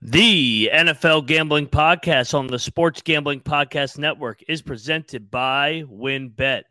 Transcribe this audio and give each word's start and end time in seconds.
The 0.00 0.70
NFL 0.72 1.26
Gambling 1.26 1.66
Podcast 1.66 2.32
on 2.32 2.46
the 2.46 2.58
Sports 2.60 3.02
Gambling 3.02 3.40
Podcast 3.40 3.98
Network 3.98 4.40
is 4.46 4.62
presented 4.62 5.28
by 5.28 5.82
WynnBET. 5.90 6.62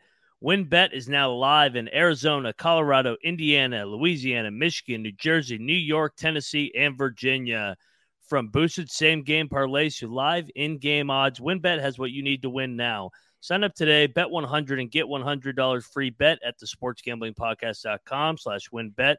WynnBET 0.41 0.93
is 0.93 1.09
now 1.09 1.31
live 1.31 1.75
in 1.75 1.93
Arizona, 1.93 2.53
Colorado, 2.53 3.17
Indiana, 3.25 3.85
Louisiana, 3.85 4.49
Michigan, 4.49 5.01
New 5.01 5.11
Jersey, 5.11 5.57
New 5.57 5.73
York, 5.73 6.15
Tennessee, 6.15 6.71
and 6.73 6.97
Virginia. 6.97 7.75
From 8.29 8.47
boosted 8.47 8.89
same 8.89 9.23
game 9.23 9.49
parlays 9.49 9.99
to 9.99 10.07
live 10.07 10.49
in 10.55 10.77
game 10.77 11.09
odds, 11.09 11.41
WynnBET 11.41 11.81
has 11.81 11.99
what 11.99 12.11
you 12.11 12.23
need 12.23 12.43
to 12.43 12.49
win 12.49 12.77
now. 12.77 13.09
Sign 13.41 13.65
up 13.65 13.75
today, 13.75 14.07
bet 14.07 14.29
100 14.29 14.79
and 14.79 14.89
get 14.89 15.05
$100 15.05 15.83
free 15.83 16.11
bet 16.11 16.39
at 16.45 16.57
the 16.59 16.65
sportsgamblingpodcast.com 16.65 18.37
slash 18.37 18.69
wynnbet. 18.69 19.17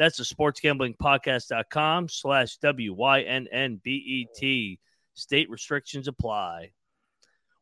That's 0.00 0.16
the 0.16 0.24
sportsgamblingpodcast.com 0.24 2.08
slash 2.08 2.56
W-Y-N-N-B-E-T. 2.56 4.78
State 5.12 5.50
restrictions 5.50 6.08
apply. 6.08 6.70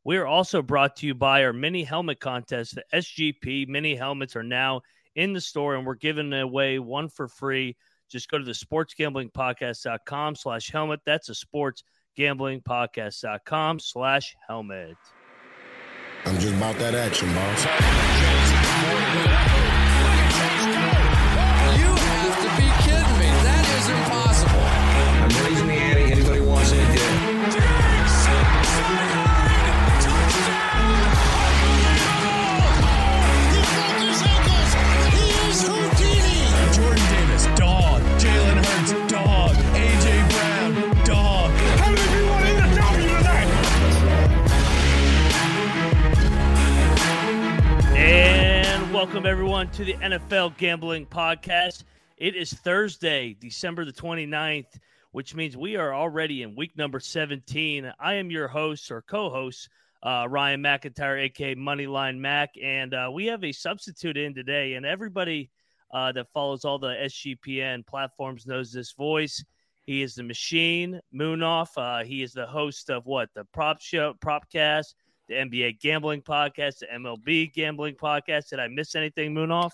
We 0.04 0.18
are 0.18 0.26
also 0.26 0.62
brought 0.62 0.94
to 0.98 1.08
you 1.08 1.16
by 1.16 1.42
our 1.42 1.52
mini 1.52 1.82
helmet 1.82 2.20
contest. 2.20 2.76
The 2.76 2.84
SGP 2.94 3.66
mini 3.66 3.96
helmets 3.96 4.36
are 4.36 4.44
now 4.44 4.82
in 5.16 5.32
the 5.32 5.40
store 5.40 5.74
and 5.74 5.84
we're 5.84 5.96
giving 5.96 6.32
away 6.32 6.78
one 6.78 7.08
for 7.08 7.26
free. 7.26 7.76
Just 8.08 8.30
go 8.30 8.38
to 8.38 8.44
the 8.44 8.52
sportsgamblingpodcast.com 8.52 10.36
slash 10.36 10.70
helmet. 10.70 11.00
That's 11.04 11.26
the 11.26 11.34
sportsgamblingpodcast.com 11.34 13.80
slash 13.80 14.36
helmet. 14.46 14.96
I'm 16.24 16.38
just 16.38 16.54
about 16.54 16.78
that 16.78 16.94
action, 16.94 17.34
boss. 17.34 17.66
Welcome 48.98 49.26
everyone 49.26 49.70
to 49.70 49.84
the 49.84 49.92
NFL 49.94 50.56
Gambling 50.56 51.06
Podcast. 51.06 51.84
It 52.16 52.34
is 52.34 52.52
Thursday, 52.52 53.36
December 53.38 53.84
the 53.84 53.92
29th, 53.92 54.76
which 55.12 55.36
means 55.36 55.56
we 55.56 55.76
are 55.76 55.94
already 55.94 56.42
in 56.42 56.56
week 56.56 56.76
number 56.76 56.98
17. 56.98 57.92
I 58.00 58.14
am 58.14 58.28
your 58.28 58.48
host 58.48 58.90
or 58.90 59.02
co-host, 59.02 59.68
uh, 60.02 60.26
Ryan 60.28 60.64
McIntyre, 60.64 61.20
aka 61.20 61.54
Moneyline 61.54 62.18
Mac, 62.18 62.50
and 62.60 62.92
uh, 62.92 63.08
we 63.14 63.26
have 63.26 63.44
a 63.44 63.52
substitute 63.52 64.16
in 64.16 64.34
today. 64.34 64.74
And 64.74 64.84
everybody 64.84 65.48
uh, 65.94 66.10
that 66.10 66.32
follows 66.32 66.64
all 66.64 66.80
the 66.80 66.88
SGPN 66.88 67.86
platforms 67.86 68.48
knows 68.48 68.72
this 68.72 68.90
voice. 68.90 69.44
He 69.84 70.02
is 70.02 70.16
the 70.16 70.24
machine, 70.24 71.00
Munaf. 71.14 71.68
Uh, 71.76 72.02
he 72.02 72.24
is 72.24 72.32
the 72.32 72.46
host 72.46 72.90
of 72.90 73.06
what 73.06 73.28
the 73.32 73.44
Prop 73.54 73.80
Show, 73.80 74.14
Propcast, 74.14 74.94
the 75.28 75.34
NBA 75.34 75.80
Gambling 75.80 76.22
Podcast, 76.22 76.78
the 76.78 76.86
MLB 76.86 77.52
Gambling 77.52 77.94
Podcast. 77.94 78.48
Did 78.48 78.60
I 78.60 78.68
miss 78.68 78.94
anything, 78.94 79.34
Munaf? 79.34 79.70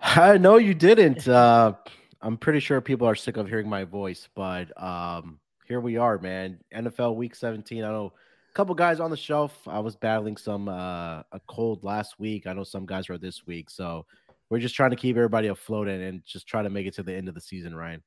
I 0.00 0.38
know 0.38 0.56
you 0.56 0.74
didn't. 0.74 1.28
Uh, 1.28 1.74
I'm 2.22 2.36
pretty 2.36 2.60
sure 2.60 2.80
people 2.80 3.06
are 3.06 3.14
sick 3.14 3.36
of 3.36 3.48
hearing 3.48 3.68
my 3.68 3.84
voice, 3.84 4.28
but 4.34 4.70
um, 4.82 5.40
here 5.66 5.80
we 5.80 5.96
are, 5.96 6.18
man. 6.18 6.58
NFL 6.74 7.16
Week 7.16 7.34
17. 7.34 7.84
I 7.84 7.88
know 7.88 8.12
a 8.50 8.54
couple 8.54 8.74
guys 8.74 9.00
on 9.00 9.10
the 9.10 9.16
shelf. 9.16 9.56
I 9.66 9.80
was 9.80 9.96
battling 9.96 10.36
some 10.36 10.68
uh, 10.68 11.22
a 11.32 11.40
cold 11.48 11.84
last 11.84 12.18
week. 12.18 12.46
I 12.46 12.52
know 12.52 12.64
some 12.64 12.86
guys 12.86 13.10
are 13.10 13.18
this 13.18 13.46
week, 13.46 13.70
so 13.70 14.06
we're 14.48 14.58
just 14.58 14.74
trying 14.74 14.90
to 14.90 14.96
keep 14.96 15.16
everybody 15.16 15.48
afloat 15.48 15.88
and, 15.88 16.02
and 16.02 16.24
just 16.24 16.46
try 16.46 16.62
to 16.62 16.70
make 16.70 16.86
it 16.86 16.94
to 16.94 17.02
the 17.02 17.14
end 17.14 17.28
of 17.28 17.34
the 17.34 17.40
season, 17.40 17.74
Ryan. 17.74 18.02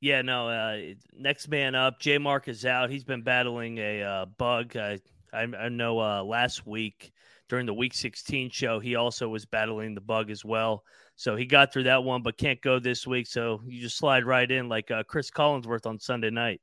Yeah, 0.00 0.22
no. 0.22 0.48
Uh, 0.48 0.94
next 1.16 1.48
man 1.48 1.76
up, 1.76 2.00
J 2.00 2.18
Mark 2.18 2.48
is 2.48 2.66
out. 2.66 2.90
He's 2.90 3.04
been 3.04 3.22
battling 3.22 3.78
a 3.78 4.02
uh, 4.02 4.26
bug. 4.36 4.76
I, 4.76 4.98
I, 5.32 5.42
I 5.42 5.68
know 5.68 5.98
uh, 6.00 6.22
last 6.22 6.66
week 6.66 7.12
during 7.48 7.66
the 7.66 7.74
Week 7.74 7.94
16 7.94 8.50
show, 8.50 8.80
he 8.80 8.94
also 8.94 9.28
was 9.28 9.44
battling 9.44 9.94
the 9.94 10.00
bug 10.00 10.30
as 10.30 10.44
well. 10.44 10.84
So 11.16 11.36
he 11.36 11.44
got 11.44 11.72
through 11.72 11.84
that 11.84 12.02
one, 12.02 12.22
but 12.22 12.38
can't 12.38 12.60
go 12.62 12.78
this 12.78 13.06
week. 13.06 13.26
So 13.26 13.60
you 13.66 13.80
just 13.80 13.98
slide 13.98 14.24
right 14.24 14.50
in 14.50 14.68
like 14.68 14.90
uh, 14.90 15.02
Cris 15.02 15.30
Collinsworth 15.30 15.86
on 15.86 15.98
Sunday 15.98 16.30
night. 16.30 16.60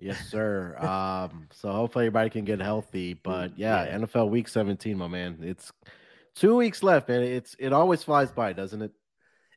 Yes, 0.00 0.18
sir. 0.28 0.76
um, 0.78 1.46
so 1.52 1.70
hopefully 1.70 2.06
everybody 2.06 2.30
can 2.30 2.44
get 2.44 2.60
healthy. 2.60 3.14
But 3.14 3.52
yeah, 3.58 3.84
Yeah. 3.84 3.98
NFL 3.98 4.30
Week 4.30 4.48
17, 4.48 4.96
my 4.96 5.06
man. 5.08 5.38
It's 5.42 5.70
two 6.34 6.56
weeks 6.56 6.82
left, 6.82 7.08
man. 7.08 7.22
It's 7.22 7.54
it 7.58 7.72
always 7.72 8.02
flies 8.02 8.32
by, 8.32 8.52
doesn't 8.52 8.82
it? 8.82 8.92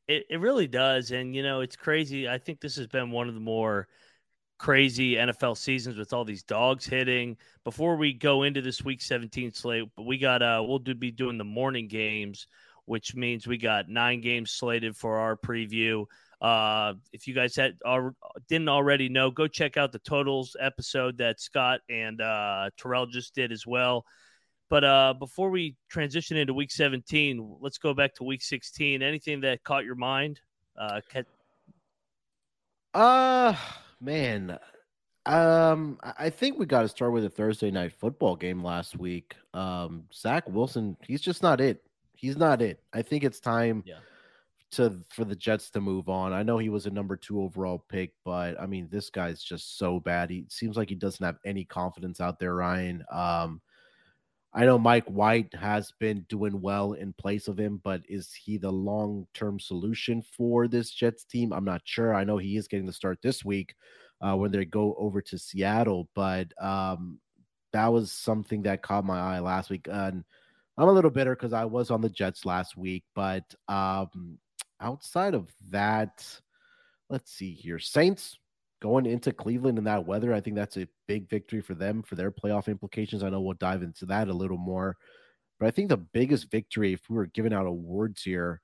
It, 0.08 0.26
it 0.30 0.40
really 0.40 0.68
does. 0.68 1.12
And, 1.12 1.34
you 1.34 1.44
know, 1.44 1.62
it's 1.62 1.78
crazy. 1.78 2.28
I 2.28 2.38
think 2.38 2.60
this 2.60 2.76
has 2.76 2.88
been 2.88 3.10
one 3.10 3.30
of 3.30 3.34
the 3.34 3.40
more 3.40 3.88
crazy 4.64 5.16
NFL 5.16 5.58
seasons 5.58 5.98
with 5.98 6.14
all 6.14 6.24
these 6.24 6.42
dogs 6.42 6.86
hitting. 6.86 7.36
Before 7.66 7.98
we 7.98 8.14
go 8.14 8.44
into 8.44 8.62
this 8.62 8.82
week 8.82 9.02
17 9.02 9.52
slate, 9.52 9.90
but 9.98 10.06
we 10.06 10.18
got, 10.18 10.42
uh, 10.42 10.64
we'll 10.66 10.80
do, 10.80 10.96
be 10.96 11.12
doing 11.12 11.38
the 11.38 11.44
morning 11.44 11.90
games, 11.90 12.48
which 12.86 13.14
means 13.14 13.46
we 13.46 13.58
got 13.58 13.90
nine 13.90 14.22
games 14.22 14.52
slated 14.52 14.96
for 14.96 15.18
our 15.18 15.36
preview. 15.36 16.06
Uh, 16.40 16.94
if 17.12 17.28
you 17.28 17.34
guys 17.34 17.58
had 17.58 17.74
or 17.84 18.16
didn't 18.48 18.70
already 18.70 19.10
know, 19.10 19.30
go 19.30 19.48
check 19.48 19.76
out 19.76 19.92
the 19.92 20.00
totals 20.00 20.56
episode 20.62 21.18
that 21.18 21.42
Scott 21.42 21.82
and 21.90 22.22
uh, 22.22 22.70
Terrell 22.78 23.06
just 23.06 23.36
did 23.36 23.52
as 23.52 23.68
well. 23.68 24.06
But 24.70 24.86
uh, 24.86 25.14
before 25.20 25.50
we 25.50 25.76
transition 25.90 26.38
into 26.38 26.54
week 26.54 26.72
17, 26.72 27.58
let's 27.60 27.80
go 27.80 27.94
back 27.94 28.16
to 28.16 28.24
week 28.24 28.42
16. 28.42 29.02
Anything 29.02 29.42
that 29.42 29.62
caught 29.66 29.84
your 29.84 29.96
mind? 29.96 30.40
Uh, 30.78 31.02
Uh 32.94 33.56
man. 34.04 34.58
Um, 35.26 35.98
I 36.04 36.30
think 36.30 36.60
we 36.60 36.66
got 36.66 36.82
to 36.82 36.90
start 36.90 37.14
with 37.14 37.24
a 37.24 37.30
Thursday 37.30 37.72
night 37.72 37.94
football 37.94 38.36
game 38.36 38.62
last 38.64 38.98
week. 39.00 39.36
Um, 39.54 40.04
Zach 40.14 40.48
Wilson, 40.50 40.98
he's 41.08 41.22
just 41.22 41.42
not 41.42 41.62
it. 41.62 41.82
He's 42.14 42.36
not 42.38 42.62
it. 42.62 42.84
I 42.94 43.02
think 43.02 43.24
it's 43.24 43.40
time 43.40 43.84
Yeah. 43.86 44.00
to 44.72 45.00
for 45.10 45.24
the 45.24 45.36
Jets 45.36 45.70
to 45.72 45.82
move 45.82 46.10
on. 46.10 46.34
I 46.34 46.44
know 46.44 46.58
he 46.58 46.70
was 46.70 46.88
a 46.88 46.92
number 46.92 47.16
two 47.16 47.42
overall 47.42 47.80
pick, 47.88 48.12
but 48.26 48.60
I 48.60 48.66
mean, 48.66 48.90
this 48.92 49.10
guy's 49.10 49.42
just 49.42 49.78
so 49.78 50.00
bad. 50.00 50.30
He 50.30 50.46
seems 50.50 50.76
like 50.76 50.90
he 50.90 50.96
doesn't 50.96 51.24
have 51.26 51.40
any 51.46 51.64
confidence 51.64 52.20
out 52.20 52.38
there, 52.40 52.56
Ryan. 52.56 53.04
Um, 53.10 53.62
I 54.56 54.66
know 54.66 54.78
Mike 54.78 55.06
White 55.06 55.54
has 55.56 55.92
been 56.00 56.26
doing 56.30 56.62
well 56.62 56.94
in 56.94 57.14
place 57.14 57.48
of 57.48 57.60
him, 57.60 57.82
but 57.84 58.02
is 58.08 58.34
he 58.34 58.58
the 58.58 58.72
long 58.72 59.26
term 59.34 59.60
solution 59.60 60.22
for 60.22 60.68
this 60.68 60.92
Jets 60.92 61.24
team? 61.24 61.52
I'm 61.52 61.66
not 61.66 61.82
sure. 61.86 62.14
I 62.14 62.24
know 62.24 62.38
he 62.38 62.58
is 62.58 62.68
getting 62.68 62.86
the 62.86 62.94
start 62.94 63.18
this 63.24 63.44
week 63.44 63.74
uh, 64.22 64.36
when 64.36 64.52
they 64.52 64.66
go 64.66 64.96
over 65.00 65.22
to 65.22 65.40
Seattle, 65.40 66.08
but 66.14 66.54
um, 66.62 67.20
that 67.72 67.88
was 67.88 68.12
something 68.12 68.62
that 68.64 68.84
caught 68.84 69.06
my 69.06 69.20
eye 69.20 69.40
last 69.40 69.72
week. 69.72 69.88
And 69.92 70.24
I'm 70.78 70.88
a 70.88 70.94
little 70.94 71.10
bitter 71.10 71.36
because 71.36 71.54
I 71.54 71.66
was 71.66 71.90
on 71.90 72.02
the 72.02 72.10
Jets 72.10 72.46
last 72.46 72.78
week, 72.78 73.04
but 73.16 73.44
um, 73.68 74.38
outside 74.80 75.34
of 75.34 75.50
that, 75.72 76.26
let's 77.10 77.32
see 77.32 77.54
here. 77.54 77.80
Saints 77.80 78.38
going 78.84 79.06
into 79.06 79.32
Cleveland 79.32 79.78
in 79.78 79.86
that 79.86 80.06
weather, 80.06 80.34
I 80.34 80.42
think 80.42 80.58
that's 80.58 80.76
a 80.76 80.90
big 81.08 81.30
victory 81.30 81.62
for 81.62 81.74
them 81.74 82.04
for 82.04 82.16
their 82.16 82.32
playoff 82.32 82.68
implications. 82.68 83.24
I 83.24 83.30
know 83.30 83.40
we'll 83.40 83.54
dive 83.54 83.82
into 83.82 84.06
that 84.08 84.28
a 84.28 84.34
little 84.34 84.58
more, 84.58 84.98
but 85.58 85.68
I 85.68 85.72
think 85.72 85.88
the 85.88 85.96
biggest 85.96 86.52
victory, 86.52 86.92
if 86.92 87.00
we 87.10 87.16
were 87.16 87.28
giving 87.28 87.54
out 87.54 87.66
awards 87.66 88.24
here, 88.24 88.62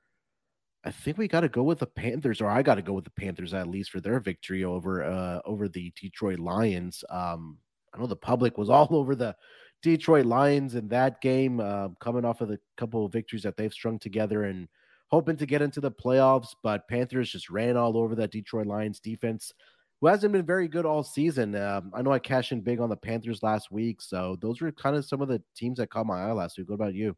I 0.84 0.92
think 0.92 1.18
we 1.18 1.30
got 1.30 1.42
to 1.42 1.50
go 1.50 1.64
with 1.64 1.80
the 1.80 1.86
Panthers, 1.86 2.42
or 2.42 2.50
I 2.50 2.62
got 2.62 2.76
to 2.76 2.82
go 2.82 2.92
with 2.92 3.06
the 3.06 3.12
Panthers 3.12 3.54
at 3.54 3.70
least 3.70 3.92
for 3.92 4.02
their 4.02 4.20
victory 4.20 4.66
over 4.66 5.04
uh 5.04 5.40
over 5.46 5.70
the 5.70 5.94
Detroit 6.00 6.40
Lions. 6.40 7.04
Um, 7.10 7.58
I 7.94 8.00
know 8.00 8.08
the 8.08 8.16
public 8.18 8.58
was 8.58 8.70
all 8.76 8.90
over 8.92 9.16
the 9.16 9.36
Detroit 9.82 10.26
Lions 10.26 10.76
in 10.76 10.90
that 10.90 11.22
game, 11.22 11.62
uh, 11.62 11.90
coming 12.02 12.26
off 12.26 12.42
of 12.42 12.50
the 12.50 12.60
couple 12.76 13.06
of 13.06 13.14
victories 13.14 13.44
that 13.44 13.56
they've 13.56 13.74
strung 13.74 14.00
together 14.00 14.44
and 14.44 14.68
hoping 15.08 15.38
to 15.38 15.46
get 15.46 15.62
into 15.62 15.80
the 15.80 15.92
playoffs. 15.92 16.50
But 16.62 16.90
Panthers 16.90 17.32
just 17.32 17.50
ran 17.50 17.78
all 17.78 17.98
over 17.98 18.16
that 18.16 18.32
Detroit 18.32 18.68
Lions 18.68 19.00
defense, 19.00 19.54
who 20.02 20.08
hasn't 20.08 20.34
been 20.34 20.46
very 20.46 20.68
good 20.68 20.86
all 20.86 21.04
season. 21.04 21.56
Um, 21.56 21.92
I 21.94 22.02
know 22.02 22.12
I 22.12 22.20
cashed 22.20 22.52
in 22.52 22.62
big 22.62 22.80
on 22.80 22.90
the 22.90 22.96
Panthers 22.98 23.44
last 23.44 23.72
week, 23.72 24.02
so 24.02 24.38
those 24.42 24.62
were 24.62 24.72
kind 24.72 24.96
of 24.96 25.06
some 25.06 25.22
of 25.22 25.28
the 25.28 25.42
teams 25.56 25.78
that 25.80 25.90
caught 25.90 26.06
my 26.06 26.22
eye 26.22 26.32
last 26.32 26.58
week. 26.58 26.70
What 26.70 26.76
about 26.76 26.94
you? 26.94 27.16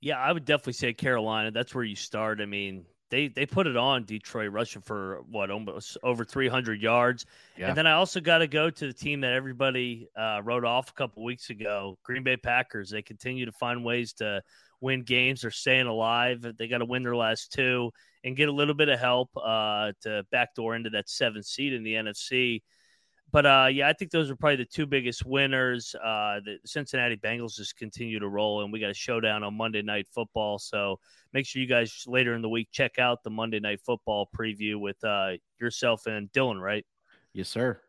yeah, 0.00 0.18
I 0.18 0.32
would 0.32 0.44
definitely 0.44 0.74
say 0.74 0.92
Carolina. 0.92 1.50
That's 1.50 1.74
where 1.74 1.84
you 1.84 1.96
start. 1.96 2.40
I 2.40 2.46
mean, 2.46 2.84
they 3.10 3.28
they 3.28 3.46
put 3.46 3.66
it 3.66 3.76
on 3.76 4.04
Detroit, 4.04 4.52
rushing 4.52 4.82
for 4.82 5.22
what 5.28 5.50
almost 5.50 5.96
over 6.02 6.24
300 6.24 6.80
yards. 6.80 7.24
Yeah. 7.56 7.68
And 7.68 7.76
then 7.76 7.86
I 7.86 7.92
also 7.92 8.20
got 8.20 8.38
to 8.38 8.46
go 8.46 8.68
to 8.70 8.86
the 8.86 8.92
team 8.92 9.20
that 9.22 9.32
everybody 9.32 10.08
uh, 10.16 10.40
wrote 10.44 10.64
off 10.64 10.90
a 10.90 10.92
couple 10.92 11.24
weeks 11.24 11.50
ago, 11.50 11.98
Green 12.02 12.22
Bay 12.22 12.36
Packers. 12.36 12.90
They 12.90 13.02
continue 13.02 13.46
to 13.46 13.52
find 13.52 13.84
ways 13.84 14.12
to 14.14 14.42
win 14.80 15.02
games. 15.02 15.42
They're 15.42 15.50
staying 15.50 15.86
alive. 15.86 16.46
They 16.56 16.68
got 16.68 16.78
to 16.78 16.84
win 16.84 17.02
their 17.02 17.16
last 17.16 17.52
two. 17.52 17.90
And 18.26 18.36
get 18.36 18.48
a 18.48 18.52
little 18.52 18.74
bit 18.74 18.88
of 18.88 18.98
help 18.98 19.30
uh, 19.36 19.92
to 20.02 20.26
backdoor 20.32 20.74
into 20.74 20.90
that 20.90 21.08
seventh 21.08 21.46
seed 21.46 21.72
in 21.72 21.84
the 21.84 21.94
NFC. 21.94 22.60
But 23.30 23.46
uh, 23.46 23.68
yeah, 23.70 23.88
I 23.88 23.92
think 23.92 24.10
those 24.10 24.30
are 24.30 24.36
probably 24.36 24.56
the 24.56 24.64
two 24.64 24.84
biggest 24.84 25.24
winners. 25.24 25.94
Uh, 25.94 26.40
the 26.44 26.58
Cincinnati 26.64 27.16
Bengals 27.16 27.54
just 27.54 27.76
continue 27.76 28.18
to 28.18 28.28
roll, 28.28 28.64
and 28.64 28.72
we 28.72 28.80
got 28.80 28.90
a 28.90 28.94
showdown 28.94 29.44
on 29.44 29.56
Monday 29.56 29.80
Night 29.80 30.08
Football. 30.12 30.58
So 30.58 30.98
make 31.32 31.46
sure 31.46 31.62
you 31.62 31.68
guys 31.68 32.04
later 32.08 32.34
in 32.34 32.42
the 32.42 32.48
week 32.48 32.68
check 32.72 32.98
out 32.98 33.22
the 33.22 33.30
Monday 33.30 33.60
Night 33.60 33.80
Football 33.86 34.28
preview 34.36 34.80
with 34.80 35.02
uh, 35.04 35.32
yourself 35.60 36.06
and 36.06 36.30
Dylan, 36.32 36.60
right? 36.60 36.84
Yes, 37.32 37.48
sir. 37.48 37.80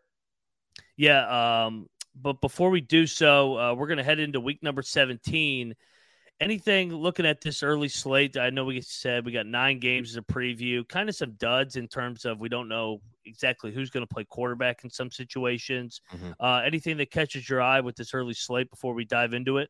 Yeah. 0.97 1.65
Um, 1.65 1.87
but 2.15 2.41
before 2.41 2.69
we 2.69 2.81
do 2.81 3.07
so, 3.07 3.57
uh, 3.57 3.73
we're 3.73 3.87
going 3.87 3.97
to 3.97 4.03
head 4.03 4.19
into 4.19 4.39
week 4.39 4.61
number 4.61 4.83
17. 4.83 5.73
Anything 6.39 6.93
looking 6.93 7.25
at 7.25 7.41
this 7.41 7.63
early 7.63 7.89
slate? 7.89 8.37
I 8.37 8.51
know 8.51 8.63
we 8.65 8.79
said 8.81 9.25
we 9.25 9.31
got 9.31 9.47
nine 9.47 9.79
games 9.79 10.11
as 10.11 10.17
a 10.17 10.21
preview, 10.21 10.87
kind 10.87 11.09
of 11.09 11.15
some 11.15 11.31
duds 11.31 11.77
in 11.77 11.87
terms 11.87 12.25
of 12.25 12.39
we 12.39 12.47
don't 12.47 12.67
know 12.67 13.01
exactly 13.25 13.71
who's 13.71 13.89
going 13.89 14.05
to 14.05 14.13
play 14.13 14.23
quarterback 14.23 14.83
in 14.83 14.89
some 14.89 15.09
situations. 15.09 16.01
Mm-hmm. 16.13 16.31
Uh, 16.39 16.61
anything 16.63 16.97
that 16.97 17.09
catches 17.09 17.49
your 17.49 17.61
eye 17.61 17.79
with 17.79 17.95
this 17.95 18.13
early 18.13 18.35
slate 18.35 18.69
before 18.69 18.93
we 18.93 19.03
dive 19.03 19.33
into 19.33 19.57
it? 19.57 19.69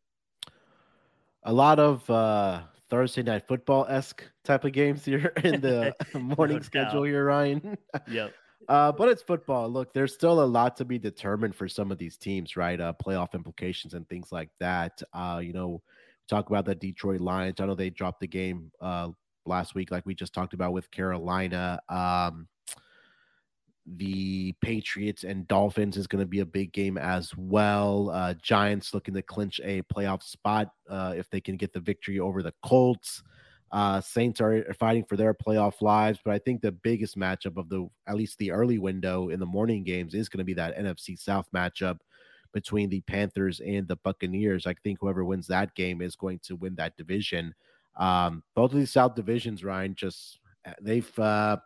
A 1.43 1.53
lot 1.53 1.79
of 1.79 2.09
uh, 2.09 2.61
Thursday 2.89 3.23
night 3.23 3.47
football 3.47 3.85
esque 3.87 4.23
type 4.43 4.65
of 4.65 4.73
games 4.73 5.05
here 5.05 5.31
in 5.43 5.61
the 5.61 5.95
morning 6.13 6.57
no 6.57 6.63
schedule 6.63 7.03
here, 7.03 7.25
Ryan. 7.25 7.77
yep. 8.09 8.33
Uh, 8.67 8.91
but 8.91 9.07
it's 9.07 9.21
football. 9.21 9.69
Look, 9.69 9.93
there's 9.93 10.13
still 10.13 10.43
a 10.43 10.45
lot 10.45 10.75
to 10.75 10.83
be 10.83 10.99
determined 10.99 11.55
for 11.55 11.69
some 11.69 11.89
of 11.89 11.97
these 11.97 12.17
teams, 12.17 12.57
right? 12.57 12.79
Uh, 12.79 12.91
playoff 13.01 13.33
implications 13.33 13.93
and 13.93 14.07
things 14.09 14.29
like 14.29 14.49
that. 14.59 15.01
Uh, 15.13 15.39
you 15.41 15.53
know, 15.53 15.81
talk 16.27 16.49
about 16.49 16.65
the 16.65 16.75
Detroit 16.75 17.21
Lions. 17.21 17.59
I 17.59 17.65
know 17.65 17.75
they 17.75 17.89
dropped 17.89 18.19
the 18.19 18.27
game 18.27 18.71
uh, 18.81 19.09
last 19.45 19.75
week, 19.75 19.91
like 19.91 20.05
we 20.05 20.15
just 20.15 20.33
talked 20.33 20.53
about 20.53 20.73
with 20.73 20.91
Carolina. 20.91 21.79
Um, 21.89 22.47
the 23.95 24.53
Patriots 24.61 25.23
and 25.23 25.47
Dolphins 25.47 25.95
is 25.95 26.07
going 26.07 26.21
to 26.21 26.27
be 26.27 26.41
a 26.41 26.45
big 26.45 26.73
game 26.73 26.97
as 26.97 27.35
well. 27.37 28.09
Uh, 28.09 28.33
Giants 28.41 28.93
looking 28.93 29.13
to 29.13 29.21
clinch 29.21 29.61
a 29.63 29.81
playoff 29.83 30.23
spot 30.23 30.71
uh, 30.89 31.13
if 31.15 31.29
they 31.29 31.39
can 31.39 31.55
get 31.55 31.71
the 31.71 31.79
victory 31.79 32.19
over 32.19 32.43
the 32.43 32.53
Colts. 32.63 33.23
Uh, 33.71 33.99
Saints 33.99 34.39
are 34.39 34.73
fighting 34.79 35.03
for 35.05 35.17
their 35.17 35.33
playoff 35.33 35.81
lives, 35.81 36.19
but 36.23 36.33
I 36.33 36.39
think 36.39 36.61
the 36.61 36.71
biggest 36.71 37.17
matchup 37.17 37.57
of 37.57 37.69
the 37.69 37.87
at 38.07 38.15
least 38.15 38.37
the 38.37 38.51
early 38.51 38.77
window 38.77 39.29
in 39.29 39.39
the 39.39 39.45
morning 39.45 39.83
games 39.83 40.13
is 40.13 40.29
going 40.29 40.39
to 40.39 40.45
be 40.45 40.53
that 40.53 40.77
NFC 40.77 41.19
South 41.19 41.47
matchup 41.53 41.97
between 42.57 42.89
the 42.89 43.01
Panthers 43.01 43.59
and 43.59 43.87
the 43.87 43.97
Buccaneers. 43.97 44.65
I 44.65 44.73
think 44.73 44.97
whoever 44.99 45.23
wins 45.23 45.45
that 45.45 45.75
game 45.75 46.01
is 46.01 46.15
going 46.15 46.39
to 46.39 46.55
win 46.55 46.73
that 46.75 46.97
division. 46.97 47.53
Um, 47.97 48.41
both 48.55 48.71
of 48.71 48.79
these 48.79 48.89
South 48.89 49.13
divisions, 49.13 49.63
Ryan, 49.63 49.93
just 49.93 50.39
uh, 50.65 50.73
they've 50.81 51.19
uh, 51.19 51.57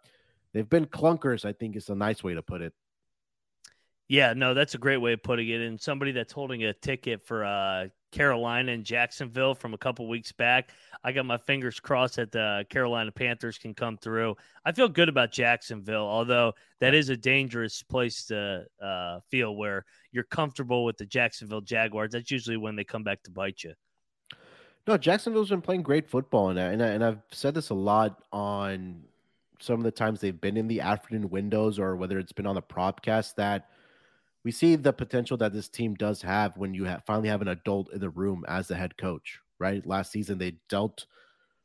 they've 0.54 0.70
been 0.70 0.86
clunkers. 0.86 1.46
I 1.46 1.54
think 1.54 1.78
is 1.78 1.88
a 1.88 1.96
nice 1.96 2.26
way 2.26 2.34
to 2.34 2.42
put 2.42 2.62
it. 2.62 2.74
Yeah, 4.10 4.34
no, 4.34 4.54
that's 4.54 4.76
a 4.76 4.78
great 4.78 4.98
way 4.98 5.14
of 5.14 5.24
putting 5.24 5.48
it. 5.48 5.62
And 5.62 5.80
somebody 5.80 6.12
that's 6.12 6.34
holding 6.34 6.66
a 6.66 6.74
ticket 6.74 7.26
for 7.26 7.46
uh, 7.46 7.88
Carolina 8.12 8.72
and 8.72 8.84
Jacksonville 8.84 9.56
from 9.56 9.74
a 9.74 9.78
couple 9.78 10.08
weeks 10.08 10.32
back. 10.32 10.72
I 11.04 11.12
got 11.12 11.26
my 11.26 11.38
fingers 11.38 11.80
crossed 11.80 12.18
that 12.18 12.32
the 12.32 12.66
Carolina 12.70 13.12
Panthers 13.12 13.58
can 13.58 13.74
come 13.74 13.98
through. 13.98 14.36
I 14.66 14.72
feel 14.72 14.90
good 14.90 15.10
about 15.10 15.32
Jacksonville, 15.32 16.06
although 16.06 16.54
that 16.80 16.94
is 16.94 17.10
a 17.10 17.18
dangerous 17.18 17.82
place 17.82 18.26
to 18.26 18.66
uh, 18.82 19.20
feel 19.30 19.56
where 19.56 19.86
you're 20.12 20.26
comfortable 20.26 20.86
with 20.86 20.98
the 20.98 21.06
Jacksonville 21.06 21.62
Jaguars. 21.62 22.12
That's 22.12 22.30
usually 22.30 22.58
when 22.58 22.76
they 22.76 22.84
come 22.84 23.04
back 23.04 23.24
to 23.24 23.32
bite 23.32 23.64
you. 23.64 23.74
No, 24.88 24.98
Jacksonville's 24.98 25.50
been 25.50 25.62
playing 25.62 25.84
great 25.84 26.08
football, 26.08 26.50
and 26.50 26.60
I, 26.60 26.64
and, 26.66 26.84
I, 26.84 26.88
and 26.88 27.04
I've 27.04 27.22
said 27.32 27.54
this 27.54 27.70
a 27.70 27.76
lot 27.76 28.24
on 28.32 29.04
some 29.60 29.80
of 29.80 29.84
the 29.84 29.92
times 29.92 30.20
they've 30.20 30.42
been 30.42 30.58
in 30.58 30.68
the 30.68 30.82
afternoon 30.82 31.30
windows, 31.30 31.80
or 31.80 31.96
whether 31.96 32.20
it's 32.20 32.32
been 32.32 32.48
on 32.48 32.56
the 32.56 32.62
propcast 32.62 33.36
that– 33.36 33.70
we 34.44 34.52
see 34.52 34.76
the 34.76 34.94
potential 34.94 35.38
that 35.38 35.54
this 35.54 35.70
team 35.70 35.96
does 35.96 36.22
have 36.22 36.58
when 36.58 36.74
you 36.74 36.86
have, 36.86 37.04
finally 37.06 37.30
have 37.30 37.42
an 37.42 37.48
adult 37.50 37.92
in 37.94 38.00
the 38.00 38.10
room 38.10 38.44
as 38.48 38.68
the 38.68 38.76
head 38.76 38.98
coach, 38.98 39.40
right? 39.60 39.86
Last 39.86 40.12
season, 40.12 40.38
they 40.38 40.56
dealt 40.70 41.06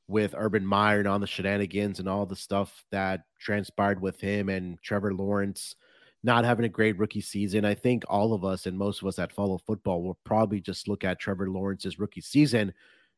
with 0.08 0.34
Urban 0.36 0.64
Meyer 0.64 0.98
and 0.98 1.08
all 1.08 1.18
the 1.18 1.26
shenanigans 1.26 1.98
and 1.98 2.08
all 2.08 2.26
the 2.26 2.36
stuff 2.36 2.84
that 2.92 3.22
transpired 3.40 4.00
with 4.00 4.20
him 4.20 4.48
and 4.48 4.80
Trevor 4.82 5.14
Lawrence 5.14 5.74
not 6.22 6.44
having 6.44 6.64
a 6.64 6.68
great 6.68 6.98
rookie 6.98 7.20
season. 7.20 7.64
I 7.64 7.74
think 7.74 8.04
all 8.08 8.32
of 8.32 8.44
us 8.44 8.66
and 8.66 8.76
most 8.76 9.00
of 9.00 9.08
us 9.08 9.16
that 9.16 9.32
follow 9.32 9.58
football 9.58 10.02
will 10.02 10.18
probably 10.24 10.60
just 10.60 10.88
look 10.88 11.04
at 11.04 11.20
Trevor 11.20 11.48
Lawrence's 11.48 11.98
rookie 11.98 12.20
season 12.20 12.74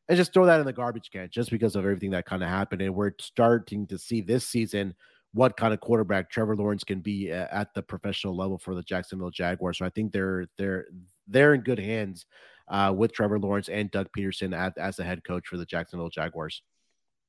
and 0.07 0.17
just 0.17 0.33
throw 0.33 0.45
that 0.45 0.59
in 0.59 0.65
the 0.65 0.73
garbage 0.73 1.09
can 1.11 1.27
just 1.31 1.51
because 1.51 1.75
of 1.75 1.85
everything 1.85 2.11
that 2.11 2.25
kind 2.25 2.43
of 2.43 2.49
happened. 2.49 2.81
And 2.81 2.95
we're 2.95 3.11
starting 3.19 3.87
to 3.87 3.97
see 3.97 4.21
this 4.21 4.47
season 4.47 4.95
what 5.33 5.55
kind 5.55 5.73
of 5.73 5.79
quarterback 5.79 6.29
Trevor 6.29 6.55
Lawrence 6.55 6.83
can 6.83 7.01
be 7.01 7.31
at 7.31 7.73
the 7.73 7.83
professional 7.83 8.35
level 8.35 8.57
for 8.57 8.73
the 8.73 8.81
Jacksonville 8.81 9.29
Jaguars. 9.29 9.77
So 9.77 9.85
I 9.85 9.89
think 9.89 10.11
they're 10.11 10.47
they're 10.57 10.87
they're 11.27 11.53
in 11.53 11.61
good 11.61 11.79
hands 11.79 12.25
uh, 12.67 12.93
with 12.95 13.13
Trevor 13.13 13.39
Lawrence 13.39 13.69
and 13.69 13.91
Doug 13.91 14.07
Pederson 14.17 14.57
at, 14.57 14.77
as 14.77 14.95
the 14.95 15.03
head 15.03 15.23
coach 15.23 15.47
for 15.47 15.57
the 15.57 15.65
Jacksonville 15.65 16.09
Jaguars. 16.09 16.63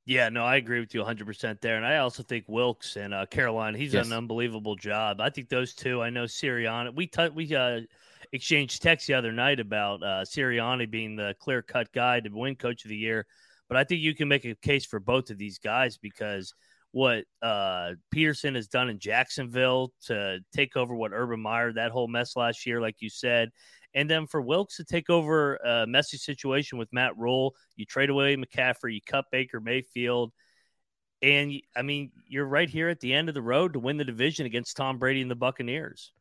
Yeah, 0.06 0.31
no, 0.31 0.44
I 0.44 0.56
agree 0.56 0.81
with 0.81 0.94
you 0.94 1.02
100% 1.02 1.61
there. 1.61 1.76
And 1.76 1.85
I 1.85 1.99
also 1.99 2.23
think 2.23 2.47
Wilks 2.49 2.97
and 2.97 3.12
uh, 3.12 3.26
Carolina, 3.26 3.76
he's 3.76 3.93
yes. 3.93 4.06
an 4.06 4.14
unbelievable 4.14 4.75
job. 4.75 5.20
I 5.20 5.29
think 5.29 5.50
those 5.50 5.75
two, 5.75 6.02
I 6.02 6.08
know 6.08 6.25
Sirianni, 6.25 6.97
we, 6.97 7.06
t- 7.06 7.29
we 7.29 7.55
uh, 7.55 7.82
exchanged 8.32 8.82
texts 8.82 9.06
the 9.06 9.14
other 9.14 9.31
night 9.31 9.61
about 9.61 10.02
uh, 10.02 10.25
Sirianni 10.25 10.91
being 10.91 11.17
the 11.17 11.37
clear 11.38 11.61
cut 11.61 11.93
guy 11.93 12.19
to 12.20 12.31
win 12.31 12.56
coach 12.56 12.85
of 12.85 12.88
the 12.88 12.97
year. 12.97 13.26
But 13.69 13.76
I 13.76 13.85
think 13.85 14.00
you 14.00 14.14
can 14.14 14.26
make 14.26 14.47
a 14.47 14.55
case 14.55 14.87
for 14.87 14.99
both 15.00 15.31
of 15.31 15.37
these 15.37 15.58
guys 15.58 15.99
because– 15.99 16.55
what 16.92 17.25
uh, 17.42 17.92
Pederson 18.14 18.56
has 18.56 18.69
done 18.69 18.90
in 18.90 18.98
Jacksonville 18.98 19.92
to 20.06 20.40
take 20.52 20.76
over 20.76 20.94
what 20.94 21.12
Urban 21.12 21.40
Meyer, 21.40 21.72
that 21.72 21.92
whole 21.92 22.08
mess 22.08 22.37
last 22.37 22.66
year, 22.66 22.81
like 22.81 22.96
you 23.00 23.08
said. 23.08 23.50
And 23.94 24.08
then 24.08 24.26
for 24.26 24.40
Wilks 24.40 24.76
to 24.76 24.84
take 24.84 25.10
over 25.10 25.56
a 25.56 25.87
messy 25.87 26.16
situation 26.16 26.78
with 26.78 26.92
Matt 26.92 27.16
Rhule, 27.16 27.54
you 27.76 27.84
trade 27.84 28.10
away 28.10 28.37
McCaffrey, 28.37 28.94
you 28.94 29.00
cut 29.04 29.26
Baker 29.32 29.60
Mayfield. 29.60 30.32
And 31.22 31.60
I 31.76 31.82
mean, 31.82 32.12
you're 32.26 32.46
right 32.46 32.69
here 32.69 32.88
at 32.88 33.00
the 33.00 33.12
end 33.12 33.28
of 33.28 33.34
the 33.34 33.42
road 33.42 33.75
to 33.75 33.78
win 33.78 33.96
the 33.96 34.04
division 34.04 34.46
against 34.46 34.76
Tom 34.76 34.98
Brady 34.98 35.22
and 35.22 35.31
the 35.31 35.37
Buccaneers. 35.37 36.12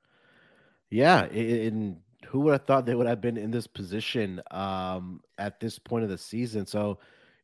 Yeah. 0.90 1.24
And 1.26 1.98
who 2.28 2.42
would 2.42 2.54
have 2.54 2.66
thought 2.66 2.86
they 2.86 2.96
would 2.96 3.08
have 3.08 3.22
been 3.22 3.38
in 3.38 3.52
this 3.52 3.68
position 3.68 4.42
um, 4.52 5.22
at 5.38 5.60
this 5.60 5.80
point 5.80 6.04
of 6.04 6.10
the 6.10 6.18
season? 6.18 6.66
So, 6.66 7.00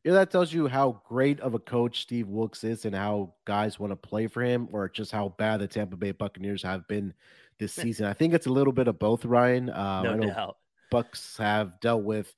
yeah, 0.06 0.12
that 0.12 0.30
tells 0.30 0.52
you 0.52 0.68
how 0.68 1.02
great 1.08 1.40
of 1.40 1.54
a 1.54 1.58
coach 1.58 2.02
Steve 2.02 2.28
Wilks 2.28 2.62
is 2.62 2.84
and 2.84 2.94
how 2.94 3.34
guys 3.44 3.80
want 3.80 3.90
to 3.90 3.96
play 3.96 4.28
for 4.28 4.40
him, 4.40 4.68
or 4.70 4.88
just 4.88 5.10
how 5.10 5.30
bad 5.36 5.58
the 5.58 5.66
Tampa 5.66 5.96
Bay 5.96 6.12
Buccaneers 6.12 6.62
have 6.62 6.86
been 6.86 7.12
this 7.58 7.72
season. 7.74 8.06
I 8.06 8.12
think 8.12 8.32
it's 8.32 8.46
a 8.46 8.52
little 8.52 8.72
bit 8.72 8.86
of 8.86 9.00
both, 9.00 9.24
Ryan. 9.24 9.68
Um, 9.68 10.20
no 10.20 10.28
doubt. 10.28 10.58
Bucks 10.92 11.36
have 11.38 11.80
dealt 11.80 12.04
with 12.04 12.32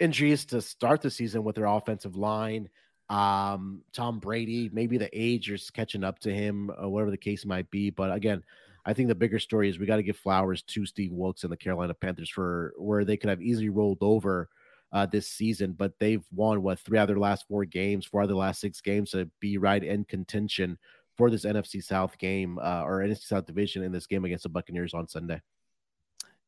injuries 0.00 0.46
to 0.46 0.62
start 0.62 1.02
the 1.02 1.10
season 1.10 1.44
with 1.44 1.56
their 1.56 1.66
offensive 1.66 2.16
line. 2.16 2.70
Um, 3.10 3.82
Tom 3.92 4.18
Brady, 4.18 4.70
maybe 4.72 4.96
the 4.96 5.10
age 5.12 5.50
is 5.50 5.68
catching 5.68 6.04
up 6.04 6.20
to 6.20 6.32
him, 6.32 6.70
or 6.70 6.88
whatever 6.88 7.10
the 7.10 7.18
case 7.18 7.44
might 7.44 7.70
be. 7.70 7.90
But 7.90 8.14
again, 8.14 8.42
I 8.86 8.94
think 8.94 9.08
the 9.08 9.14
bigger 9.14 9.38
story 9.38 9.68
is 9.68 9.78
we 9.78 9.84
got 9.84 9.96
to 9.96 10.02
give 10.02 10.16
flowers 10.16 10.62
to 10.62 10.86
Steve 10.86 11.12
Wilks 11.12 11.42
and 11.42 11.52
the 11.52 11.58
Carolina 11.58 11.92
Panthers 11.92 12.30
for 12.30 12.72
where 12.78 13.04
they 13.04 13.18
could 13.18 13.28
have 13.28 13.42
easily 13.42 13.68
rolled 13.68 13.98
over 14.00 14.48
uh, 14.94 15.04
this 15.04 15.28
season, 15.28 15.72
but 15.72 15.92
they've 15.98 16.24
won 16.32 16.62
what 16.62 16.78
three 16.78 16.98
out 16.98 17.02
of 17.02 17.08
their 17.08 17.18
last 17.18 17.46
four 17.48 17.64
games, 17.64 18.06
four 18.06 18.20
out 18.20 18.24
of 18.24 18.30
the 18.30 18.36
last 18.36 18.60
six 18.60 18.80
games 18.80 19.10
to 19.10 19.28
be 19.40 19.58
right 19.58 19.82
in 19.82 20.04
contention 20.04 20.78
for 21.16 21.30
this 21.30 21.44
NFC 21.44 21.82
South 21.82 22.16
game 22.16 22.58
uh, 22.60 22.82
or 22.82 23.00
NFC 23.00 23.24
South 23.24 23.44
division 23.44 23.82
in 23.82 23.92
this 23.92 24.06
game 24.06 24.24
against 24.24 24.44
the 24.44 24.48
Buccaneers 24.48 24.94
on 24.94 25.08
Sunday. 25.08 25.40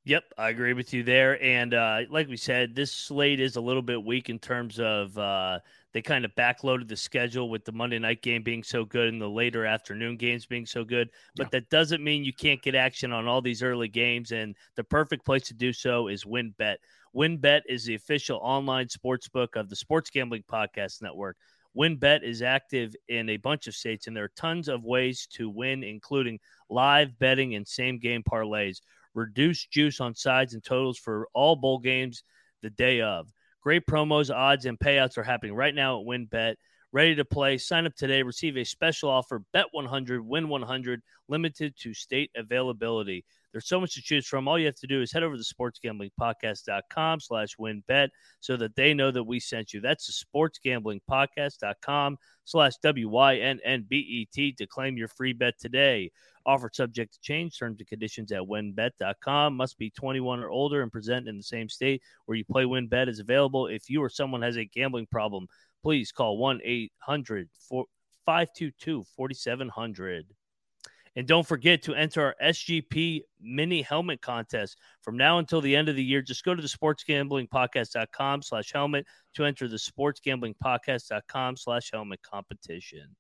Yep, 0.05 0.23
I 0.39 0.51
agree 0.51 0.73
with 0.73 0.95
you 0.95 1.03
there. 1.03 1.43
And 1.43 1.75
uh, 1.75 2.03
like 2.09 2.29
we 2.29 2.37
said, 2.37 2.77
this 2.77 2.93
slate 2.93 3.41
is 3.41 3.57
a 3.57 3.61
little 3.61 3.83
bit 3.83 4.05
weak 4.05 4.31
in 4.31 4.39
terms 4.39 4.79
of 4.79 5.19
uh, 5.19 5.59
they 5.93 6.01
kind 6.01 6.25
of 6.25 6.31
backloaded 6.37 6.87
the 6.87 6.97
schedule 6.97 7.51
with 7.51 7.65
the 7.65 7.73
Monday 7.73 7.99
night 7.99 8.23
game 8.23 8.45
being 8.45 8.63
so 8.63 8.85
good 8.85 9.09
and 9.09 9.21
the 9.21 9.29
later 9.29 9.67
afternoon 9.67 10.17
games 10.17 10.47
being 10.47 10.65
so 10.65 10.85
good. 10.85 11.11
But 11.35 11.47
yeah. 11.47 11.59
that 11.59 11.71
doesn't 11.71 12.05
mean 12.05 12.25
you 12.25 12.33
can't 12.33 12.63
get 12.63 12.77
action 12.77 13.13
on 13.13 13.27
all 13.27 13.43
these 13.43 13.65
early 13.65 13.89
games. 13.89 14.31
And 14.31 14.55
the 14.77 14.85
perfect 14.85 15.27
place 15.27 15.43
to 15.49 15.55
do 15.55 15.73
so 15.73 16.07
is 16.07 16.23
WynnBET. 16.23 16.77
WynnBET 17.17 17.63
is 17.67 17.87
the 17.87 17.95
official 17.95 18.39
online 18.43 18.91
sports 18.91 19.27
book 19.27 19.57
of 19.57 19.71
the 19.71 19.77
Sports 19.77 20.11
Gambling 20.11 20.45
Podcast 20.53 21.01
Network. 21.01 21.39
WynnBET 21.75 22.23
is 22.23 22.43
active 22.43 22.95
in 23.09 23.31
a 23.31 23.39
bunch 23.39 23.67
of 23.67 23.75
states, 23.75 24.07
and 24.07 24.15
there 24.15 24.25
are 24.25 24.33
tons 24.37 24.69
of 24.69 24.85
ways 24.85 25.27
to 25.33 25.49
win, 25.49 25.83
including 25.83 26.39
live 26.69 27.19
betting 27.19 27.55
and 27.55 27.67
same 27.67 27.99
game 27.99 28.23
parlays. 28.23 28.83
Reduced 29.15 29.71
juice 29.71 29.99
on 29.99 30.15
sides 30.15 30.53
and 30.53 30.63
totals 30.63 30.99
for 30.99 31.27
all 31.33 31.57
bowl 31.57 31.79
games 31.79 32.23
the 32.61 32.69
day 32.69 33.01
of. 33.01 33.33
Great 33.63 33.87
promos, 33.87 34.31
odds, 34.31 34.67
and 34.67 34.79
payouts 34.79 35.17
are 35.17 35.23
happening 35.23 35.55
right 35.55 35.75
now 35.75 35.99
at 35.99 36.07
WynnBET. 36.07 36.57
ready 36.93 37.15
to 37.15 37.25
play. 37.25 37.57
Sign 37.57 37.87
up 37.87 37.95
today. 37.95 38.23
Receive 38.23 38.59
a 38.59 38.65
special 38.65 39.09
offer. 39.09 39.43
Bet 39.55 39.67
100, 39.73 40.21
win 40.21 40.51
100, 40.51 41.01
limited 41.29 41.75
to 41.79 41.95
state 41.95 42.31
availability. 42.37 43.25
There's 43.57 43.69
so 43.69 43.81
much 43.81 43.95
to 43.95 44.03
choose 44.03 44.27
from. 44.27 44.49
All 44.49 44.59
you 44.59 44.67
have 44.67 44.75
to 44.75 44.87
do 44.87 45.01
is 45.01 45.11
head 45.11 45.23
over 45.23 45.35
to 45.35 45.43
sportsgamblingpodcast.com 45.43 47.21
slash 47.21 47.57
wynnbet 47.59 48.11
so 48.41 48.55
that 48.59 48.77
they 48.77 48.93
know 48.93 49.11
that 49.11 49.25
we 49.25 49.41
sent 49.41 49.73
you. 49.73 49.81
That's 49.81 50.07
the 50.07 50.27
sportsgamblingpodcast.com 50.37 52.19
slash 52.45 52.73
W-Y-N-N-B-E-T 52.83 54.53
to 54.53 54.67
claim 54.67 54.99
your 54.99 55.09
free 55.09 55.33
bet 55.33 55.55
today. 55.59 56.11
Offer 56.45 56.69
subject 56.75 57.15
to 57.15 57.21
change. 57.23 57.59
Terms 57.59 57.79
and 57.79 57.89
conditions 57.89 58.31
at 58.31 58.43
wynnbet.com. 58.43 59.57
Must 59.57 59.79
be 59.79 59.89
21 59.89 60.41
or 60.41 60.51
older 60.51 60.83
and 60.83 60.93
present 60.93 61.27
in 61.27 61.39
the 61.39 61.43
same 61.43 61.71
state 61.71 62.03
where 62.27 62.37
you 62.37 62.45
play 62.45 62.65
WynnBET 62.65 63.09
is 63.09 63.21
available. 63.21 63.69
If 63.69 63.89
you 63.89 64.03
or 64.03 64.11
someone 64.11 64.43
has 64.43 64.59
a 64.59 64.67
gambling 64.67 65.07
problem, 65.07 65.47
please 65.83 66.13
call 66.13 66.37
1 66.37 66.61
800 66.63 67.49
522 68.27 69.03
4700. 69.17 70.27
And 71.17 71.27
don't 71.27 71.47
forget 71.47 71.83
to 71.85 71.95
enter 71.95 72.23
our 72.23 72.35
SGP 72.43 73.23
mini 73.41 73.81
helmet 73.81 74.21
contest 74.21 74.77
from 75.01 75.17
now 75.17 75.39
until 75.39 75.63
the 75.63 75.75
end 75.75 75.89
of 75.89 75.97
the 75.97 76.05
year. 76.05 76.21
Just 76.21 76.45
go 76.45 76.55
to 76.55 76.61
the 76.61 76.69
sportsgamblingpodcast.com 76.69 78.43
slash 78.43 78.71
helmet 78.71 79.07
to 79.35 79.45
enter 79.47 79.67
the 79.67 79.79
sportsgamblingpodcast.com 79.79 81.57
slash 81.57 81.91
helmet 81.91 82.21
competition. 82.23 83.17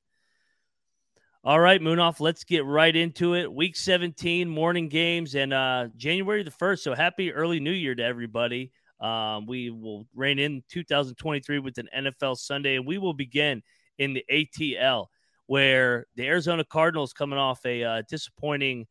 All 1.42 1.60
right, 1.60 1.80
Munaf, 1.80 2.20
let's 2.20 2.44
get 2.44 2.66
right 2.66 2.94
into 2.94 3.34
it. 3.34 3.50
Week 3.50 3.76
17, 3.76 4.48
morning 4.48 4.88
games, 4.88 5.34
and 5.34 5.54
uh, 5.54 5.88
January 5.96 6.42
the 6.42 6.50
1st. 6.50 6.80
So 6.80 6.94
happy 6.94 7.32
early 7.32 7.60
new 7.60 7.72
year 7.72 7.94
to 7.94 8.02
everybody. 8.02 8.72
Um, 9.00 9.46
we 9.46 9.70
will 9.70 10.06
reign 10.14 10.38
in 10.38 10.64
2023 10.70 11.60
with 11.60 11.78
an 11.78 11.88
NFL 11.96 12.36
Sunday, 12.36 12.76
and 12.76 12.86
we 12.86 12.98
will 12.98 13.14
begin 13.14 13.62
in 13.96 14.12
the 14.12 14.24
ATL 14.30 15.06
where 15.46 16.06
the 16.16 16.26
Arizona 16.26 16.64
Cardinals 16.64 17.12
coming 17.12 17.38
off 17.38 17.64
a 17.64 17.82
uh, 17.82 18.02
disappointing 18.08 18.86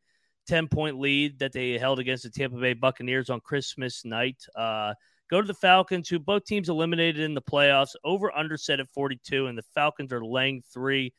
10 0.46 0.68
point 0.68 0.98
lead 0.98 1.38
that 1.38 1.52
they 1.52 1.78
held 1.78 1.98
against 1.98 2.22
the 2.22 2.30
Tampa 2.30 2.58
Bay 2.58 2.72
Buccaneers 2.72 3.30
on 3.30 3.40
Christmas 3.40 4.04
night. 4.04 4.42
Uh, 4.54 4.94
go 5.30 5.40
to 5.40 5.46
the 5.46 5.54
Falcons, 5.54 6.08
who 6.08 6.18
both 6.18 6.44
teams 6.44 6.68
eliminated 6.68 7.20
in 7.20 7.34
the 7.34 7.42
playoffs, 7.42 7.94
over 8.04 8.34
under 8.36 8.56
set 8.56 8.80
at 8.80 8.88
42, 8.90 9.46
and 9.46 9.58
the 9.58 9.64
Falcons 9.74 10.12
are 10.12 10.24
laying 10.24 10.62
three. 10.72 11.12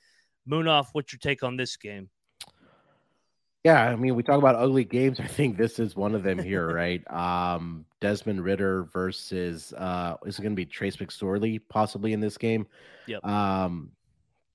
Munaf, 0.50 0.88
what's 0.94 1.12
your 1.12 1.20
take 1.20 1.44
on 1.44 1.58
this 1.58 1.75
game? 1.75 2.10
Yeah, 3.63 3.84
I 3.84 3.98
mean, 3.98 4.15
we 4.15 4.24
talk 4.24 4.38
about 4.38 4.56
ugly 4.56 4.86
games. 4.86 5.20
I 5.24 5.27
think 5.27 5.58
this 5.58 5.77
is 5.77 5.96
one 5.96 6.15
of 6.15 6.24
them 6.24 6.39
here, 6.39 6.67
right? 6.74 7.03
Um, 7.12 7.86
Desmond 8.00 8.44
Ridder 8.44 8.86
versus 8.86 9.74
uh, 9.74 10.15
is 10.25 10.39
it 10.39 10.41
going 10.41 10.53
to 10.53 10.56
be 10.56 10.65
Trace 10.65 10.98
McSorley 10.98 11.60
possibly 11.67 12.13
in 12.13 12.20
this 12.20 12.38
game? 12.38 12.65
Yep. 13.08 13.25
Um, 13.25 13.91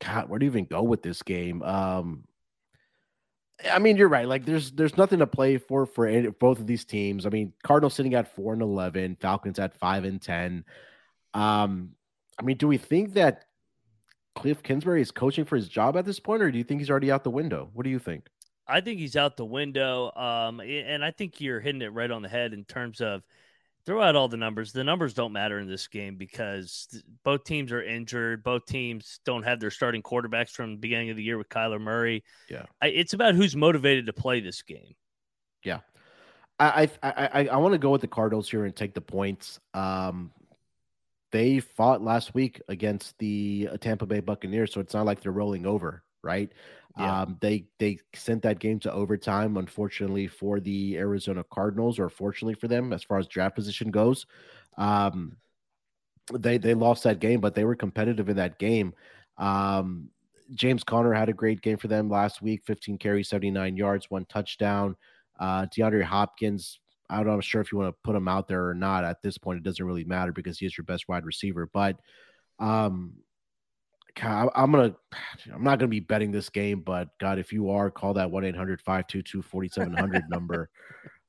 God, 0.05 0.29
where 0.29 0.39
do 0.39 0.47
you 0.47 0.51
even 0.51 0.65
go 0.65 0.83
with 0.83 1.03
this 1.03 1.23
game? 1.23 1.63
Um, 1.63 2.25
I 3.71 3.79
mean, 3.79 3.97
you're 3.97 4.09
right. 4.09 4.27
Like, 4.27 4.45
there's 4.45 4.73
there's 4.73 4.97
nothing 4.97 5.21
to 5.21 5.27
play 5.27 5.59
for 5.59 5.87
for 5.87 6.07
any, 6.07 6.29
both 6.29 6.59
of 6.59 6.67
these 6.67 6.85
teams. 6.85 7.27
I 7.27 7.29
mean, 7.29 7.53
Cardinals 7.63 7.95
sitting 7.95 8.15
at 8.15 8.35
four 8.35 8.53
and 8.53 8.63
eleven, 8.63 9.17
Falcons 9.21 9.59
at 9.59 9.79
five 9.79 10.05
and 10.05 10.21
ten. 10.21 10.65
Um, 11.35 11.91
I 12.39 12.43
mean, 12.43 12.57
do 12.57 12.67
we 12.67 12.79
think 12.79 13.15
that 13.15 13.45
Cliff 14.35 14.63
Kingsbury 14.63 15.03
is 15.03 15.11
coaching 15.11 15.45
for 15.45 15.57
his 15.57 15.69
job 15.69 15.97
at 15.97 16.05
this 16.05 16.19
point, 16.19 16.43
or 16.43 16.51
do 16.51 16.59
you 16.59 16.65
think 16.65 16.81
he's 16.81 16.91
already 16.91 17.13
out 17.13 17.23
the 17.23 17.31
window? 17.31 17.71
What 17.73 17.85
do 17.85 17.91
you 17.91 17.99
think? 17.99 18.27
I 18.67 18.81
think 18.81 18.99
he's 18.99 19.17
out 19.17 19.37
the 19.37 19.45
window. 19.45 20.11
Um, 20.17 20.61
and 20.61 21.05
I 21.05 21.11
think 21.11 21.41
you're 21.41 21.61
hitting 21.61 21.83
it 21.83 21.93
right 21.93 22.11
on 22.11 22.23
the 22.23 22.29
head 22.29 22.53
in 22.53 22.65
terms 22.65 23.01
of 23.01 23.23
throw 23.85 24.03
out 24.03 24.17
all 24.17 24.29
the 24.29 24.37
numbers. 24.37 24.73
The 24.73 24.85
numbers 24.85 25.15
don't 25.15 25.33
matter 25.33 25.59
in 25.59 25.67
this 25.69 25.89
game 25.89 26.17
because 26.17 27.03
both 27.25 27.45
teams 27.45 27.73
are 27.73 27.83
injured. 27.83 28.43
Both 28.43 28.67
teams 28.67 29.21
don't 29.25 29.43
have 29.43 29.61
their 29.61 29.71
starting 29.71 30.03
quarterbacks 30.03 30.51
from 30.51 30.73
the 30.73 30.79
beginning 30.79 31.11
of 31.11 31.17
the 31.17 31.23
year 31.23 31.39
with 31.39 31.49
Kyler 31.49 31.81
Murray. 31.81 32.25
Yeah, 32.49 32.67
I, 32.81 32.89
it's 32.89 33.13
about 33.13 33.35
who's 33.35 33.57
motivated 33.57 34.07
to 34.07 34.13
play 34.13 34.41
this 34.41 34.63
game. 34.63 34.95
Yeah, 35.65 35.81
I 36.59 36.91
I 37.03 37.13
I, 37.13 37.49
I 37.49 37.57
want 37.57 37.73
to 37.73 37.79
go 37.79 37.91
with 37.91 38.01
the 38.01 38.09
Cardinals 38.09 38.51
here 38.51 38.65
and 38.65 38.75
take 38.75 38.95
the 38.95 39.01
points. 39.01 39.61
Um, 39.75 40.33
they 41.33 41.61
fought 41.61 42.03
last 42.03 42.35
week 42.35 42.61
against 42.69 43.19
the 43.19 43.71
uh, 43.73 43.77
Tampa 43.79 44.07
Bay 44.07 44.21
Buccaneers, 44.21 44.73
so 44.73 44.81
it's 44.81 44.95
not 44.95 45.07
like 45.07 45.21
they're 45.21 45.33
rolling 45.33 45.67
over, 45.67 46.05
right? 46.23 46.51
Yeah. 46.99 47.23
Um, 47.23 47.39
they 47.41 47.65
they 47.79 47.99
sent 48.15 48.43
that 48.43 48.59
game 48.59 48.79
to 48.81 48.93
overtime, 48.93 49.57
unfortunately 49.57 50.27
for 50.27 50.61
the 50.61 50.97
Arizona 50.99 51.45
Cardinals, 51.51 51.99
or 51.99 52.11
fortunately 52.11 52.55
for 52.55 52.69
them 52.69 52.93
as 52.93 53.03
far 53.03 53.19
as 53.19 53.27
draft 53.27 53.55
position 53.55 53.91
goes. 53.91 54.27
Um, 54.77 55.37
they 56.33 56.59
they 56.59 56.75
lost 56.75 57.05
that 57.05 57.21
game, 57.21 57.41
but 57.41 57.55
they 57.55 57.65
were 57.65 57.75
competitive 57.75 58.29
in 58.29 58.37
that 58.37 58.59
game. 58.59 58.95
Um, 59.39 60.11
James 60.55 60.85
Conner 60.85 61.15
had 61.15 61.29
a 61.29 61.35
great 61.35 61.63
game 61.63 61.79
for 61.79 61.89
them 61.89 62.11
last 62.11 62.43
week 62.43 62.63
15 62.67 62.99
carries, 62.99 63.29
79 63.29 63.77
yards, 63.77 64.11
one 64.11 64.27
touchdown. 64.27 64.97
Uh, 65.41 65.67
DeAndre 65.67 66.03
Hopkins, 66.03 66.79
I'm 67.09 67.27
not 67.27 67.43
sure 67.43 67.61
if 67.61 67.73
you 67.73 67.79
want 67.79 67.95
to 67.95 67.99
put 68.05 68.17
him 68.17 68.29
out 68.29 68.49
there 68.49 68.69
or 68.69 68.75
not 68.75 69.05
at 69.05 69.23
this 69.23 69.39
point. 69.39 69.59
It 69.59 69.65
doesn't 69.65 69.85
really 69.85 70.05
matter 70.05 70.33
because 70.33 70.59
he 70.59 70.67
is 70.67 70.77
your 70.77 70.85
best 70.85 71.09
wide 71.09 71.25
receiver. 71.25 71.69
But 71.73 71.99
um, 72.59 73.15
God, 74.21 74.51
I'm 74.55 74.73
gonna, 74.73 74.95
I'm 75.55 75.65
not 75.65 75.79
gonna 75.79 75.89
be 75.89 76.01
betting 76.01 76.33
this 76.33 76.49
game, 76.49 76.81
but 76.81 77.09
God, 77.19 77.39
if 77.39 77.53
you 77.53 77.71
are, 77.71 77.91
call 77.91 78.15
that 78.15 78.31
one 78.31 78.45
4700 78.45 80.25
number. 80.29 80.71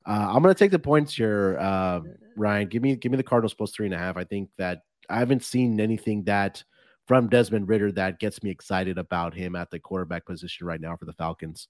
Uh, 0.06 0.26
I'm 0.28 0.42
gonna 0.42 0.52
take 0.52 0.70
the 0.70 0.78
points 0.78 1.14
here, 1.14 1.56
uh, 1.58 2.00
Ryan. 2.36 2.68
Give 2.68 2.82
me, 2.82 2.94
give 2.94 3.10
me 3.10 3.16
the 3.16 3.22
Cardinals 3.22 3.54
plus 3.54 3.70
three 3.70 3.86
and 3.86 3.94
a 3.94 3.98
half. 3.98 4.18
I 4.18 4.24
think 4.24 4.50
that 4.58 4.82
I 5.08 5.18
haven't 5.18 5.42
seen 5.42 5.80
anything 5.80 6.24
that 6.24 6.62
from 7.06 7.28
Desmond 7.28 7.68
Ridder 7.68 7.92
that 7.92 8.18
gets 8.18 8.42
me 8.42 8.50
excited 8.50 8.98
about 8.98 9.34
him 9.34 9.56
at 9.56 9.70
the 9.70 9.78
quarterback 9.78 10.26
position 10.26 10.66
right 10.66 10.80
now 10.80 10.96
for 10.96 11.04
the 11.04 11.14
Falcons. 11.14 11.68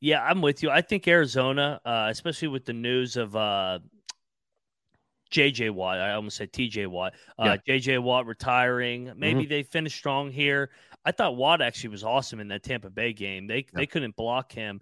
Yeah, 0.00 0.22
I'm 0.22 0.40
with 0.40 0.62
you. 0.62 0.70
I 0.70 0.80
think 0.80 1.06
Arizona, 1.06 1.80
uh, 1.84 2.08
especially 2.10 2.48
with 2.48 2.64
the 2.64 2.72
news 2.72 3.16
of 3.18 3.36
uh, 3.36 3.80
JJ 5.30 5.70
Watt. 5.70 5.98
I 5.98 6.12
almost 6.12 6.36
said 6.36 6.52
TJ 6.52 6.86
Watt. 6.86 7.14
Uh, 7.38 7.56
Yeah. 7.66 7.76
JJ 7.76 8.02
Watt 8.02 8.26
retiring. 8.26 9.12
Maybe 9.16 9.46
they 9.46 9.62
finish 9.62 9.94
strong 9.94 10.30
here. 10.30 10.70
I 11.04 11.12
thought 11.12 11.36
Watt 11.36 11.62
actually 11.62 11.90
was 11.90 12.04
awesome 12.04 12.40
in 12.40 12.48
that 12.48 12.62
Tampa 12.62 12.90
Bay 12.90 13.12
game. 13.12 13.46
They 13.46 13.64
they 13.72 13.86
couldn't 13.86 14.16
block 14.16 14.52
him. 14.52 14.80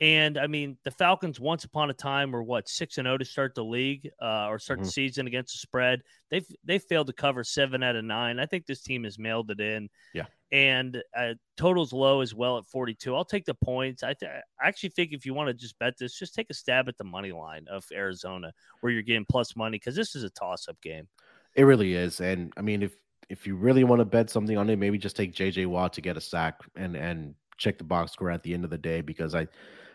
And 0.00 0.38
I 0.38 0.46
mean, 0.46 0.78
the 0.84 0.90
Falcons 0.90 1.38
once 1.38 1.64
upon 1.64 1.90
a 1.90 1.92
time 1.94 2.32
were 2.32 2.42
what 2.42 2.68
six 2.68 2.96
and 2.96 3.04
zero 3.06 3.18
to 3.18 3.24
start 3.24 3.54
the 3.54 3.64
league 3.64 4.10
uh, 4.22 4.46
or 4.48 4.58
start 4.58 4.80
the 4.80 4.86
Mhm. 4.86 4.92
season 4.92 5.26
against 5.26 5.52
the 5.52 5.58
spread. 5.58 6.00
They've 6.30 6.46
they 6.64 6.78
failed 6.78 7.08
to 7.08 7.12
cover 7.12 7.44
seven 7.44 7.82
out 7.82 7.96
of 7.96 8.04
nine. 8.04 8.38
I 8.38 8.46
think 8.46 8.64
this 8.64 8.80
team 8.80 9.04
has 9.04 9.18
mailed 9.18 9.50
it 9.50 9.60
in. 9.60 9.90
Yeah. 10.14 10.24
And 10.52 11.02
uh, 11.14 11.34
totals 11.58 11.92
low 11.92 12.22
as 12.22 12.34
well 12.34 12.56
at 12.56 12.64
forty 12.66 12.94
two. 12.94 13.14
I'll 13.14 13.26
take 13.26 13.44
the 13.44 13.54
points. 13.54 14.02
I, 14.02 14.14
th- 14.14 14.30
I 14.58 14.66
actually 14.68 14.88
think 14.90 15.12
if 15.12 15.26
you 15.26 15.34
want 15.34 15.48
to 15.48 15.54
just 15.54 15.78
bet 15.78 15.98
this, 15.98 16.18
just 16.18 16.34
take 16.34 16.48
a 16.48 16.54
stab 16.54 16.88
at 16.88 16.96
the 16.96 17.04
money 17.04 17.32
line 17.32 17.66
of 17.68 17.84
Arizona 17.92 18.52
where 18.80 18.90
you're 18.92 19.02
getting 19.02 19.26
plus 19.26 19.54
money 19.54 19.76
because 19.76 19.96
this 19.96 20.16
is 20.16 20.24
a 20.24 20.30
toss 20.30 20.66
up 20.66 20.80
game. 20.80 21.08
It 21.56 21.64
really 21.64 21.92
is, 21.94 22.20
and 22.20 22.52
I 22.56 22.62
mean, 22.62 22.82
if 22.82 22.94
if 23.28 23.46
you 23.46 23.54
really 23.54 23.84
want 23.84 24.00
to 24.00 24.04
bet 24.06 24.30
something 24.30 24.56
on 24.56 24.70
it, 24.70 24.76
maybe 24.76 24.96
just 24.98 25.14
take 25.14 25.34
JJ 25.34 25.66
Watt 25.66 25.92
to 25.92 26.00
get 26.00 26.16
a 26.16 26.20
sack 26.22 26.58
and 26.74 26.96
and 26.96 27.34
check 27.58 27.76
the 27.76 27.84
box 27.84 28.12
score 28.12 28.30
at 28.30 28.42
the 28.42 28.54
end 28.54 28.64
of 28.64 28.70
the 28.70 28.78
day 28.78 29.02
because 29.02 29.34
I, 29.34 29.46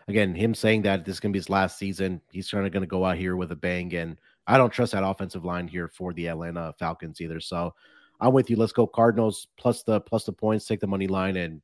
again, 0.08 0.34
him 0.34 0.54
saying 0.54 0.82
that 0.82 1.04
this 1.04 1.16
is 1.16 1.20
gonna 1.20 1.32
be 1.32 1.38
his 1.38 1.50
last 1.50 1.78
season, 1.78 2.20
he's 2.30 2.48
trying 2.48 2.64
to 2.64 2.70
gonna 2.70 2.86
go 2.86 3.04
out 3.04 3.16
here 3.16 3.36
with 3.36 3.52
a 3.52 3.56
bang, 3.56 3.94
and 3.94 4.18
I 4.46 4.58
don't 4.58 4.72
trust 4.72 4.92
that 4.92 5.04
offensive 5.04 5.44
line 5.44 5.68
here 5.68 5.88
for 5.88 6.12
the 6.12 6.28
Atlanta 6.28 6.74
Falcons 6.78 7.20
either. 7.20 7.40
So 7.40 7.74
I'm 8.20 8.32
with 8.32 8.48
you. 8.48 8.56
Let's 8.56 8.72
go 8.72 8.86
Cardinals 8.86 9.48
plus 9.56 9.82
the 9.82 10.00
plus 10.00 10.24
the 10.24 10.32
points, 10.32 10.66
take 10.66 10.80
the 10.80 10.86
money 10.86 11.06
line, 11.06 11.36
and 11.36 11.60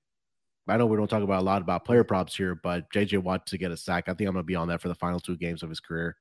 I 0.69 0.77
know 0.77 0.87
we 0.87 0.97
don't 0.97 1.09
talk 1.09 1.23
about 1.23 1.43
a 1.43 1.45
lot 1.45 1.63
about 1.63 1.85
player 1.85 2.05
props 2.05 2.37
here, 2.37 2.55
but 2.55 2.91
JJ 2.93 3.23
Watt 3.23 3.47
to 3.47 3.59
get 3.59 3.73
a 3.73 3.77
sack, 3.77 4.09
I 4.09 4.15
think 4.15 4.29
I'm 4.29 4.35
gonna 4.35 4.45
be 4.45 4.57
on 4.57 4.69
that 4.69 4.81
for 4.81 4.89
the 4.89 4.95
final 4.95 5.21
two 5.21 5.37
games 5.37 5.63
of 5.63 5.69
his 5.69 5.81
career. 5.81 6.17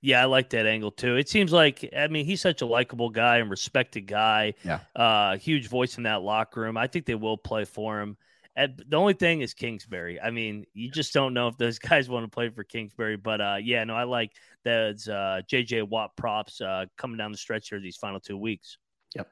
Yeah, 0.00 0.20
I 0.20 0.26
like 0.26 0.50
that 0.50 0.66
angle 0.66 0.90
too. 0.90 1.16
It 1.16 1.28
seems 1.30 1.50
like 1.50 1.88
I 1.96 2.08
mean 2.08 2.26
he's 2.26 2.42
such 2.42 2.60
a 2.60 2.66
likable 2.66 3.08
guy 3.08 3.38
and 3.38 3.50
respected 3.50 4.02
guy. 4.02 4.54
Yeah. 4.62 4.80
Uh 4.94 5.38
huge 5.38 5.68
voice 5.68 5.96
in 5.96 6.02
that 6.02 6.22
locker 6.22 6.60
room. 6.60 6.76
I 6.76 6.86
think 6.86 7.06
they 7.06 7.14
will 7.14 7.38
play 7.38 7.64
for 7.64 8.00
him. 8.00 8.18
And 8.56 8.82
the 8.88 8.96
only 8.96 9.14
thing 9.14 9.40
is 9.40 9.52
Kingsbury. 9.52 10.20
I 10.20 10.30
mean, 10.30 10.64
you 10.74 10.90
just 10.90 11.12
don't 11.12 11.34
know 11.34 11.48
if 11.48 11.56
those 11.56 11.78
guys 11.90 12.08
want 12.08 12.24
to 12.24 12.30
play 12.30 12.50
for 12.50 12.64
Kingsbury. 12.64 13.16
But 13.16 13.40
uh 13.40 13.56
yeah, 13.60 13.82
no, 13.84 13.94
I 13.94 14.04
like 14.04 14.32
those 14.64 15.08
uh 15.08 15.40
JJ 15.50 15.88
Watt 15.88 16.16
props 16.16 16.60
uh 16.60 16.86
coming 16.96 17.16
down 17.16 17.32
the 17.32 17.38
stretch 17.38 17.68
here 17.70 17.80
these 17.80 17.96
final 17.96 18.20
two 18.20 18.36
weeks. 18.36 18.78
Yep. 19.16 19.28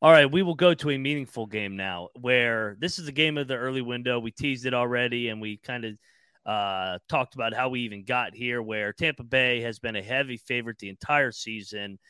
All 0.00 0.10
right, 0.10 0.30
we 0.30 0.42
will 0.42 0.56
go 0.56 0.74
to 0.74 0.90
a 0.90 0.98
meaningful 0.98 1.46
game 1.46 1.76
now 1.76 2.08
where 2.20 2.76
this 2.80 2.98
is 2.98 3.06
the 3.06 3.12
game 3.12 3.38
of 3.38 3.46
the 3.46 3.56
early 3.56 3.82
window. 3.82 4.18
We 4.18 4.32
teased 4.32 4.66
it 4.66 4.74
already 4.74 5.28
and 5.28 5.40
we 5.40 5.58
kind 5.58 5.84
of 5.84 5.96
uh, 6.44 6.98
talked 7.08 7.36
about 7.36 7.54
how 7.54 7.68
we 7.68 7.82
even 7.82 8.04
got 8.04 8.34
here, 8.34 8.60
where 8.60 8.92
Tampa 8.92 9.22
Bay 9.22 9.60
has 9.60 9.78
been 9.78 9.94
a 9.94 10.02
heavy 10.02 10.36
favorite 10.36 10.78
the 10.78 10.88
entire 10.88 11.30
season 11.30 12.00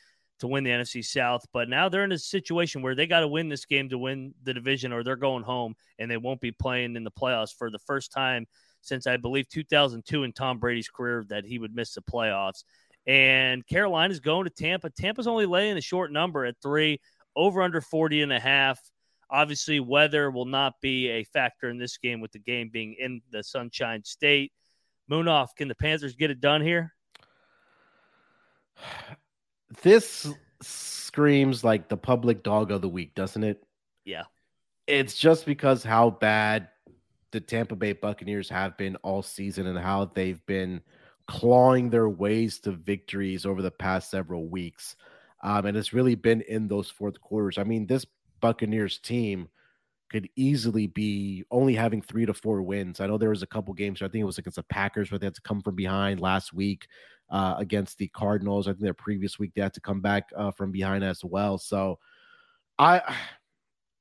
to 0.43 0.47
win 0.49 0.65
the 0.65 0.71
NFC 0.71 1.03
South. 1.03 1.45
But 1.53 1.69
now 1.69 1.87
they're 1.87 2.03
in 2.03 2.11
a 2.11 2.17
situation 2.17 2.81
where 2.81 2.95
they 2.95 3.07
got 3.07 3.21
to 3.21 3.29
win 3.29 3.47
this 3.47 3.65
game 3.65 3.87
to 3.89 3.97
win 3.97 4.33
the 4.43 4.53
division, 4.53 4.91
or 4.91 5.01
they're 5.01 5.15
going 5.15 5.43
home 5.43 5.73
and 5.99 6.11
they 6.11 6.17
won't 6.17 6.41
be 6.41 6.51
playing 6.51 6.97
in 6.97 7.05
the 7.05 7.11
playoffs 7.11 7.55
for 7.57 7.71
the 7.71 7.79
first 7.79 8.11
time 8.11 8.45
since 8.81 9.07
I 9.07 9.15
believe 9.15 9.47
2002 9.47 10.23
in 10.23 10.33
Tom 10.33 10.59
Brady's 10.59 10.89
career 10.89 11.25
that 11.29 11.45
he 11.45 11.59
would 11.59 11.73
miss 11.73 11.93
the 11.93 12.01
playoffs. 12.01 12.65
And 13.07 13.65
Carolina's 13.65 14.19
going 14.19 14.43
to 14.43 14.49
Tampa. 14.49 14.89
Tampa's 14.89 15.27
only 15.27 15.45
laying 15.45 15.77
a 15.77 15.81
short 15.81 16.11
number 16.11 16.43
at 16.43 16.55
three, 16.61 16.99
over 17.37 17.61
under 17.61 17.79
40 17.79 18.21
and 18.21 18.33
a 18.33 18.39
half. 18.39 18.81
Obviously, 19.29 19.79
weather 19.79 20.29
will 20.29 20.45
not 20.45 20.73
be 20.81 21.07
a 21.07 21.23
factor 21.23 21.69
in 21.69 21.77
this 21.77 21.97
game 21.97 22.19
with 22.19 22.33
the 22.33 22.39
game 22.39 22.69
being 22.71 22.95
in 22.99 23.21
the 23.31 23.43
Sunshine 23.43 24.03
State. 24.03 24.51
Munaf, 25.09 25.49
can 25.57 25.69
the 25.69 25.75
Panthers 25.75 26.17
get 26.17 26.31
it 26.31 26.41
done 26.41 26.61
here? 26.61 26.93
This 29.81 30.27
screams 30.61 31.63
like 31.63 31.89
the 31.89 31.97
public 31.97 32.43
dog 32.43 32.71
of 32.71 32.81
the 32.81 32.89
week, 32.89 33.15
doesn't 33.15 33.43
it? 33.43 33.63
Yeah. 34.05 34.23
It's 34.87 35.15
just 35.15 35.45
because 35.45 35.83
how 35.83 36.09
bad 36.09 36.69
the 37.31 37.39
Tampa 37.39 37.75
Bay 37.75 37.93
Buccaneers 37.93 38.49
have 38.49 38.77
been 38.77 38.95
all 38.97 39.23
season 39.23 39.67
and 39.67 39.77
how 39.77 40.05
they've 40.13 40.45
been 40.45 40.81
clawing 41.27 41.89
their 41.89 42.09
ways 42.09 42.59
to 42.59 42.71
victories 42.71 43.45
over 43.45 43.61
the 43.61 43.71
past 43.71 44.11
several 44.11 44.47
weeks. 44.47 44.95
Um, 45.43 45.65
and 45.65 45.77
it's 45.77 45.93
really 45.93 46.15
been 46.15 46.41
in 46.41 46.67
those 46.67 46.89
fourth 46.89 47.19
quarters. 47.19 47.57
I 47.57 47.63
mean, 47.63 47.87
this 47.87 48.05
Buccaneers 48.39 48.99
team 48.99 49.49
could 50.09 50.29
easily 50.35 50.87
be 50.87 51.43
only 51.49 51.73
having 51.73 52.01
three 52.01 52.25
to 52.25 52.33
four 52.33 52.61
wins. 52.61 52.99
I 52.99 53.07
know 53.07 53.17
there 53.17 53.29
was 53.29 53.41
a 53.41 53.47
couple 53.47 53.73
games, 53.73 54.01
I 54.01 54.07
think 54.07 54.21
it 54.21 54.25
was 54.25 54.37
against 54.37 54.57
the 54.57 54.63
Packers 54.63 55.09
where 55.11 55.17
they 55.17 55.25
had 55.25 55.35
to 55.35 55.41
come 55.41 55.61
from 55.61 55.75
behind 55.75 56.19
last 56.19 56.53
week 56.53 56.87
uh, 57.33 57.55
against 57.57 57.97
the 57.97 58.07
Cardinals. 58.09 58.67
I 58.67 58.71
think 58.71 58.83
their 58.83 58.93
previous 58.93 59.39
week 59.39 59.51
they 59.55 59.61
had 59.61 59.73
to 59.73 59.81
come 59.81 59.99
back 59.99 60.29
uh, 60.37 60.51
from 60.51 60.71
behind 60.71 61.03
as 61.03 61.25
well. 61.25 61.57
So 61.57 61.97
I, 62.77 63.01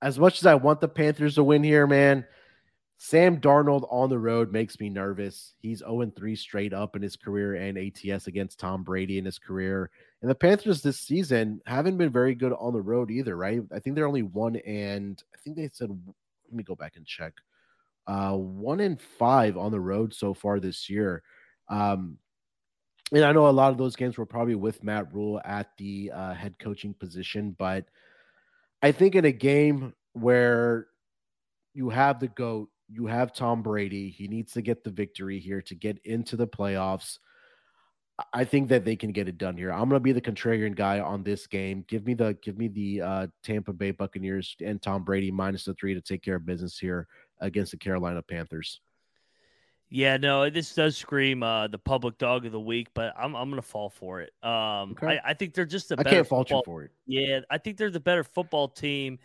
as 0.03 0.19
much 0.19 0.39
as 0.39 0.47
I 0.47 0.55
want 0.55 0.83
the 0.83 0.89
Panthers 0.89 1.37
to 1.37 1.45
win 1.45 1.65
here, 1.65 1.87
man, 1.87 2.27
Sam 2.99 3.41
Darnold 3.41 3.89
on 3.91 4.11
the 4.11 4.19
road 4.19 4.53
makes 4.53 4.79
me 4.79 4.91
nervous. 4.91 5.55
He's 5.61 5.79
0 5.79 6.13
3 6.15 6.37
straight 6.37 6.75
up 6.75 6.95
in 6.95 7.01
his 7.01 7.17
career 7.17 7.55
and 7.55 7.79
ATS 7.79 8.27
against 8.27 8.61
Tom 8.61 8.85
Brady 8.85 9.17
in 9.17 9.25
his 9.25 9.39
career. 9.39 9.91
And 10.21 10.31
the 10.31 10.35
Panthers 10.37 10.83
this 10.83 11.01
season 11.01 11.63
haven't 11.67 11.97
been 11.97 12.13
very 12.13 12.35
good 12.35 12.53
on 12.53 12.75
the 12.75 12.83
road 12.83 13.11
either, 13.11 13.35
right? 13.37 13.63
I 13.75 13.79
think 13.79 13.97
they're 13.97 14.07
only 14.07 14.23
one 14.23 14.57
and 14.57 15.21
I 15.35 15.39
think 15.39 15.57
they 15.57 15.71
said, 15.73 15.89
let 15.89 16.55
me 16.55 16.63
go 16.63 16.77
back 16.77 16.97
and 16.97 17.07
check. 17.07 17.33
Uh, 18.07 18.35
one 18.35 18.81
and 18.81 19.01
five 19.01 19.57
on 19.57 19.73
the 19.73 19.81
road 19.81 20.13
so 20.13 20.35
far 20.35 20.61
this 20.61 20.91
year. 20.91 21.23
Um, 21.71 22.19
and 23.13 23.25
I 23.25 23.33
know 23.33 23.49
a 23.49 23.51
lot 23.51 23.73
of 23.73 23.79
those 23.79 23.97
games 23.97 24.17
were 24.17 24.27
probably 24.27 24.55
with 24.55 24.83
Matt 24.83 25.13
Rhule 25.13 25.41
at 25.45 25.69
the 25.77 26.11
uh, 26.15 26.35
head 26.35 26.59
coaching 26.59 26.95
position, 26.95 27.55
but 27.59 27.85
I 28.83 28.93
think 28.93 29.15
in 29.15 29.25
a 29.27 29.33
game 29.33 29.95
where 30.15 30.89
you 31.75 31.91
have 31.91 32.21
the 32.21 32.29
GOAT, 32.29 32.69
you 32.89 33.07
have 33.07 33.33
Tom 33.33 33.63
Brady, 33.63 34.11
he 34.11 34.29
needs 34.29 34.53
to 34.55 34.63
get 34.63 34.83
the 34.83 34.91
victory 34.91 35.39
here 35.39 35.63
to 35.63 35.75
get 35.75 35.99
into 36.05 36.37
the 36.37 36.47
playoffs. 36.47 37.19
I 38.33 38.45
think 38.45 38.69
that 38.69 38.85
they 38.85 38.97
can 38.97 39.13
get 39.13 39.29
it 39.29 39.39
done 39.39 39.57
here. 39.57 39.73
I'm 39.73 39.89
going 39.89 39.91
to 39.91 40.01
be 40.01 40.13
the 40.13 40.21
contrarian 40.21 40.75
guy 40.75 41.01
on 41.01 41.23
this 41.23 41.47
game. 41.47 41.85
Give 41.89 42.07
me 42.07 42.15
the 42.15 42.37
give 42.43 42.59
me 42.59 42.69
the 42.69 43.01
uh, 43.01 43.27
Tampa 43.43 43.73
Bay 43.73 43.91
Buccaneers 43.91 44.55
and 44.65 44.81
Tom 44.81 45.03
Brady 45.03 45.31
minus 45.31 45.65
the 45.65 45.75
three 45.75 45.95
to 45.95 46.01
take 46.01 46.23
care 46.23 46.37
of 46.37 46.47
business 46.47 46.79
here 46.79 47.09
against 47.41 47.73
the 47.73 47.79
Carolina 47.79 48.23
Panthers. 48.23 48.81
Yeah, 49.95 50.17
no, 50.17 50.49
this 50.49 50.75
does 50.75 50.97
scream 50.97 51.43
uh, 51.43 51.67
the 51.69 51.77
public 51.77 52.17
dog 52.17 52.47
of 52.47 52.53
the 52.53 52.59
week, 52.61 52.89
but 52.95 53.13
I'm 53.19 53.35
I'm 53.37 53.51
gonna 53.51 53.61
fall 53.61 53.91
for 53.91 54.23
it. 54.23 54.33
Um, 54.43 54.93
Okay. 54.93 55.19
I, 55.23 55.31
I 55.31 55.35
think 55.35 55.53
they're 55.53 55.67
just 55.67 55.91
a 55.91 55.97
I 55.99 56.03
better 56.03 56.17
can't 56.17 56.27
fault 56.29 56.49
you 56.49 56.57
football- 56.57 56.63
for 56.75 56.85
it. 56.85 56.93
Yeah, 57.07 57.41
I 57.51 57.59
think 57.59 57.77
they're 57.77 57.91
the 57.91 58.01
better 58.01 58.25
football 58.25 58.69
team. 58.69 59.19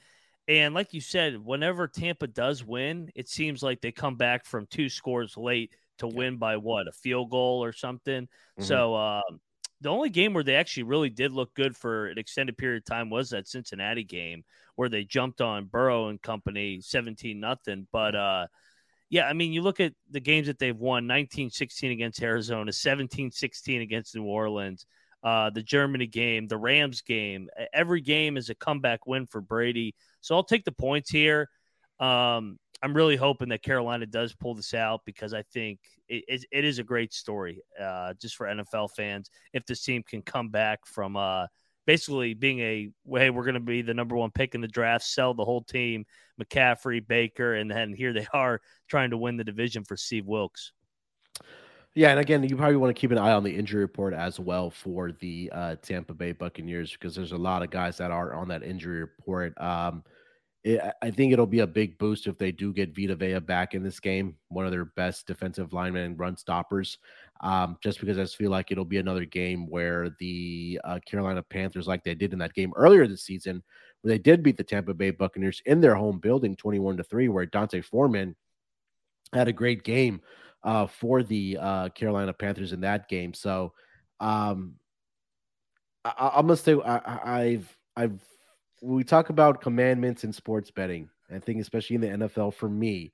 And 0.49 0.73
like 0.73 0.93
you 0.93 0.99
said, 1.01 1.37
whenever 1.43 1.87
Tampa 1.87 2.27
does 2.27 2.65
win, 2.65 3.09
it 3.15 3.29
seems 3.29 3.63
like 3.63 3.79
they 3.81 3.91
come 3.93 4.15
back 4.15 4.45
from 4.45 4.65
two 4.67 4.89
scores 4.89 5.37
late 5.37 5.71
to 5.99 6.07
win 6.07 6.35
by 6.37 6.57
what 6.57 6.87
a 6.87 6.91
field 6.91 7.29
goal 7.31 7.63
or 7.63 7.71
something. 7.71 8.27
Mhm. 8.59 8.63
So 8.63 8.93
um, 8.95 9.39
the 9.81 9.89
only 9.89 10.09
game 10.09 10.33
where 10.33 10.43
they 10.43 10.55
actually 10.55 10.83
really 10.83 11.09
did 11.09 11.31
look 11.31 11.53
good 11.53 11.77
for 11.77 12.07
an 12.07 12.17
extended 12.17 12.57
period 12.57 12.79
of 12.79 12.85
time 12.85 13.09
was 13.09 13.29
that 13.29 13.47
Cincinnati 13.47 14.03
game 14.03 14.43
where 14.75 14.89
they 14.89 15.05
jumped 15.05 15.39
on 15.39 15.65
Burrow 15.65 16.09
and 16.09 16.21
company 16.21 16.81
17 16.81 17.39
nothing. 17.39 17.87
But 17.91 18.15
uh, 18.15 18.47
yeah, 19.09 19.27
I 19.27 19.33
mean, 19.33 19.53
you 19.53 19.61
look 19.61 19.79
at 19.79 19.93
the 20.11 20.19
games 20.19 20.47
that 20.47 20.59
they've 20.59 20.77
won 20.77 21.07
19 21.07 21.49
16 21.49 21.91
against 21.91 22.21
Arizona, 22.21 22.71
17 22.71 23.31
16 23.31 23.81
against 23.81 24.15
New 24.15 24.23
Orleans, 24.23 24.85
uh, 25.23 25.49
the 25.49 25.63
Germany 25.63 26.07
game, 26.07 26.47
the 26.47 26.57
Rams 26.57 27.01
game. 27.01 27.49
Every 27.73 28.01
game 28.01 28.37
is 28.37 28.49
a 28.49 28.55
comeback 28.55 29.07
win 29.07 29.25
for 29.25 29.41
Brady. 29.41 29.95
So 30.21 30.35
I'll 30.35 30.43
take 30.43 30.65
the 30.65 30.71
points 30.71 31.09
here. 31.09 31.49
Um, 31.99 32.59
I'm 32.83 32.93
really 32.93 33.15
hoping 33.15 33.49
that 33.49 33.63
Carolina 33.63 34.05
does 34.05 34.35
pull 34.35 34.53
this 34.53 34.73
out 34.73 35.01
because 35.05 35.33
I 35.33 35.41
think 35.53 35.79
it, 36.07 36.23
it, 36.27 36.45
it 36.51 36.65
is 36.65 36.77
a 36.77 36.83
great 36.83 37.13
story 37.13 37.61
uh, 37.81 38.13
just 38.21 38.35
for 38.35 38.45
NFL 38.45 38.91
fans 38.95 39.31
if 39.53 39.65
this 39.65 39.83
team 39.83 40.03
can 40.07 40.21
come 40.21 40.49
back 40.49 40.85
from 40.85 41.17
uh, 41.17 41.47
basically 41.87 42.35
being 42.35 42.59
a 42.59 42.89
hey 43.15 43.29
we're 43.31 43.43
going 43.43 43.55
to 43.55 43.59
be 43.59 43.81
the 43.81 43.93
number 43.93 44.15
one 44.15 44.29
pick 44.29 44.53
in 44.53 44.61
the 44.61 44.67
draft, 44.67 45.05
sell 45.05 45.33
the 45.33 45.45
whole 45.45 45.63
team, 45.63 46.05
McCaffrey, 46.41 47.05
Baker, 47.05 47.55
and 47.55 47.69
then 47.69 47.93
here 47.93 48.13
they 48.13 48.27
are 48.33 48.61
trying 48.87 49.09
to 49.11 49.17
win 49.17 49.37
the 49.37 49.43
division 49.43 49.83
for 49.83 49.97
Steve 49.97 50.25
Wilks. 50.25 50.71
Yeah, 51.95 52.11
and 52.11 52.19
again, 52.19 52.43
you 52.43 52.55
probably 52.55 52.75
want 52.75 52.95
to 52.95 52.99
keep 52.99 53.09
an 53.11 53.17
eye 53.17 53.31
on 53.31 53.43
the 53.43 53.55
injury 53.55 53.81
report 53.81 54.13
as 54.13 54.39
well 54.39 54.69
for 54.69 55.11
the 55.13 55.49
uh, 55.51 55.75
Tampa 55.81 56.13
Bay 56.13 56.31
Buccaneers 56.31 56.91
because 56.91 57.15
there's 57.15 57.31
a 57.31 57.37
lot 57.37 57.63
of 57.63 57.71
guys 57.71 57.97
that 57.97 58.11
are 58.11 58.33
on 58.35 58.47
that 58.49 58.61
injury 58.61 58.99
report. 58.99 59.59
Um, 59.59 60.03
it, 60.63 60.79
I- 61.01 61.09
think 61.09 61.33
it'll 61.33 61.47
be 61.47 61.61
a 61.61 61.67
big 61.67 61.97
boost 61.97 62.27
if 62.27 62.37
they 62.37 62.51
do 62.51 62.71
get 62.71 62.95
Vita 62.95 63.15
Vea 63.15 63.39
back 63.39 63.73
in 63.73 63.81
this 63.81 63.99
game, 63.99 64.35
one 64.49 64.65
of 64.65 64.71
their 64.71 64.85
best 64.85 65.25
defensive 65.25 65.73
linemen 65.73 66.03
and 66.03 66.19
run 66.19 66.37
stoppers. 66.37 66.99
Um, 67.41 67.77
just 67.81 67.99
because 67.99 68.19
I 68.19 68.23
just 68.23 68.35
feel 68.37 68.51
like 68.51 68.71
it'll 68.71 68.85
be 68.85 68.97
another 68.97 69.25
game 69.25 69.67
where 69.67 70.11
the 70.19 70.79
uh, 70.83 70.99
Carolina 71.07 71.41
Panthers, 71.41 71.87
like 71.87 72.03
they 72.03 72.13
did 72.13 72.31
in 72.31 72.39
that 72.39 72.53
game 72.53 72.73
earlier 72.75 73.07
this 73.07 73.23
season, 73.23 73.63
they 74.07 74.17
did 74.17 74.43
beat 74.43 74.57
the 74.57 74.63
Tampa 74.63 74.93
Bay 74.93 75.11
Buccaneers 75.11 75.61
in 75.65 75.81
their 75.81 75.95
home 75.95 76.19
building, 76.19 76.55
twenty-one 76.55 76.97
to 76.97 77.03
three, 77.03 77.29
where 77.29 77.45
D'Onta 77.45 77.83
Foreman 77.83 78.35
had 79.33 79.47
a 79.47 79.53
great 79.53 79.83
game 79.83 80.21
uh, 80.63 80.87
for 80.87 81.23
the 81.23 81.57
uh, 81.59 81.89
Carolina 81.89 82.33
Panthers 82.33 82.73
in 82.73 82.81
that 82.81 83.09
game. 83.09 83.33
So 83.33 83.73
um, 84.19 84.75
I, 86.05 86.31
I- 86.35 86.41
gonna 86.41 86.55
say 86.57 86.75
I- 86.85 87.39
I've 87.41 87.77
I've 87.95 88.21
we 88.81 89.03
talk 89.03 89.29
about 89.29 89.61
commandments 89.61 90.23
in 90.23 90.31
sports 90.31 90.71
betting. 90.71 91.09
I 91.33 91.39
think 91.39 91.59
especially 91.61 91.95
in 91.95 92.01
the 92.01 92.07
NFL 92.27 92.53
for 92.53 92.69
me, 92.69 93.13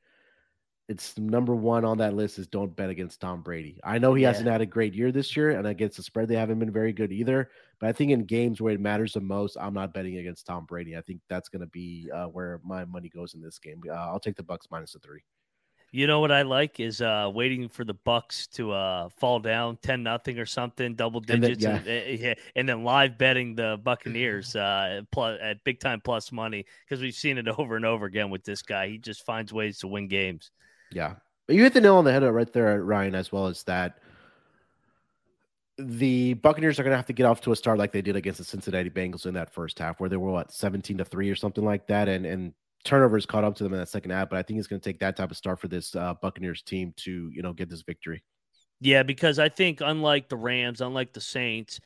it's 0.89 1.17
number 1.17 1.55
one 1.55 1.85
on 1.85 1.97
that 1.99 2.13
list 2.13 2.37
is 2.39 2.47
don't 2.47 2.75
bet 2.75 2.89
against 2.89 3.21
Tom 3.21 3.41
Brady. 3.41 3.79
I 3.83 3.97
know 3.99 4.13
he 4.13 4.23
Yeah. 4.23 4.29
hasn't 4.29 4.47
had 4.49 4.61
a 4.61 4.65
great 4.65 4.93
year 4.93 5.11
this 5.11 5.35
year, 5.35 5.51
and 5.51 5.65
against 5.65 5.97
the 5.97 6.03
spread 6.03 6.27
they 6.27 6.35
haven't 6.35 6.59
been 6.59 6.71
very 6.71 6.91
good 6.93 7.11
either. 7.11 7.49
But 7.79 7.89
I 7.89 7.93
think 7.93 8.11
in 8.11 8.25
games 8.25 8.61
where 8.61 8.73
it 8.73 8.79
matters 8.81 9.13
the 9.13 9.21
most, 9.21 9.55
I'm 9.59 9.73
not 9.73 9.93
betting 9.93 10.17
against 10.17 10.45
Tom 10.45 10.65
Brady. 10.65 10.97
I 10.97 11.01
think 11.01 11.21
that's 11.29 11.49
going 11.49 11.61
to 11.61 11.67
be 11.67 12.09
uh, 12.13 12.25
where 12.27 12.59
my 12.63 12.83
money 12.85 13.09
goes 13.09 13.33
in 13.33 13.41
this 13.41 13.59
game. 13.59 13.81
Uh, 13.87 13.93
I'll 13.93 14.19
take 14.19 14.35
the 14.35 14.43
Bucks 14.43 14.67
minus 14.71 14.91
the 14.93 14.99
three. 14.99 15.21
You 15.95 16.07
know 16.07 16.19
what 16.21 16.31
I 16.31 16.41
like 16.41 16.79
is 16.79 17.01
uh, 17.01 17.29
waiting 17.31 17.69
for 17.69 17.85
the 17.85 17.93
Bucks 17.93 18.47
to 18.47 18.71
uh, 18.71 19.09
fall 19.09 19.39
down 19.39 19.77
ten 19.83 20.01
nothing 20.01 20.39
or 20.39 20.45
something, 20.45 20.95
double 20.95 21.19
And 21.29 21.41
then- 21.43 21.51
digits, 21.51 21.65
and, 21.65 21.87
eh, 21.87 22.17
yeah, 22.19 22.33
and 22.55 22.67
then 22.67 22.83
live 22.83 23.17
betting 23.19 23.53
the 23.55 23.79
Buccaneers 23.83 24.55
uh, 24.55 25.01
plus, 25.11 25.37
at 25.41 25.63
big 25.63 25.79
time 25.79 26.01
plus 26.01 26.31
money 26.31 26.65
because 26.83 27.01
we've 27.01 27.13
seen 27.13 27.37
it 27.37 27.47
over 27.47 27.75
and 27.75 27.85
over 27.85 28.05
again 28.07 28.29
with 28.31 28.43
this 28.43 28.63
guy. 28.63 28.87
He 28.87 28.97
just 28.97 29.23
finds 29.23 29.53
ways 29.53 29.77
to 29.79 29.87
win 29.87 30.07
games. 30.07 30.49
Yeah. 30.93 31.15
But 31.47 31.55
you 31.55 31.63
hit 31.63 31.73
the 31.73 31.81
nail 31.81 31.97
on 31.97 32.05
the 32.05 32.11
head 32.11 32.23
right 32.23 32.51
there, 32.51 32.83
Ryan, 32.83 33.15
as 33.15 33.31
well 33.31 33.47
as 33.47 33.63
that 33.63 33.99
the 35.77 36.35
Buccaneers 36.35 36.79
are 36.79 36.83
going 36.83 36.91
to 36.91 36.97
have 36.97 37.07
to 37.07 37.13
get 37.13 37.25
off 37.25 37.41
to 37.41 37.51
a 37.51 37.55
start 37.55 37.79
like 37.79 37.91
they 37.91 38.01
did 38.01 38.15
against 38.15 38.37
the 38.37 38.45
Cincinnati 38.45 38.89
Bengals 38.89 39.25
in 39.25 39.33
that 39.33 39.53
first 39.53 39.79
half, 39.79 39.99
where 39.99 40.09
they 40.09 40.17
were 40.17 40.31
what 40.31 40.53
17 40.53 40.97
to 40.99 41.05
3 41.05 41.29
or 41.29 41.35
something 41.35 41.65
like 41.65 41.87
that. 41.87 42.07
And 42.07 42.25
and 42.25 42.53
turnovers 42.83 43.25
caught 43.25 43.43
up 43.43 43.55
to 43.55 43.63
them 43.63 43.73
in 43.73 43.79
that 43.79 43.89
second 43.89 44.11
half. 44.11 44.29
But 44.29 44.39
I 44.39 44.43
think 44.43 44.59
it's 44.59 44.67
going 44.67 44.79
to 44.79 44.89
take 44.89 44.99
that 44.99 45.15
type 45.15 45.31
of 45.31 45.37
start 45.37 45.59
for 45.59 45.67
this 45.67 45.95
uh, 45.95 46.13
Buccaneers 46.15 46.61
team 46.61 46.93
to, 46.97 47.29
you 47.33 47.41
know, 47.41 47.53
get 47.53 47.69
this 47.69 47.81
victory. 47.81 48.23
Yeah, 48.79 49.03
because 49.03 49.39
I 49.39 49.49
think 49.49 49.81
unlike 49.81 50.29
the 50.29 50.35
Rams, 50.37 50.81
unlike 50.81 51.13
the 51.13 51.21
Saints, 51.21 51.79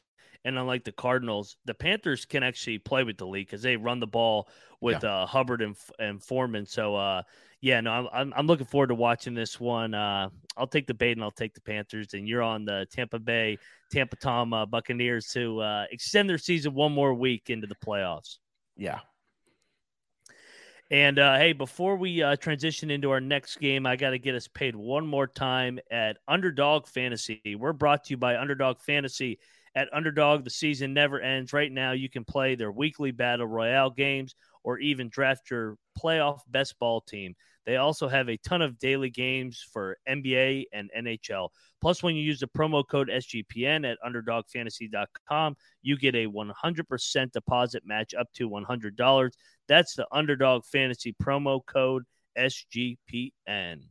and 0.44 0.58
unlike 0.58 0.84
the 0.84 0.92
Cardinals, 0.92 1.58
the 1.66 1.74
Panthers 1.74 2.26
can 2.26 2.42
actually 2.42 2.78
play 2.80 3.04
with 3.04 3.18
the 3.18 3.28
lead 3.28 3.48
because 3.48 3.62
they 3.62 3.76
run 3.76 4.00
the 4.00 4.08
ball 4.08 4.48
with 4.80 5.04
uh, 5.04 5.26
Hubbard 5.26 5.62
and, 5.62 5.76
and 6.00 6.24
Foreman. 6.24 6.66
So, 6.66 6.96
uh, 6.96 7.24
yeah, 7.62 7.82
no, 7.82 8.10
I'm, 8.12 8.34
I'm 8.36 8.48
looking 8.48 8.68
forward 8.68 8.88
to 8.88 8.96
watching 8.96 9.34
this 9.34 9.60
one. 9.60 9.94
Uh, 9.94 10.30
I'll 10.56 10.68
take 10.68 10.88
the 10.88 10.94
bait 10.94 11.14
and 11.14 11.24
I'll 11.24 11.32
take 11.32 11.54
the 11.54 11.62
Panthers, 11.62 12.14
and 12.14 12.28
you're 12.28 12.44
on 12.44 12.66
the 12.66 12.86
Tampa 12.92 13.20
Bay 13.20 13.58
Tampa 13.92 14.16
Tom 14.16 14.54
uh, 14.54 14.66
Buccaneers 14.66 15.28
to 15.34 15.60
uh, 15.62 15.86
extend 15.92 16.30
their 16.30 16.38
season 16.38 16.74
one 16.74 16.92
more 16.92 17.14
week 17.14 17.50
into 17.50 17.68
the 17.68 17.76
playoffs. 17.76 18.38
Yeah. 18.76 19.00
And 20.90 21.20
uh, 21.20 21.38
hey, 21.38 21.52
before 21.54 21.98
we 21.98 22.24
uh, 22.24 22.38
transition 22.38 22.90
into 22.90 23.12
our 23.12 23.20
next 23.20 23.58
game, 23.58 23.86
I 23.86 23.98
got 23.98 24.12
to 24.12 24.20
get 24.20 24.36
us 24.36 24.48
paid 24.48 24.76
one 24.76 25.06
more 25.06 25.28
time 25.28 25.80
at 25.92 26.18
Underdog 26.28 26.88
Fantasy. 26.88 27.42
We're 27.58 27.74
brought 27.74 28.06
to 28.06 28.12
you 28.12 28.18
by 28.18 28.38
Underdog 28.38 28.80
Fantasy. 28.80 29.40
At 29.76 29.94
Underdog, 29.94 30.44
the 30.44 30.50
season 30.50 30.94
never 30.94 31.20
ends. 31.20 31.52
Right 31.52 31.72
now, 31.72 31.92
you 31.92 32.10
can 32.10 32.24
play 32.24 32.56
their 32.56 32.72
weekly 32.72 33.12
battle 33.12 33.48
royale 33.48 33.90
games 33.90 34.34
or 34.68 34.80
even 34.80 35.08
draft 35.08 35.50
your 35.50 35.78
playoff 35.98 36.42
best 36.50 36.78
ball 36.78 37.00
team. 37.00 37.34
They 37.66 37.78
also 37.78 38.10
have 38.10 38.28
a 38.28 38.36
ton 38.36 38.62
of 38.62 38.78
daily 38.78 39.10
games 39.10 39.66
for 39.72 39.98
NBA 40.10 40.66
and 40.74 40.92
NHL. 40.96 41.48
Plus, 41.80 42.04
when 42.04 42.18
you 42.18 42.22
use 42.22 42.42
the 42.42 42.48
promo 42.48 42.86
code 42.86 43.08
SGPN 43.08 43.90
at 43.90 43.98
underdogfantasy.com, 44.06 45.56
you 45.84 45.98
get 45.98 46.16
a 46.16 46.28
100% 46.28 47.32
deposit 47.32 47.84
match 47.86 48.14
up 48.14 48.28
to 48.34 48.50
$100. 48.50 49.32
That's 49.70 49.96
the 49.96 50.06
Underdog 50.12 50.66
Fantasy 50.66 51.16
promo 51.24 51.66
code 51.66 52.04
SGPN. 52.38 53.84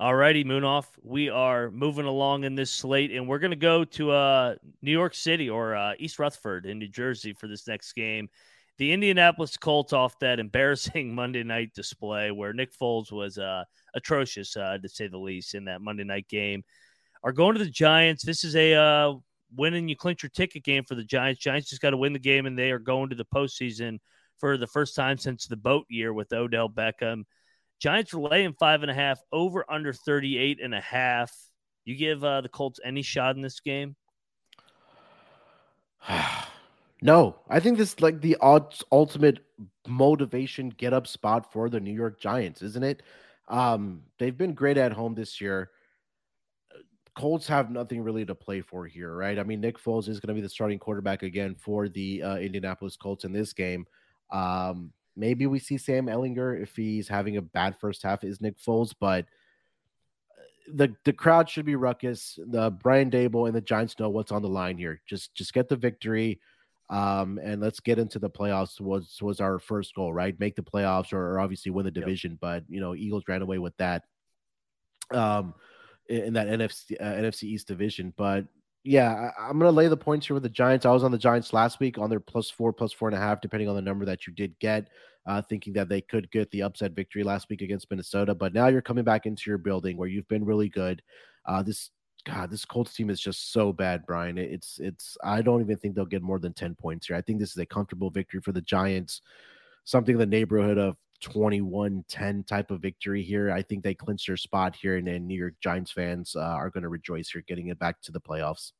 All 0.00 0.14
righty, 0.14 0.44
Munaf. 0.44 0.84
We 1.02 1.28
are 1.28 1.72
moving 1.72 2.04
along 2.04 2.44
in 2.44 2.54
this 2.54 2.70
slate, 2.70 3.10
and 3.10 3.26
we're 3.26 3.40
going 3.40 3.50
to 3.50 3.56
go 3.56 3.82
to 3.84 4.12
uh, 4.12 4.54
New 4.80 4.92
York 4.92 5.12
City 5.12 5.50
or 5.50 5.74
uh, 5.74 5.94
East 5.98 6.20
Rutherford 6.20 6.66
in 6.66 6.78
New 6.78 6.86
Jersey 6.86 7.32
for 7.32 7.48
this 7.48 7.66
next 7.66 7.94
game. 7.94 8.28
The 8.76 8.92
Indianapolis 8.92 9.56
Colts 9.56 9.92
off 9.92 10.16
that 10.20 10.38
embarrassing 10.38 11.12
Monday 11.12 11.42
night 11.42 11.74
display 11.74 12.30
where 12.30 12.52
Nick 12.52 12.72
Foles 12.72 13.10
was 13.10 13.38
uh, 13.38 13.64
atrocious, 13.92 14.56
uh, 14.56 14.78
to 14.80 14.88
say 14.88 15.08
the 15.08 15.18
least, 15.18 15.56
in 15.56 15.64
that 15.64 15.82
Monday 15.82 16.04
night 16.04 16.28
game, 16.28 16.62
are 17.24 17.32
going 17.32 17.58
to 17.58 17.64
the 17.64 17.68
Giants. 17.68 18.24
This 18.24 18.44
is 18.44 18.54
a 18.54 18.74
uh, 18.74 19.14
win 19.56 19.74
and 19.74 19.90
you 19.90 19.96
clinch 19.96 20.22
your 20.22 20.30
ticket 20.30 20.62
game 20.62 20.84
for 20.84 20.94
the 20.94 21.02
Giants. 21.02 21.40
Giants 21.40 21.70
just 21.70 21.82
got 21.82 21.90
to 21.90 21.96
win 21.96 22.12
the 22.12 22.20
game, 22.20 22.46
and 22.46 22.56
they 22.56 22.70
are 22.70 22.78
going 22.78 23.10
to 23.10 23.16
the 23.16 23.26
postseason 23.34 23.98
for 24.38 24.56
the 24.56 24.68
first 24.68 24.94
time 24.94 25.18
since 25.18 25.48
the 25.48 25.56
boat 25.56 25.86
year 25.88 26.12
with 26.12 26.32
Odell 26.32 26.68
Beckham. 26.68 27.24
Giants 27.80 28.12
are 28.12 28.20
laying 28.20 28.54
five 28.54 28.82
and 28.82 28.90
a 28.90 28.94
half, 28.94 29.20
over 29.32 29.64
under 29.70 29.92
38 29.92 30.60
and 30.62 30.74
a 30.74 30.80
half. 30.80 31.32
You 31.84 31.96
give 31.96 32.24
uh, 32.24 32.40
the 32.40 32.48
Colts 32.48 32.80
any 32.84 33.02
shot 33.02 33.36
in 33.36 33.42
this 33.42 33.60
game? 33.60 33.96
no, 37.02 37.36
I 37.48 37.60
think 37.60 37.78
this 37.78 37.92
is 37.92 38.00
like 38.00 38.20
the 38.20 38.36
ultimate 38.92 39.40
motivation 39.86 40.70
get 40.70 40.92
up 40.92 41.06
spot 41.06 41.52
for 41.52 41.68
the 41.68 41.80
New 41.80 41.94
York 41.94 42.20
Giants, 42.20 42.62
isn't 42.62 42.84
it? 42.84 43.02
Um, 43.48 44.02
they've 44.18 44.36
been 44.36 44.54
great 44.54 44.76
at 44.76 44.92
home 44.92 45.14
this 45.14 45.40
year. 45.40 45.70
Colts 47.16 47.48
have 47.48 47.70
nothing 47.70 48.02
really 48.02 48.24
to 48.24 48.34
play 48.34 48.60
for 48.60 48.86
here, 48.86 49.14
right? 49.14 49.38
I 49.38 49.42
mean, 49.42 49.60
Nick 49.60 49.78
Foles 49.78 50.08
is 50.08 50.20
going 50.20 50.28
to 50.28 50.34
be 50.34 50.40
the 50.40 50.48
starting 50.48 50.78
quarterback 50.78 51.22
again 51.22 51.56
for 51.56 51.88
the 51.88 52.22
uh, 52.22 52.36
Indianapolis 52.36 52.96
Colts 52.96 53.24
in 53.24 53.32
this 53.32 53.52
game. 53.52 53.86
Um, 54.30 54.92
Maybe 55.18 55.46
we 55.46 55.58
see 55.58 55.76
Sam 55.76 56.06
Ehlinger 56.06 56.62
if 56.62 56.76
he's 56.76 57.08
having 57.08 57.36
a 57.36 57.42
bad 57.42 57.76
first 57.80 58.02
half 58.02 58.22
is 58.24 58.40
Nick 58.40 58.58
Foles, 58.58 58.94
but 58.98 59.24
uh, 60.30 60.72
the 60.74 60.94
the 61.04 61.12
crowd 61.12 61.50
should 61.50 61.66
be 61.66 61.74
ruckus. 61.74 62.38
The 62.46 62.70
Brian 62.70 63.10
Daboll 63.10 63.46
and 63.46 63.56
the 63.56 63.60
Giants 63.60 63.98
know 63.98 64.08
what's 64.08 64.32
on 64.32 64.42
the 64.42 64.48
line 64.48 64.78
here. 64.78 65.00
Just 65.06 65.34
just 65.34 65.52
get 65.52 65.68
the 65.68 65.76
victory, 65.76 66.40
um, 66.88 67.40
and 67.42 67.60
let's 67.60 67.80
get 67.80 67.98
into 67.98 68.18
the 68.18 68.30
playoffs. 68.30 68.80
Was 68.80 69.18
was 69.20 69.40
our 69.40 69.58
first 69.58 69.94
goal, 69.94 70.12
right? 70.12 70.38
Make 70.38 70.54
the 70.54 70.62
playoffs 70.62 71.12
or, 71.12 71.34
or 71.34 71.40
obviously 71.40 71.72
win 71.72 71.84
the 71.84 71.90
division. 71.90 72.32
Yep. 72.32 72.40
But 72.40 72.64
you 72.68 72.80
know, 72.80 72.94
Eagles 72.94 73.24
ran 73.26 73.42
away 73.42 73.58
with 73.58 73.76
that. 73.78 74.04
Um, 75.10 75.54
in 76.08 76.34
that 76.34 76.48
NFC 76.48 76.96
uh, 77.00 77.04
NFC 77.04 77.44
East 77.44 77.68
division, 77.68 78.14
but 78.16 78.46
yeah, 78.88 79.32
I, 79.38 79.50
am 79.50 79.58
going 79.58 79.70
to 79.70 79.76
lay 79.76 79.86
the 79.86 79.98
points 79.98 80.26
here 80.26 80.34
with 80.34 80.42
the 80.42 80.48
Giants. 80.48 80.86
I 80.86 80.92
was 80.92 81.04
on 81.04 81.12
the 81.12 81.18
Giants 81.18 81.52
last 81.52 81.78
week 81.78 81.98
on 81.98 82.08
their 82.08 82.20
plus 82.20 82.48
four, 82.48 82.72
plus 82.72 82.90
four 82.90 83.06
and 83.06 83.16
a 83.16 83.20
half, 83.20 83.42
depending 83.42 83.68
on 83.68 83.76
the 83.76 83.82
number 83.82 84.06
that 84.06 84.26
you 84.26 84.32
did 84.32 84.58
get, 84.60 84.88
uh, 85.26 85.42
thinking 85.42 85.74
that 85.74 85.90
they 85.90 86.00
could 86.00 86.30
get 86.30 86.50
the 86.52 86.62
upset 86.62 86.92
victory 86.92 87.22
last 87.22 87.50
week 87.50 87.60
against 87.60 87.90
Minnesota. 87.90 88.34
But 88.34 88.54
now 88.54 88.68
you're 88.68 88.80
coming 88.80 89.04
back 89.04 89.26
into 89.26 89.50
your 89.50 89.58
building 89.58 89.98
where 89.98 90.08
you've 90.08 90.26
been 90.28 90.42
really 90.42 90.70
good. 90.70 91.02
Uh, 91.44 91.62
this 91.62 91.90
God, 92.24 92.50
this 92.50 92.64
Colts 92.64 92.94
team 92.94 93.10
is 93.10 93.20
just 93.20 93.52
so 93.52 93.74
bad, 93.74 94.06
Brian. 94.06 94.38
It's 94.38 94.78
it's 94.80 95.18
I 95.22 95.42
don't 95.42 95.60
even 95.60 95.76
think 95.76 95.94
they'll 95.94 96.06
get 96.06 96.22
more 96.22 96.38
than 96.38 96.54
10 96.54 96.74
points 96.74 97.08
here. 97.08 97.16
I 97.16 97.20
think 97.20 97.40
this 97.40 97.50
is 97.50 97.58
a 97.58 97.66
comfortable 97.66 98.08
victory 98.08 98.40
for 98.40 98.52
the 98.52 98.62
Giants, 98.62 99.20
something 99.84 100.14
in 100.14 100.18
the 100.18 100.24
neighborhood 100.24 100.78
of 100.78 100.96
21-10 101.22 102.46
type 102.46 102.70
of 102.70 102.80
victory 102.80 103.22
here. 103.22 103.50
I 103.50 103.60
think 103.60 103.84
they 103.84 103.94
clinch 103.94 104.26
their 104.26 104.38
spot 104.38 104.76
here, 104.76 104.96
and 104.96 105.06
then 105.06 105.26
New 105.26 105.38
York 105.38 105.54
Giants 105.60 105.92
fans 105.92 106.34
uh, 106.34 106.40
are 106.40 106.70
going 106.70 106.84
to 106.84 106.88
rejoice 106.88 107.28
here, 107.28 107.44
getting 107.46 107.68
it 107.68 107.78
back 107.78 108.00
to 108.02 108.12
the 108.12 108.20
playoffs. 108.20 108.72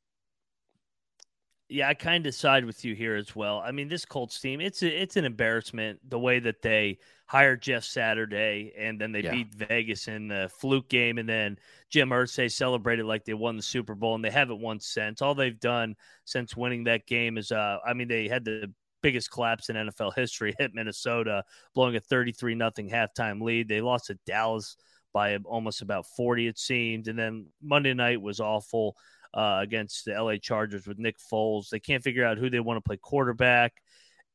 Yeah, 1.71 1.87
I 1.87 1.93
kind 1.93 2.25
of 2.25 2.33
side 2.33 2.65
with 2.65 2.83
you 2.83 2.95
here 2.95 3.15
as 3.15 3.35
well. 3.35 3.61
I 3.63 3.71
mean, 3.71 3.87
this 3.87 4.03
Colts 4.03 4.39
team, 4.39 4.59
it's 4.59 4.81
a, 4.81 5.01
it's 5.01 5.17
an 5.17 5.25
embarrassment 5.25 5.99
the 6.09 6.17
way 6.17 6.39
that 6.39 6.63
they 6.63 6.97
hired 7.27 7.61
Jeff 7.61 7.83
Saturday 7.83 8.73
and 8.75 8.99
then 8.99 9.11
they 9.11 9.21
yeah. 9.21 9.31
beat 9.31 9.53
Vegas 9.53 10.07
in 10.07 10.29
the 10.29 10.49
fluke 10.59 10.89
game, 10.89 11.19
and 11.19 11.29
then 11.29 11.59
Jim 11.91 12.09
Irsay 12.09 12.51
celebrated 12.51 13.05
like 13.05 13.23
they 13.23 13.35
won 13.35 13.55
the 13.55 13.61
Super 13.61 13.93
Bowl, 13.93 14.15
and 14.15 14.25
they 14.25 14.31
haven't 14.31 14.59
won 14.59 14.79
since. 14.79 15.21
All 15.21 15.35
they've 15.35 15.59
done 15.59 15.95
since 16.25 16.57
winning 16.57 16.85
that 16.85 17.05
game 17.05 17.37
is, 17.37 17.51
uh, 17.51 17.77
I 17.85 17.93
mean, 17.93 18.07
they 18.07 18.27
had 18.27 18.45
the 18.45 18.73
biggest 19.01 19.31
collapse 19.31 19.69
in 19.69 19.75
NFL 19.75 20.15
history 20.15 20.55
hit 20.59 20.73
Minnesota, 20.73 21.43
blowing 21.75 21.95
a 21.95 21.99
33 21.99 22.55
nothing 22.55 22.89
halftime 22.89 23.41
lead. 23.41 23.67
They 23.67 23.81
lost 23.81 24.07
to 24.07 24.17
Dallas 24.25 24.75
by 25.13 25.37
almost 25.45 25.81
about 25.81 26.05
40, 26.05 26.47
it 26.47 26.57
seemed. 26.57 27.07
And 27.07 27.17
then 27.17 27.47
Monday 27.61 27.93
night 27.93 28.21
was 28.21 28.39
awful 28.39 28.95
uh, 29.33 29.59
against 29.61 30.05
the 30.05 30.11
LA 30.11 30.37
Chargers 30.37 30.87
with 30.87 30.99
Nick 30.99 31.17
Foles. 31.31 31.69
They 31.69 31.79
can't 31.79 32.03
figure 32.03 32.25
out 32.25 32.37
who 32.37 32.49
they 32.49 32.59
want 32.59 32.77
to 32.77 32.87
play 32.87 32.97
quarterback. 32.97 33.73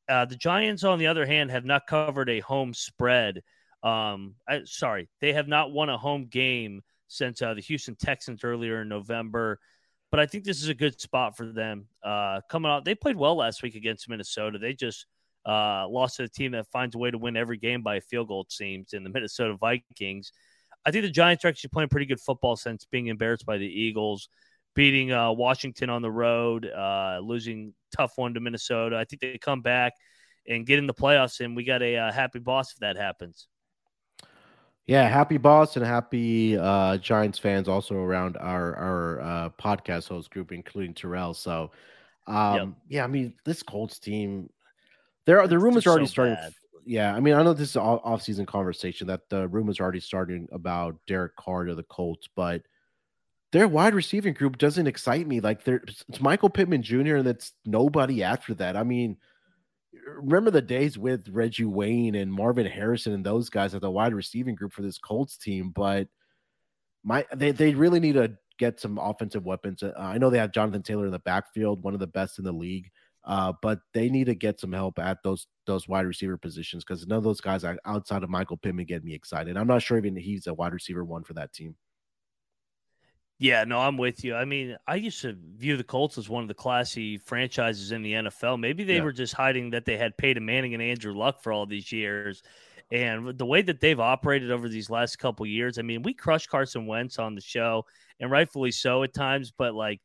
Uh, 0.09 0.25
the 0.27 0.37
Giants, 0.37 0.85
on 0.85 0.99
the 0.99 1.07
other 1.07 1.27
hand, 1.27 1.51
have 1.51 1.65
not 1.65 1.87
covered 1.87 2.29
a 2.29 2.41
home 2.41 2.75
spread. 2.75 3.43
Um, 3.83 4.35
I, 4.49 4.63
sorry, 4.65 5.09
they 5.21 5.33
have 5.33 5.49
not 5.49 5.73
won 5.73 5.89
a 5.89 5.99
home 5.99 6.27
game 6.27 6.83
since 7.09 7.41
uh, 7.43 7.55
the 7.55 7.61
Houston 7.63 7.97
Texans 7.97 8.45
earlier 8.45 8.83
in 8.83 8.89
November. 8.89 9.59
But 10.11 10.21
I 10.21 10.27
think 10.27 10.45
this 10.45 10.63
is 10.63 10.69
a 10.69 10.75
good 10.75 11.01
spot 11.01 11.37
for 11.37 11.47
them. 11.47 11.87
Uh, 12.03 12.41
coming 12.51 12.71
out, 12.71 12.85
they 12.85 12.95
played 12.95 13.17
well 13.17 13.37
last 13.37 13.63
week 13.63 13.75
against 13.75 14.09
Minnesota. 14.09 14.59
They 14.59 14.73
just 14.73 15.07
uh, 15.47 15.89
lost 15.89 16.17
to 16.17 16.25
a 16.25 16.29
team 16.29 16.53
that 16.53 16.69
finds 16.69 16.95
a 16.95 16.99
way 16.99 17.11
to 17.11 17.19
win 17.19 17.37
every 17.37 17.57
game 17.57 17.83
by 17.83 17.97
a 17.97 18.01
field 18.01 18.29
goal. 18.29 18.43
It 18.43 18.53
seems 18.53 18.93
in 18.93 19.03
the 19.05 19.11
Minnesota 19.15 19.57
Vikings. 19.57 20.33
I 20.87 20.91
think 20.91 21.03
the 21.05 21.11
Giants 21.11 21.45
are 21.45 21.49
actually 21.49 21.71
playing 21.71 21.89
pretty 21.89 22.07
good 22.07 22.21
football 22.21 22.57
since 22.57 22.87
being 22.91 23.09
embarrassed 23.09 23.47
by 23.47 23.57
the 23.57 23.67
Eagles 23.67 24.29
beating 24.75 25.13
uh, 25.13 25.33
Washington 25.33 25.91
on 25.91 26.03
the 26.03 26.11
road, 26.11 26.67
uh, 26.67 27.21
losing 27.23 27.75
tough 27.97 28.13
one 28.17 28.35
to 28.35 28.41
Minnesota. 28.41 28.97
I 28.97 29.05
think 29.05 29.21
they 29.21 29.39
come 29.39 29.63
back 29.63 29.93
and 30.47 30.67
get 30.67 30.79
in 30.79 30.87
the 30.87 30.95
playoffs, 30.95 31.41
and 31.41 31.57
we 31.57 31.65
got 31.65 31.83
a 31.83 31.97
uh, 31.97 32.13
happy 32.13 32.39
boss 32.39 32.73
if 32.73 32.79
that 32.79 32.97
happens. 32.97 33.49
Yeah, 34.87 35.09
happy 35.09 35.39
boss 35.39 35.77
and 35.77 35.87
happy 35.87 36.59
uh, 36.59 36.99
Giants 36.99 37.39
fans 37.39 37.69
also 37.69 37.95
around 37.95 38.37
our 38.37 38.77
our 38.77 39.21
uh, 39.21 39.51
podcast 39.51 40.09
host 40.09 40.31
group, 40.31 40.53
including 40.53 40.93
Terrell. 40.93 41.33
So, 41.33 41.71
um, 42.27 42.55
yep. 42.55 42.69
yeah, 42.89 43.05
I 43.05 43.07
mean 43.07 43.35
this 43.47 43.63
Colts 43.63 43.99
team, 43.99 44.51
there 45.25 45.41
are 45.41 45.49
the 45.49 45.59
rumors 45.59 45.87
are 45.87 45.91
already 45.91 46.07
so 46.07 46.13
starting. 46.13 46.35
Bad. 46.35 46.53
Yeah, 46.85 47.15
I 47.15 47.21
mean 47.21 47.33
I 47.33 47.43
know 47.43 47.55
this 47.55 47.71
is 47.71 47.77
off 47.77 48.21
season 48.23 48.45
conversation 48.45 49.07
that 49.07 49.23
the 49.31 49.49
rumors 49.49 49.81
are 49.81 49.85
already 49.85 50.01
starting 50.01 50.47
about 50.53 50.97
Derek 51.07 51.35
Carr 51.37 51.65
to 51.65 51.75
the 51.75 51.85
Colts, 51.85 52.29
but 52.37 52.61
their 53.55 53.69
wide 53.69 53.95
receiving 53.95 54.35
group 54.35 54.59
doesn't 54.59 54.89
excite 54.89 55.29
me. 55.29 55.39
Like 55.39 55.61
it's 55.65 56.21
Michael 56.21 56.51
Pittman 56.51 56.83
Jr. 56.83 57.15
and 57.15 57.29
it's 57.29 57.53
nobody 57.65 58.21
after 58.21 58.53
that. 58.55 58.77
I 58.77 58.83
mean, 58.83 59.17
remember 60.19 60.51
the 60.51 60.61
days 60.61 60.99
with 60.99 61.29
Reggie 61.29 61.65
Wayne 61.65 62.17
and 62.17 62.33
Marvin 62.33 62.67
Harrison 62.67 63.13
and 63.13 63.25
those 63.25 63.49
guys 63.49 63.73
at 63.73 63.81
the 63.81 63.91
wide 63.93 64.13
receiving 64.13 64.57
group 64.57 64.73
for 64.73 64.83
this 64.83 64.99
Colts 64.99 65.39
team, 65.39 65.71
but 65.71 66.09
my 67.05 67.25
they 67.33 67.53
they 67.53 67.77
really 67.77 68.01
need 68.01 68.15
to 68.15 68.37
get 68.59 68.81
some 68.81 68.99
offensive 68.99 69.45
weapons. 69.45 69.85
Uh, 69.85 69.93
I 69.97 70.19
know 70.19 70.31
they 70.31 70.39
have 70.39 70.51
Jonathan 70.51 70.83
Taylor 70.83 71.07
in 71.07 71.13
the 71.13 71.21
backfield, 71.21 71.85
one 71.85 71.95
of 71.95 72.01
the 72.01 72.09
best 72.09 72.41
in 72.41 72.45
the 72.45 72.53
league. 72.53 72.91
Uh, 73.25 73.53
but 73.63 73.79
they 73.93 74.09
need 74.09 74.27
to 74.27 74.35
get 74.35 74.59
some 74.59 74.73
help 74.73 74.99
at 74.99 75.23
those 75.23 75.47
those 75.65 75.87
wide 75.87 76.07
receiver 76.07 76.37
positions 76.37 76.83
because 76.83 77.07
none 77.07 77.19
of 77.19 77.25
those 77.25 77.41
guys 77.41 77.65
outside 77.85 78.25
of 78.25 78.31
Michael 78.31 78.57
Pittman 78.57 78.87
get 78.87 79.05
me 79.05 79.15
excited. 79.15 79.57
I'm 79.57 79.69
not 79.69 79.81
sure 79.81 79.97
even 79.97 80.17
he's 80.17 80.49
a 80.49 80.55
wide 80.55 80.73
receiver 80.73 81.05
one 81.05 81.23
for 81.23 81.35
that 81.35 81.53
team. 81.53 81.77
Yeah, 83.39 83.65
no, 83.65 83.81
I'm 83.81 83.97
with 83.97 84.25
you. 84.25 84.35
I 84.35 84.45
mean, 84.45 84.77
I 84.87 84.95
used 84.95 85.21
to 85.23 85.37
view 85.57 85.77
the 85.77 85.85
Colts 85.85 86.19
as 86.19 86.29
one 86.29 86.43
of 86.43 86.49
the 86.49 86.55
classy 86.55 87.19
franchises 87.19 87.91
in 87.91 88.03
the 88.03 88.13
NFL. 88.13 88.61
Maybe 88.61 88.85
they 88.85 88.97
yeah. 88.97 89.03
were 89.03 89.13
just 89.13 89.35
hiding 89.35 89.71
that 89.71 89.85
they 89.85 89.97
had 89.97 90.17
Peyton 90.17 90.45
Manning 90.45 90.73
and 90.75 90.83
Andrew 90.83 91.13
Luck 91.13 91.43
for 91.43 91.53
all 91.53 91.67
these 91.67 91.91
years. 91.91 92.43
And 92.93 93.37
the 93.37 93.47
way 93.47 93.61
that 93.63 93.81
they've 93.81 93.99
operated 93.99 94.53
over 94.53 94.69
these 94.69 94.89
last 94.89 95.17
couple 95.17 95.47
years, 95.47 95.79
I 95.79 95.83
mean, 95.83 96.03
we 96.03 96.15
crushed 96.15 96.49
Carson 96.49 96.87
Wentz 96.87 97.19
on 97.19 97.35
the 97.35 97.41
show, 97.41 97.87
and 98.21 98.31
rightfully 98.31 98.71
so 98.71 99.03
at 99.03 99.15
times, 99.15 99.51
but 99.51 99.75
like 99.75 100.01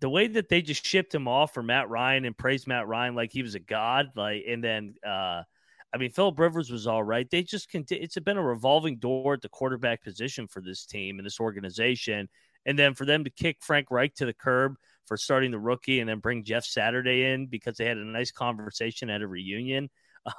the 0.00 0.08
way 0.08 0.26
that 0.26 0.48
they 0.48 0.60
just 0.60 0.84
shipped 0.84 1.14
him 1.14 1.28
off 1.28 1.54
for 1.54 1.62
Matt 1.62 1.88
Ryan 1.88 2.24
and 2.24 2.36
praised 2.36 2.66
Matt 2.66 2.88
Ryan 2.88 3.14
like 3.14 3.32
he 3.32 3.42
was 3.42 3.54
a 3.54 3.60
god, 3.60 4.06
like, 4.16 4.44
and 4.48 4.64
then, 4.64 4.94
uh, 5.06 5.42
I 5.92 5.98
mean, 5.98 6.10
Philip 6.10 6.38
Rivers 6.38 6.70
was 6.70 6.86
all 6.86 7.02
right. 7.02 7.28
They 7.28 7.42
just 7.42 7.68
continue. 7.68 8.04
It's 8.04 8.18
been 8.18 8.36
a 8.36 8.42
revolving 8.42 8.98
door 8.98 9.34
at 9.34 9.42
the 9.42 9.48
quarterback 9.48 10.02
position 10.02 10.46
for 10.46 10.60
this 10.60 10.86
team 10.86 11.18
and 11.18 11.26
this 11.26 11.40
organization. 11.40 12.28
And 12.66 12.78
then 12.78 12.94
for 12.94 13.04
them 13.04 13.24
to 13.24 13.30
kick 13.30 13.58
Frank 13.60 13.90
Reich 13.90 14.14
to 14.16 14.26
the 14.26 14.34
curb 14.34 14.76
for 15.06 15.16
starting 15.16 15.50
the 15.50 15.58
rookie 15.58 16.00
and 16.00 16.08
then 16.08 16.18
bring 16.18 16.44
Jeff 16.44 16.64
Saturday 16.64 17.32
in 17.32 17.46
because 17.46 17.76
they 17.76 17.86
had 17.86 17.96
a 17.96 18.04
nice 18.04 18.30
conversation 18.30 19.10
at 19.10 19.22
a 19.22 19.26
reunion, 19.26 19.90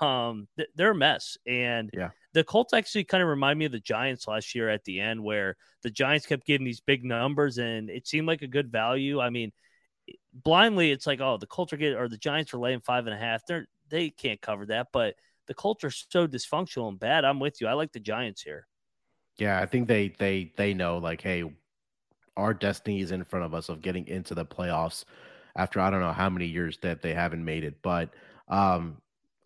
um, 0.01 0.47
they're 0.75 0.91
a 0.91 0.95
mess. 0.95 1.37
And 1.45 1.89
yeah. 1.93 2.09
the 2.33 2.43
Colts 2.43 2.73
actually 2.73 3.03
kind 3.03 3.23
of 3.23 3.29
remind 3.29 3.59
me 3.59 3.65
of 3.65 3.71
the 3.71 3.79
Giants 3.79 4.27
last 4.27 4.55
year 4.55 4.69
at 4.69 4.83
the 4.83 4.99
end, 4.99 5.23
where 5.23 5.57
the 5.83 5.89
Giants 5.89 6.25
kept 6.25 6.45
giving 6.45 6.65
these 6.65 6.79
big 6.79 7.03
numbers 7.03 7.57
and 7.57 7.89
it 7.89 8.07
seemed 8.07 8.27
like 8.27 8.43
a 8.43 8.47
good 8.47 8.71
value. 8.71 9.19
I 9.19 9.31
mean, 9.31 9.51
blindly, 10.33 10.91
it's 10.91 11.07
like, 11.07 11.19
oh, 11.19 11.37
the 11.37 11.47
Colts 11.47 11.73
are 11.73 11.77
getting 11.77 11.97
or 11.97 12.07
the 12.07 12.17
Giants 12.17 12.53
are 12.53 12.59
laying 12.59 12.81
five 12.81 13.07
and 13.07 13.15
a 13.15 13.19
half. 13.19 13.45
They're 13.45 13.67
they 13.89 14.09
can't 14.09 14.39
cover 14.39 14.67
that, 14.67 14.87
but 14.93 15.15
the 15.51 15.55
Colts 15.55 15.83
so 16.09 16.27
dysfunctional 16.27 16.87
and 16.87 16.97
bad. 16.97 17.25
I'm 17.25 17.39
with 17.39 17.59
you. 17.59 17.67
I 17.67 17.73
like 17.73 17.91
the 17.91 17.99
Giants 17.99 18.41
here. 18.41 18.67
Yeah, 19.37 19.59
I 19.59 19.65
think 19.65 19.89
they 19.89 20.13
they 20.17 20.53
they 20.55 20.73
know 20.73 20.97
like, 20.97 21.21
hey, 21.21 21.43
our 22.37 22.53
destiny 22.53 23.01
is 23.01 23.11
in 23.11 23.25
front 23.25 23.45
of 23.45 23.53
us 23.53 23.67
of 23.67 23.81
getting 23.81 24.07
into 24.07 24.33
the 24.33 24.45
playoffs 24.45 25.03
after 25.57 25.81
I 25.81 25.89
don't 25.89 25.99
know 25.99 26.13
how 26.13 26.29
many 26.29 26.45
years 26.45 26.77
that 26.83 27.01
they 27.01 27.13
haven't 27.13 27.43
made 27.43 27.65
it. 27.65 27.81
But 27.81 28.13
um 28.47 29.01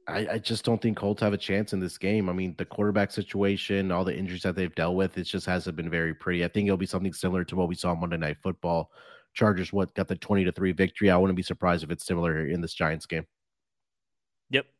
I, 0.07 0.27
I 0.33 0.37
just 0.37 0.63
don't 0.63 0.79
think 0.79 0.97
Colts 0.97 1.23
have 1.23 1.33
a 1.33 1.37
chance 1.37 1.73
in 1.73 1.79
this 1.79 1.97
game. 1.97 2.29
I 2.29 2.33
mean, 2.33 2.53
the 2.59 2.65
quarterback 2.65 3.09
situation, 3.09 3.91
all 3.91 4.03
the 4.03 4.15
injuries 4.15 4.43
that 4.43 4.55
they've 4.55 4.75
dealt 4.75 4.95
with, 4.95 5.17
it 5.17 5.23
just 5.23 5.47
hasn't 5.47 5.75
been 5.75 5.89
very 5.89 6.13
pretty. 6.13 6.45
I 6.45 6.47
think 6.47 6.67
it'll 6.67 6.77
be 6.77 6.85
something 6.85 7.13
similar 7.13 7.43
to 7.45 7.55
what 7.55 7.67
we 7.67 7.73
saw 7.73 7.95
Monday 7.95 8.17
Night 8.17 8.37
Football. 8.43 8.91
Chargers 9.33 9.73
what 9.73 9.95
got 9.95 10.07
the 10.07 10.15
20 10.15 10.45
to 10.45 10.51
3 10.51 10.73
victory. 10.73 11.09
I 11.09 11.17
wouldn't 11.17 11.35
be 11.35 11.41
surprised 11.41 11.83
if 11.83 11.89
it's 11.89 12.05
similar 12.05 12.45
in 12.45 12.61
this 12.61 12.75
Giants 12.75 13.07
game. 13.07 13.25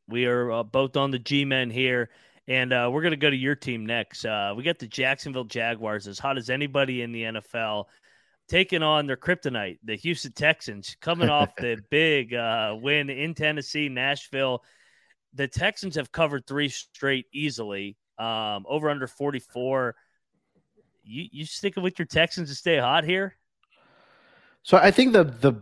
We 0.08 0.26
are 0.26 0.52
uh, 0.52 0.64
both 0.64 0.98
on 0.98 1.12
the 1.12 1.20
G 1.20 1.46
men 1.46 1.70
here, 1.70 2.10
and 2.48 2.72
uh, 2.72 2.90
we're 2.92 3.02
going 3.02 3.12
to 3.12 3.18
go 3.18 3.30
to 3.30 3.36
your 3.36 3.56
team 3.56 3.86
next. 3.86 4.26
Uh, 4.26 4.54
we 4.56 4.64
got 4.64 4.80
the 4.80 4.88
Jacksonville 4.88 5.46
Jaguars, 5.46 6.08
as 6.08 6.20
hot 6.20 6.38
as 6.38 6.50
anybody 6.50 7.02
in 7.02 7.12
the 7.12 7.24
NFL, 7.24 7.86
taking 8.48 8.84
on 8.84 9.08
their 9.08 9.18
kryptonite, 9.18 9.80
the 9.84 9.96
Houston 9.96 10.32
Texans, 10.32 10.96
coming 11.02 11.30
off 11.30 11.56
the 11.58 11.78
big 11.90 12.34
uh, 12.34 12.76
win 12.80 13.10
in 13.10 13.34
Tennessee, 13.34 13.90
Nashville 13.90 14.62
the 15.36 15.48
Texans 15.48 15.96
have 15.96 16.12
covered 16.12 16.48
three 16.48 16.70
straight 16.70 17.28
easily. 17.32 17.98
Um, 18.18 18.66
over 18.68 18.90
under 18.90 19.08
44. 19.08 19.94
You 21.04 21.28
you 21.32 21.46
sticking 21.46 21.84
with 21.84 22.00
your 22.00 22.06
Texans 22.06 22.50
to 22.50 22.56
stay 22.56 22.80
hot 22.80 23.04
here? 23.04 23.36
So 24.64 24.78
I 24.78 24.90
think 24.90 25.14
the 25.14 25.26
the 25.26 25.54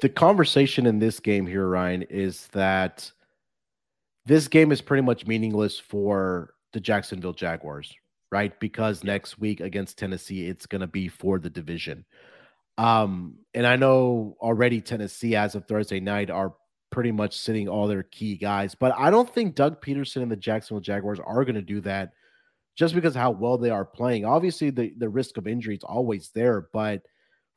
the 0.00 0.08
conversation 0.08 0.86
in 0.86 0.98
this 0.98 1.20
game 1.20 1.46
here, 1.46 1.68
Ryan, 1.68 2.02
is 2.02 2.48
that 2.48 3.12
this 4.28 4.46
game 4.46 4.72
is 4.72 4.82
pretty 4.82 5.02
much 5.02 5.26
meaningless 5.26 5.78
for 5.78 6.50
the 6.74 6.80
Jacksonville 6.80 7.32
Jaguars, 7.32 7.94
right? 8.30 8.58
Because 8.60 9.02
next 9.02 9.38
week 9.38 9.60
against 9.60 9.98
Tennessee, 9.98 10.46
it's 10.46 10.66
going 10.66 10.82
to 10.82 10.86
be 10.86 11.08
for 11.08 11.38
the 11.38 11.48
division. 11.48 12.04
Um, 12.76 13.38
and 13.54 13.66
I 13.66 13.76
know 13.76 14.36
already 14.38 14.82
Tennessee, 14.82 15.34
as 15.34 15.54
of 15.54 15.64
Thursday 15.64 15.98
night, 15.98 16.28
are 16.28 16.52
pretty 16.90 17.10
much 17.10 17.38
sitting 17.38 17.68
all 17.68 17.88
their 17.88 18.02
key 18.02 18.36
guys. 18.36 18.74
But 18.74 18.92
I 18.98 19.10
don't 19.10 19.32
think 19.32 19.54
Doug 19.54 19.82
Pederson 19.82 20.20
and 20.20 20.30
the 20.30 20.36
Jacksonville 20.36 20.82
Jaguars 20.82 21.20
are 21.24 21.44
going 21.44 21.54
to 21.54 21.62
do 21.62 21.80
that 21.80 22.12
just 22.76 22.94
because 22.94 23.14
how 23.14 23.30
well 23.30 23.56
they 23.56 23.70
are 23.70 23.86
playing. 23.86 24.26
Obviously, 24.26 24.68
the, 24.68 24.92
the 24.98 25.08
risk 25.08 25.38
of 25.38 25.48
injury 25.48 25.76
is 25.76 25.84
always 25.84 26.30
there. 26.34 26.68
But 26.74 27.00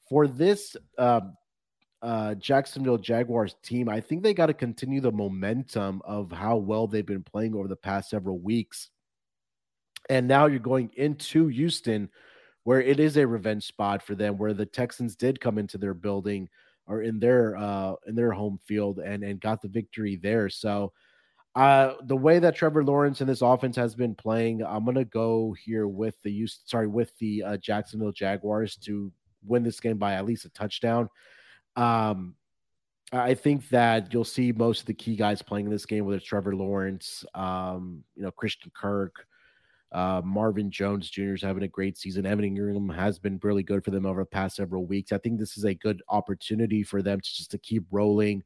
for 0.08 0.26
this 0.26 0.78
uh, 0.98 1.22
uh, 2.02 2.36
Jacksonville 2.36 2.98
Jaguars 2.98 3.56
team, 3.64 3.90
I 3.90 4.00
think 4.00 4.24
they 4.24 4.34
got 4.34 4.48
to 4.48 4.54
continue 4.54 5.02
the 5.02 5.12
momentum 5.12 6.02
of 6.06 6.32
how 6.32 6.58
well 6.58 6.88
they've 6.88 7.06
been 7.06 7.24
playing 7.24 7.56
over 7.56 7.68
the 7.68 7.76
past 7.76 8.10
several 8.10 8.40
weeks. 8.40 8.90
And 10.10 10.28
now 10.28 10.48
you're 10.48 10.60
going 10.60 10.92
into 10.96 11.48
Houston, 11.48 12.10
where 12.64 12.82
it 12.82 13.00
is 13.00 13.18
a 13.18 13.28
revenge 13.28 13.66
spot 13.66 14.02
for 14.02 14.16
them, 14.16 14.38
where 14.38 14.54
the 14.54 14.66
Texans 14.66 15.16
did 15.16 15.40
come 15.40 15.58
into 15.58 15.78
their 15.78 15.94
building– 15.94 16.50
or 16.88 17.02
in 17.02 17.20
their 17.20 17.56
uh 17.56 17.94
in 18.08 18.16
their 18.16 18.32
home 18.32 18.60
field 18.66 19.00
and 19.00 19.24
and 19.24 19.42
got 19.42 19.62
the 19.62 19.68
victory 19.68 20.18
there. 20.18 20.50
So 20.50 20.92
uh 21.56 21.94
the 22.04 22.16
way 22.16 22.40
that 22.40 22.56
Trevor 22.56 22.84
Lawrence 22.84 23.22
and 23.22 23.30
this 23.30 23.42
offense 23.42 23.76
has 23.76 23.96
been 23.96 24.16
playing, 24.16 24.64
I'm 24.64 24.86
gonna 24.86 25.06
go 25.06 25.56
here 25.64 25.88
with 25.88 26.22
the 26.24 26.32
use 26.32 26.60
sorry 26.66 26.88
with 26.88 27.18
the 27.20 27.44
uh, 27.44 27.58
Jacksonville 27.58 28.12
Jaguars 28.12 28.76
to 28.78 29.12
win 29.46 29.64
this 29.64 29.80
game 29.80 29.98
by 29.98 30.14
at 30.14 30.26
least 30.26 30.46
a 30.46 30.50
touchdown. 30.50 31.10
Um 31.76 32.36
I 33.14 33.34
think 33.34 33.68
that 33.70 34.14
you'll 34.14 34.24
see 34.24 34.54
most 34.54 34.82
of 34.82 34.86
the 34.86 34.94
key 34.94 35.18
guys 35.18 35.42
playing 35.42 35.66
in 35.66 35.72
this 35.72 35.86
game, 35.86 36.06
whether 36.06 36.18
it's 36.18 36.26
Trevor 36.26 36.56
Lawrence, 36.56 37.26
um, 37.34 38.06
you 38.16 38.24
know, 38.24 38.32
Christian 38.32 38.72
Kirk, 38.74 39.28
uh, 39.92 40.22
Marvin 40.24 40.72
Jones 40.72 41.10
Jr. 41.10 41.34
is 41.34 41.42
having 41.42 41.64
a 41.64 41.68
great 41.68 41.98
season. 41.98 42.26
Evan 42.26 42.46
Engram 42.46 42.94
has 42.96 43.20
been 43.20 43.40
really 43.44 43.64
good 43.64 43.84
for 43.84 43.92
them 43.92 44.06
over 44.06 44.22
the 44.22 44.26
past 44.26 44.56
several 44.56 44.86
weeks. 44.86 45.12
I 45.12 45.18
think 45.18 45.40
this 45.40 45.58
is 45.58 45.66
a 45.66 45.74
good 45.74 46.02
opportunity 46.08 46.84
for 46.84 47.02
them 47.02 47.20
to 47.20 47.36
just 47.36 47.52
to 47.52 47.58
keep 47.58 47.84
rolling, 47.92 48.44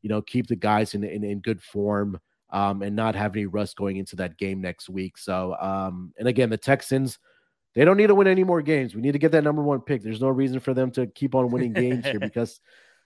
you 0.00 0.08
know, 0.08 0.22
keep 0.22 0.46
the 0.46 0.56
guys 0.56 0.94
in 0.94 1.04
in, 1.04 1.22
in 1.22 1.40
good 1.40 1.62
form, 1.62 2.18
um, 2.50 2.80
and 2.80 2.96
not 2.96 3.14
have 3.14 3.36
any 3.36 3.44
rust 3.44 3.76
going 3.76 3.98
into 3.98 4.16
that 4.16 4.38
game 4.38 4.62
next 4.62 4.88
week. 4.88 5.18
So, 5.18 5.54
um, 5.60 6.14
and 6.18 6.26
again, 6.26 6.48
the 6.48 6.56
Texans. 6.56 7.18
They 7.76 7.84
don't 7.84 7.98
need 7.98 8.06
to 8.06 8.14
win 8.14 8.26
any 8.26 8.42
more 8.42 8.62
games. 8.62 8.94
We 8.94 9.02
need 9.02 9.12
to 9.12 9.18
get 9.18 9.32
that 9.32 9.44
number 9.44 9.62
one 9.62 9.82
pick. 9.82 10.02
There's 10.02 10.20
no 10.20 10.30
reason 10.30 10.60
for 10.60 10.72
them 10.72 10.90
to 10.92 11.06
keep 11.06 11.34
on 11.34 11.50
winning 11.50 11.74
games 11.74 12.06
here 12.06 12.18
because 12.20 12.58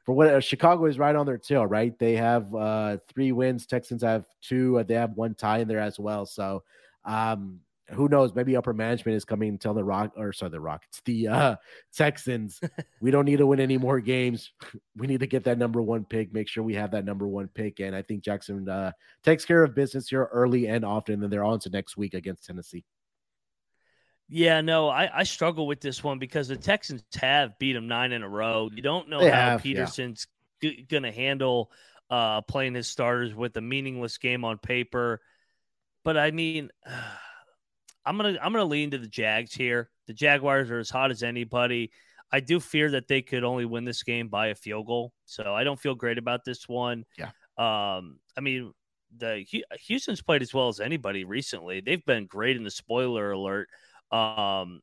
for 0.06 0.14
what 0.14 0.28
uh, 0.28 0.38
Chicago 0.38 0.86
is 0.86 0.96
right 0.96 1.16
on 1.16 1.26
their 1.26 1.38
tail, 1.38 1.66
right? 1.66 1.98
They 1.98 2.14
have 2.14 2.54
uh, 2.54 2.98
three 3.12 3.32
wins. 3.32 3.66
Texans 3.66 4.00
have 4.04 4.26
two. 4.40 4.78
Uh, 4.78 4.84
they 4.84 4.94
have 4.94 5.14
one 5.14 5.34
tie 5.34 5.58
in 5.58 5.66
there 5.66 5.80
as 5.80 5.98
well. 5.98 6.24
So 6.24 6.62
um, 7.04 7.58
who 7.90 8.08
knows? 8.08 8.32
Maybe 8.32 8.54
upper 8.54 8.72
management 8.72 9.16
is 9.16 9.24
coming 9.24 9.48
and 9.48 9.60
tell 9.60 9.74
the 9.74 9.82
Rock 9.82 10.12
or 10.16 10.32
sorry, 10.32 10.52
the 10.52 10.60
Rockets, 10.60 11.02
the 11.04 11.26
uh, 11.26 11.56
Texans, 11.92 12.60
we 13.00 13.10
don't 13.10 13.24
need 13.24 13.38
to 13.38 13.48
win 13.48 13.58
any 13.58 13.76
more 13.76 13.98
games. 13.98 14.52
We 14.96 15.08
need 15.08 15.18
to 15.18 15.26
get 15.26 15.42
that 15.44 15.58
number 15.58 15.82
one 15.82 16.04
pick. 16.04 16.32
Make 16.32 16.46
sure 16.46 16.62
we 16.62 16.74
have 16.74 16.92
that 16.92 17.04
number 17.04 17.26
one 17.26 17.48
pick. 17.48 17.80
And 17.80 17.96
I 17.96 18.02
think 18.02 18.22
Jackson 18.22 18.68
uh, 18.68 18.92
takes 19.24 19.44
care 19.44 19.64
of 19.64 19.74
business 19.74 20.10
here 20.10 20.28
early 20.32 20.68
and 20.68 20.84
often. 20.84 21.24
And 21.24 21.32
they're 21.32 21.42
on 21.42 21.58
to 21.58 21.70
next 21.70 21.96
week 21.96 22.14
against 22.14 22.46
Tennessee. 22.46 22.84
Yeah, 24.30 24.60
no, 24.60 24.88
I, 24.88 25.10
I 25.12 25.22
struggle 25.24 25.66
with 25.66 25.80
this 25.80 26.04
one 26.04 26.18
because 26.18 26.48
the 26.48 26.56
Texans 26.56 27.02
have 27.20 27.58
beat 27.58 27.72
them 27.72 27.88
nine 27.88 28.12
in 28.12 28.22
a 28.22 28.28
row. 28.28 28.70
You 28.72 28.80
don't 28.80 29.08
know 29.08 29.20
They 29.20 29.30
how 29.30 29.36
have, 29.58 29.66
yeah. 29.66 29.84
Pederson's 29.84 30.28
g- 30.62 30.86
going 30.88 31.02
to 31.02 31.10
handle 31.10 31.70
uh, 32.08 32.40
playing 32.42 32.74
his 32.74 32.86
starters 32.86 33.34
with 33.34 33.56
a 33.56 33.60
meaningless 33.60 34.18
game 34.18 34.44
on 34.44 34.58
paper. 34.58 35.20
But 36.04 36.16
I 36.16 36.30
mean, 36.30 36.70
I'm 38.06 38.16
gonna 38.16 38.38
I'm 38.40 38.52
gonna 38.52 38.64
lean 38.64 38.92
to 38.92 38.98
the 38.98 39.06
Jags 39.06 39.52
here. 39.52 39.90
The 40.06 40.14
Jaguars 40.14 40.70
are 40.70 40.78
as 40.78 40.88
hot 40.88 41.10
as 41.10 41.22
anybody. 41.22 41.90
I 42.32 42.40
do 42.40 42.58
fear 42.58 42.90
that 42.92 43.08
they 43.08 43.20
could 43.22 43.44
only 43.44 43.64
win 43.66 43.84
this 43.84 44.02
game 44.02 44.28
by 44.28 44.46
a 44.48 44.54
field 44.54 44.86
goal, 44.86 45.12
so 45.26 45.54
I 45.54 45.64
don't 45.64 45.78
feel 45.78 45.94
great 45.94 46.16
about 46.16 46.44
this 46.44 46.66
one. 46.68 47.04
Yeah. 47.18 47.30
Um, 47.58 48.18
I 48.36 48.40
mean, 48.40 48.72
the 49.16 49.44
Houston's 49.86 50.22
played 50.22 50.40
as 50.40 50.54
well 50.54 50.68
as 50.68 50.80
anybody 50.80 51.24
recently. 51.24 51.80
They've 51.80 52.04
been 52.04 52.26
great 52.26 52.56
in 52.56 52.64
the 52.64 52.70
spoiler 52.70 53.32
alert. 53.32 53.68
Um, 54.12 54.80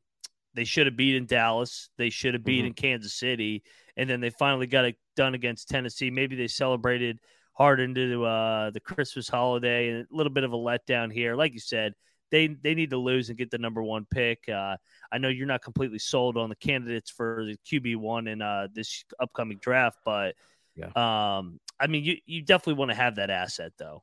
they 0.54 0.64
should 0.64 0.86
have 0.86 0.96
beaten 0.96 1.26
Dallas. 1.26 1.90
They 1.98 2.10
should 2.10 2.34
have 2.34 2.44
beaten 2.44 2.72
Kansas 2.74 3.14
City, 3.14 3.62
and 3.96 4.08
then 4.08 4.20
they 4.20 4.30
finally 4.30 4.66
got 4.66 4.84
it 4.86 4.96
done 5.16 5.34
against 5.34 5.68
Tennessee. 5.68 6.10
Maybe 6.10 6.36
they 6.36 6.48
celebrated 6.48 7.18
hard 7.52 7.80
into 7.80 8.24
uh, 8.24 8.70
the 8.70 8.80
Christmas 8.80 9.28
holiday, 9.28 9.90
and 9.90 10.06
a 10.10 10.16
little 10.16 10.32
bit 10.32 10.44
of 10.44 10.52
a 10.52 10.56
letdown 10.56 11.12
here. 11.12 11.36
Like 11.36 11.52
you 11.54 11.60
said, 11.60 11.94
they 12.30 12.48
they 12.48 12.74
need 12.74 12.90
to 12.90 12.98
lose 12.98 13.28
and 13.28 13.38
get 13.38 13.50
the 13.50 13.58
number 13.58 13.82
one 13.82 14.06
pick. 14.10 14.48
Uh, 14.48 14.76
I 15.12 15.18
know 15.18 15.28
you're 15.28 15.46
not 15.46 15.62
completely 15.62 15.98
sold 15.98 16.36
on 16.36 16.48
the 16.48 16.56
candidates 16.56 17.10
for 17.10 17.44
the 17.44 17.56
QB 17.66 17.96
one 17.96 18.26
in 18.26 18.42
uh, 18.42 18.68
this 18.72 19.04
upcoming 19.20 19.58
draft, 19.58 19.98
but 20.04 20.34
Yeah. 20.74 20.86
um, 20.96 21.60
I 21.78 21.86
mean, 21.86 22.04
you 22.04 22.16
you 22.26 22.42
definitely 22.42 22.74
want 22.78 22.90
to 22.90 22.96
have 22.96 23.16
that 23.16 23.30
asset 23.30 23.72
though. 23.78 24.02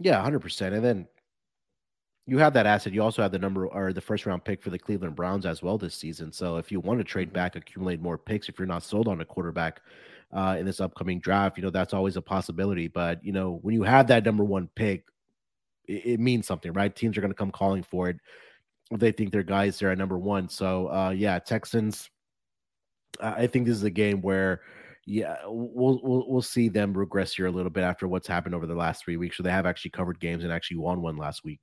Yeah, 0.00 0.20
hundred 0.22 0.40
percent. 0.40 0.74
And 0.74 0.84
then 0.84 1.08
you 2.26 2.38
have 2.38 2.54
that 2.54 2.66
asset. 2.66 2.92
You 2.92 3.02
also 3.02 3.22
have 3.22 3.32
the 3.32 3.38
number 3.38 3.66
or 3.66 3.92
the 3.92 4.00
first 4.00 4.24
round 4.24 4.44
pick 4.44 4.62
for 4.62 4.70
the 4.70 4.78
Cleveland 4.78 5.14
Browns 5.14 5.44
as 5.44 5.62
well 5.62 5.76
this 5.76 5.94
season. 5.94 6.32
So 6.32 6.56
if 6.56 6.72
you 6.72 6.80
want 6.80 6.98
to 6.98 7.04
trade 7.04 7.32
back, 7.32 7.54
accumulate 7.54 8.00
more 8.00 8.16
picks, 8.16 8.48
if 8.48 8.58
you're 8.58 8.66
not 8.66 8.82
sold 8.82 9.08
on 9.08 9.20
a 9.20 9.24
quarterback 9.24 9.82
uh, 10.32 10.56
in 10.58 10.64
this 10.64 10.80
upcoming 10.80 11.20
draft, 11.20 11.58
you 11.58 11.62
know 11.62 11.70
that's 11.70 11.92
always 11.92 12.16
a 12.16 12.22
possibility. 12.22 12.88
But 12.88 13.24
you 13.24 13.32
know 13.32 13.58
when 13.62 13.74
you 13.74 13.82
have 13.82 14.06
that 14.08 14.24
number 14.24 14.44
one 14.44 14.68
pick, 14.74 15.04
it, 15.86 16.06
it 16.06 16.20
means 16.20 16.46
something, 16.46 16.72
right? 16.72 16.94
Teams 16.94 17.18
are 17.18 17.20
going 17.20 17.32
to 17.32 17.36
come 17.36 17.50
calling 17.50 17.82
for 17.82 18.08
it. 18.08 18.16
They 18.90 19.12
think 19.12 19.30
their 19.32 19.42
guys 19.42 19.78
there 19.78 19.90
at 19.90 19.98
number 19.98 20.18
one. 20.18 20.48
So 20.48 20.88
uh, 20.88 21.10
yeah, 21.10 21.38
Texans. 21.38 22.08
I 23.20 23.42
I 23.42 23.46
think 23.46 23.66
this 23.66 23.76
is 23.76 23.84
a 23.84 23.90
game 23.90 24.22
where 24.22 24.62
yeah, 25.06 25.36
we'll, 25.44 26.00
we'll 26.02 26.24
we'll 26.26 26.42
see 26.42 26.70
them 26.70 26.96
regress 26.96 27.34
here 27.34 27.46
a 27.46 27.50
little 27.50 27.70
bit 27.70 27.84
after 27.84 28.08
what's 28.08 28.26
happened 28.26 28.54
over 28.54 28.66
the 28.66 28.74
last 28.74 29.04
three 29.04 29.18
weeks. 29.18 29.36
So 29.36 29.42
they 29.42 29.50
have 29.50 29.66
actually 29.66 29.90
covered 29.90 30.20
games 30.20 30.42
and 30.42 30.52
actually 30.52 30.78
won 30.78 31.02
one 31.02 31.18
last 31.18 31.44
week. 31.44 31.60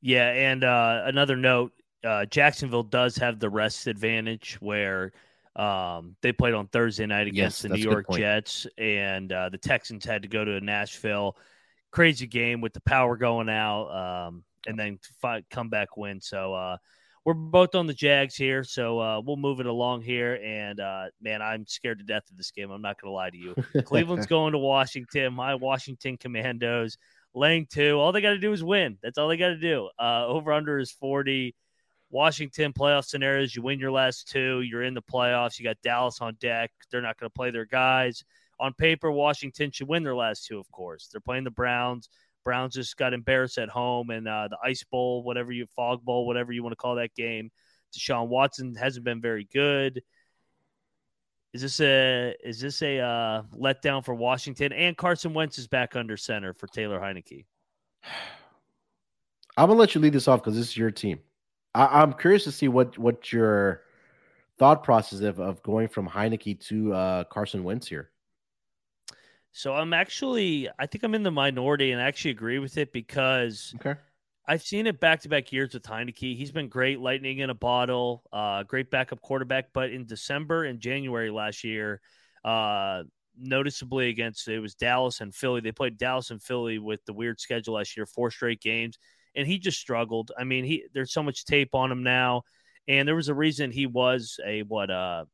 Yeah, 0.00 0.28
and 0.28 0.64
uh, 0.64 1.02
another 1.06 1.36
note: 1.36 1.72
uh, 2.04 2.24
Jacksonville 2.26 2.82
does 2.82 3.16
have 3.16 3.38
the 3.38 3.50
rest 3.50 3.86
advantage 3.86 4.56
where 4.60 5.12
um, 5.56 6.14
they 6.22 6.32
played 6.32 6.54
on 6.54 6.68
Thursday 6.68 7.06
night 7.06 7.26
against 7.26 7.62
Yes, 7.64 7.70
the 7.70 7.76
New 7.76 7.82
York. 7.82 8.06
Jets, 8.12 8.66
and 8.78 9.32
uh, 9.32 9.48
the 9.48 9.58
Texans 9.58 10.04
had 10.04 10.22
to 10.22 10.28
go 10.28 10.44
to 10.44 10.60
Nashville. 10.60 11.36
Crazy 11.90 12.26
game 12.26 12.60
with 12.60 12.74
the 12.74 12.80
power 12.80 13.16
going 13.16 13.48
out, 13.48 13.88
um, 13.88 14.44
and 14.66 14.78
then 14.78 14.98
fi- 15.20 15.42
comeback 15.50 15.96
win. 15.96 16.20
So 16.20 16.54
uh, 16.54 16.76
we're 17.24 17.34
both 17.34 17.74
on 17.74 17.86
the 17.86 17.94
Jags 17.94 18.36
here, 18.36 18.62
so 18.62 19.00
uh, 19.00 19.20
we'll 19.20 19.36
move 19.36 19.58
it 19.58 19.66
along 19.66 20.02
here. 20.02 20.38
And 20.44 20.78
uh, 20.78 21.06
man, 21.20 21.42
I'm 21.42 21.66
scared 21.66 21.98
to 21.98 22.04
death 22.04 22.30
of 22.30 22.36
this 22.36 22.52
game. 22.52 22.70
I'm 22.70 22.82
not 22.82 23.00
going 23.00 23.10
to 23.10 23.14
lie 23.14 23.30
to 23.30 23.36
you. 23.36 23.54
Cleveland's 23.84 24.26
going 24.26 24.52
to 24.52 24.58
Washington. 24.58 25.34
My 25.34 25.54
Washington 25.56 26.16
Commandos 26.18 26.98
laying 27.34 27.66
two. 27.66 27.98
All 27.98 28.12
they 28.12 28.20
got 28.20 28.30
to 28.30 28.38
do 28.38 28.52
is 28.52 28.62
win. 28.62 28.98
That's 29.02 29.18
all 29.18 29.28
they 29.28 29.36
got 29.36 29.48
to 29.48 29.56
do. 29.56 29.88
Uh, 29.98 30.26
over 30.26 30.52
under 30.52 30.78
is 30.78 30.90
40. 30.90 31.54
Washington 32.10 32.72
playoff 32.72 33.04
scenarios, 33.04 33.54
you 33.54 33.62
win 33.62 33.78
your 33.78 33.90
last 33.90 34.28
two, 34.28 34.62
you're 34.62 34.82
in 34.82 34.94
the 34.94 35.02
playoffs. 35.02 35.58
You 35.58 35.64
got 35.64 35.76
Dallas 35.82 36.20
on 36.20 36.36
deck. 36.40 36.70
They're 36.90 37.02
not 37.02 37.18
going 37.18 37.28
to 37.28 37.34
play 37.34 37.50
their 37.50 37.66
guys. 37.66 38.24
On 38.60 38.72
paper, 38.72 39.10
Washington 39.12 39.70
should 39.70 39.88
win 39.88 40.02
their 40.02 40.16
last 40.16 40.46
two, 40.46 40.58
of 40.58 40.70
course. 40.72 41.08
They're 41.08 41.20
playing 41.20 41.44
the 41.44 41.50
Browns. 41.50 42.08
Browns 42.44 42.74
just 42.74 42.96
got 42.96 43.12
embarrassed 43.12 43.58
at 43.58 43.68
home 43.68 44.10
and 44.10 44.26
uh, 44.26 44.48
the 44.48 44.56
Ice 44.64 44.82
Bowl, 44.84 45.22
whatever 45.22 45.52
you 45.52 45.66
fog 45.76 46.02
bowl, 46.02 46.26
whatever 46.26 46.50
you 46.50 46.62
want 46.62 46.72
to 46.72 46.76
call 46.76 46.94
that 46.94 47.14
game. 47.14 47.50
Deshaun 47.94 48.28
Watson 48.28 48.74
hasn't 48.74 49.04
been 49.04 49.20
very 49.20 49.46
good. 49.52 50.02
Is 51.54 51.62
this 51.62 51.80
a 51.80 52.34
is 52.44 52.60
this 52.60 52.82
a 52.82 53.00
uh, 53.00 53.42
letdown 53.56 54.04
for 54.04 54.14
Washington? 54.14 54.72
And 54.72 54.96
Carson 54.96 55.32
Wentz 55.32 55.58
is 55.58 55.66
back 55.66 55.96
under 55.96 56.16
center 56.16 56.52
for 56.52 56.66
Taylor 56.66 57.00
Heinicke. 57.00 57.46
I'm 59.56 59.68
gonna 59.68 59.78
let 59.78 59.94
you 59.94 60.00
lead 60.00 60.12
this 60.12 60.28
off 60.28 60.40
because 60.42 60.56
this 60.56 60.68
is 60.68 60.76
your 60.76 60.90
team. 60.90 61.20
I, 61.74 62.02
am 62.02 62.12
curious 62.12 62.44
to 62.44 62.52
see 62.52 62.68
what 62.68 62.98
what 62.98 63.32
your 63.32 63.82
thought 64.58 64.84
process 64.84 65.20
of, 65.20 65.38
of 65.38 65.62
going 65.62 65.88
from 65.88 66.08
Heinicke 66.08 66.60
to 66.66 66.92
uh, 66.92 67.24
Carson 67.24 67.64
Wentz 67.64 67.86
here. 67.86 68.10
So 69.52 69.72
I'm 69.74 69.92
actually, 69.92 70.68
I 70.78 70.86
think 70.86 71.02
I'm 71.04 71.14
in 71.14 71.22
the 71.22 71.30
minority, 71.30 71.92
and 71.92 72.00
I 72.00 72.04
actually 72.04 72.32
agree 72.32 72.58
with 72.58 72.76
it 72.76 72.92
because 72.92 73.74
okay. 73.76 73.98
I've 74.48 74.62
seen 74.62 74.86
it 74.86 74.98
back 74.98 75.20
to 75.20 75.28
back 75.28 75.52
years 75.52 75.74
with 75.74 75.82
Heinicke. 75.82 76.34
He's 76.34 76.50
been 76.50 76.68
great, 76.68 77.00
lightning 77.00 77.40
in 77.40 77.50
a 77.50 77.54
bottle, 77.54 78.22
uh, 78.32 78.62
great 78.62 78.90
backup 78.90 79.20
quarterback. 79.20 79.66
But 79.74 79.90
in 79.90 80.06
December 80.06 80.64
and 80.64 80.80
January 80.80 81.30
last 81.30 81.64
year, 81.64 82.00
uh, 82.46 83.02
noticeably 83.38 84.08
against 84.08 84.48
it 84.48 84.58
was 84.58 84.74
Dallas 84.74 85.20
and 85.20 85.34
Philly. 85.34 85.60
They 85.60 85.70
played 85.70 85.98
Dallas 85.98 86.30
and 86.30 86.42
Philly 86.42 86.78
with 86.78 87.04
the 87.04 87.12
weird 87.12 87.38
schedule 87.38 87.74
last 87.74 87.94
year, 87.94 88.06
four 88.06 88.30
straight 88.30 88.62
games, 88.62 88.98
and 89.36 89.46
he 89.46 89.58
just 89.58 89.78
struggled. 89.78 90.32
I 90.38 90.44
mean, 90.44 90.64
he 90.64 90.84
there's 90.94 91.12
so 91.12 91.22
much 91.22 91.44
tape 91.44 91.74
on 91.74 91.92
him 91.92 92.02
now, 92.02 92.44
and 92.88 93.06
there 93.06 93.16
was 93.16 93.28
a 93.28 93.34
reason 93.34 93.70
he 93.70 93.86
was 93.86 94.40
a 94.46 94.62
what 94.62 94.90
uh 94.90 95.26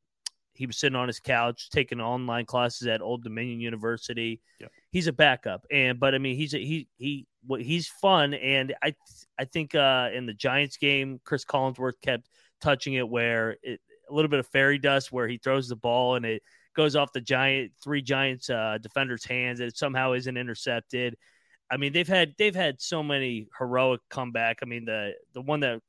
he 0.55 0.67
was 0.67 0.79
sitting 0.79 0.97
on 0.97 1.09
his 1.09 1.21
couch 1.21 1.69
taking 1.71 2.01
online 2.01 2.47
classes 2.47 2.87
at 2.87 3.03
Old 3.03 3.25
Dominion 3.25 3.61
University. 3.61 4.40
Yep. 4.61 4.71
He's 4.90 5.07
a 5.07 5.12
backup, 5.12 5.67
and 5.71 5.99
but 5.99 6.14
I 6.14 6.19
mean 6.19 6.37
he's 6.37 6.55
a, 6.55 6.59
he 6.59 6.88
he 6.97 7.27
he's 7.59 7.88
fun, 7.88 8.35
and 8.35 8.75
I 8.83 8.95
I 9.38 9.45
think 9.45 9.75
uh, 9.75 10.11
in 10.14 10.27
the 10.27 10.35
Giants 10.35 10.77
game, 10.77 11.21
Cris 11.25 11.45
Collinsworth 11.45 12.01
kept 12.03 12.29
touching 12.61 12.95
it 12.95 13.09
where 13.09 13.57
it, 13.62 13.81
a 14.09 14.14
little 14.14 14.29
bit 14.29 14.40
of 14.40 14.47
fairy 14.49 14.79
dust 14.79 15.12
where 15.12 15.29
he 15.29 15.38
throws 15.38 15.69
the 15.69 15.77
ball 15.77 16.17
and 16.17 16.25
it 16.25 16.43
goes 16.75 16.97
off 16.97 17.12
the 17.12 17.21
giant 17.21 17.73
three 17.83 18.03
Giants 18.03 18.51
uh, 18.51 18.79
defenders' 18.81 19.25
hands 19.25 19.61
and 19.61 19.69
it 19.69 19.77
somehow 19.77 20.12
isn't 20.12 20.37
intercepted. 20.37 21.17
I 21.71 21.77
mean 21.77 21.93
they've 21.93 22.09
had 22.09 22.35
they've 22.38 22.55
had 22.55 22.81
so 22.81 23.03
many 23.03 23.49
heroic 23.59 24.01
comeback. 24.11 24.59
I 24.62 24.67
mean 24.67 24.85
the 24.85 25.14
the 25.33 25.40
one 25.40 25.61
that 25.61 25.81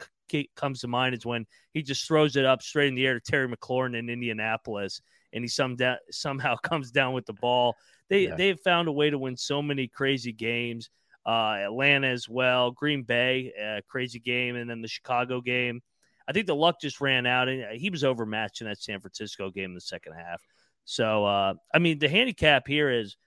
comes 0.56 0.82
to 0.82 0.88
mind 0.88 1.16
is 1.16 1.26
when 1.26 1.46
he 1.74 1.82
just 1.82 2.08
throws 2.08 2.36
it 2.36 2.46
up 2.46 2.62
straight 2.62 2.88
in 2.88 2.96
the 2.96 3.06
air 3.06 3.14
to 3.14 3.20
Terry 3.20 3.48
McLaurin 3.48 3.98
in 3.98 4.10
Indianapolis, 4.10 5.02
and 5.34 5.44
he 5.44 5.48
some 5.48 5.76
da- 5.76 5.98
somehow 6.12 6.56
comes 6.56 6.92
down 6.92 7.14
with 7.14 7.26
the 7.26 7.34
ball. 7.34 7.76
They 8.10 8.28
yeah. 8.28 8.36
they've 8.36 8.60
found 8.60 8.88
a 8.88 8.92
way 8.92 9.10
to 9.10 9.18
win 9.18 9.38
so 9.38 9.62
many 9.62 9.88
crazy 9.88 10.32
games. 10.32 10.90
Uh, 11.26 11.58
Atlanta 11.66 12.08
as 12.08 12.30
well, 12.30 12.70
Green 12.70 13.02
Bay, 13.02 13.52
uh, 13.60 13.82
crazy 13.88 14.20
game, 14.20 14.56
and 14.56 14.70
then 14.70 14.82
the 14.82 14.88
Chicago 14.88 15.42
game. 15.42 15.82
I 16.28 16.34
think 16.34 16.46
the 16.46 16.56
luck 16.56 16.80
just 16.80 17.02
ran 17.02 17.26
out, 17.26 17.50
and 17.50 17.80
he 17.80 17.90
was 17.90 18.04
overmatched 18.04 18.62
in 18.62 18.68
that 18.68 18.82
San 18.82 19.00
Francisco 19.00 19.50
game 19.50 19.72
in 19.72 19.74
the 19.74 19.82
second 19.82 20.14
half. 20.14 20.42
So, 20.86 21.26
uh, 21.26 21.56
I 21.74 21.80
mean, 21.80 21.98
the 21.98 22.10
handicap 22.10 22.68
here 22.68 22.92
is 22.92 23.18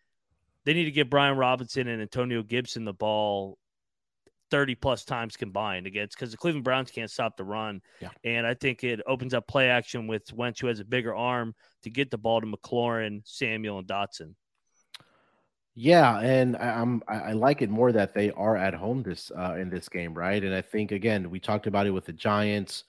they 0.65 0.75
need 0.75 0.85
to 0.85 0.93
give 0.93 1.11
Brian 1.11 1.37
Robinson 1.37 1.89
and 1.89 2.01
Antonio 2.01 2.43
Gibson 2.43 2.85
the 2.85 2.93
ball 2.93 3.59
30 4.51 4.75
plus 4.77 5.05
times 5.05 5.37
combined 5.37 5.87
against 5.87 6.17
because 6.17 6.31
the 6.31 6.37
Cleveland 6.37 6.65
Browns 6.65 6.91
can't 6.91 7.11
stop 7.11 7.37
the 7.37 7.45
run. 7.45 7.81
Yeah. 8.01 8.11
And 8.25 8.47
I 8.47 8.55
think 8.55 8.85
it 8.85 9.01
opens 9.07 9.35
up 9.35 9.47
play 9.47 9.69
action 9.69 10.07
with 10.07 10.33
Wentz, 10.33 10.61
who 10.61 10.67
has 10.67 10.81
a 10.81 10.85
bigger 10.85 11.15
arm 11.15 11.55
to 11.83 11.91
get 11.91 12.11
the 12.11 12.19
ball 12.19 12.41
to 12.41 12.47
McLaurin, 12.47 13.23
Samuel, 13.25 13.79
and 13.79 13.87
Dotson. 13.87 14.35
Yeah, 15.81 16.19
and 16.19 16.57
I, 16.57 16.81
am 16.81 17.03
I 17.07 17.33
like 17.35 17.63
it 17.63 17.71
more 17.71 17.93
that 17.93 18.13
they 18.13 18.33
are 18.33 18.57
at 18.57 18.75
home 18.75 19.05
this 19.05 19.31
uh, 19.39 19.55
in 19.55 19.71
this 19.71 19.89
game, 19.89 20.13
right? 20.13 20.43
And 20.43 20.53
I 20.53 20.61
think 20.61 20.91
again 20.91 21.31
we 21.31 21.39
talked 21.39 21.69
about 21.69 21.87
it 21.87 21.93
with 21.93 22.05
the 22.05 22.13
Giants, 22.13 22.83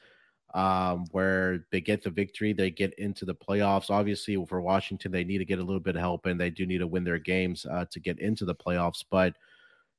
um, 0.55 1.05
where 1.11 1.67
they 1.71 1.81
get 1.81 2.01
the 2.01 2.09
victory, 2.09 2.51
they 2.51 2.71
get 2.71 2.95
into 2.97 3.25
the 3.25 3.35
playoffs. 3.35 3.91
Obviously, 3.91 4.43
for 4.47 4.59
Washington, 4.59 5.11
they 5.11 5.23
need 5.23 5.37
to 5.37 5.45
get 5.45 5.59
a 5.59 5.63
little 5.63 5.79
bit 5.79 5.95
of 5.95 6.01
help, 6.01 6.25
and 6.25 6.39
they 6.39 6.49
do 6.49 6.65
need 6.65 6.79
to 6.79 6.87
win 6.87 7.03
their 7.03 7.19
games 7.19 7.63
uh, 7.69 7.85
to 7.91 7.99
get 7.99 8.17
into 8.19 8.43
the 8.43 8.55
playoffs. 8.55 9.03
But 9.07 9.35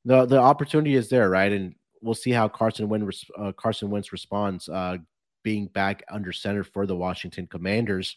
the 0.04 0.26
the 0.26 0.38
opportunity 0.38 0.94
is 0.94 1.08
there, 1.08 1.30
right? 1.30 1.52
And 1.52 1.74
we'll 2.02 2.14
see 2.14 2.30
how 2.30 2.48
Carson 2.48 2.88
Wentz 2.88 3.24
uh, 3.38 3.52
Carson 3.52 3.90
Wentz 3.90 4.12
responds, 4.12 4.68
uh, 4.68 4.98
being 5.42 5.66
back 5.68 6.02
under 6.10 6.32
center 6.32 6.64
for 6.64 6.86
the 6.86 6.96
Washington 6.96 7.46
Commanders. 7.46 8.16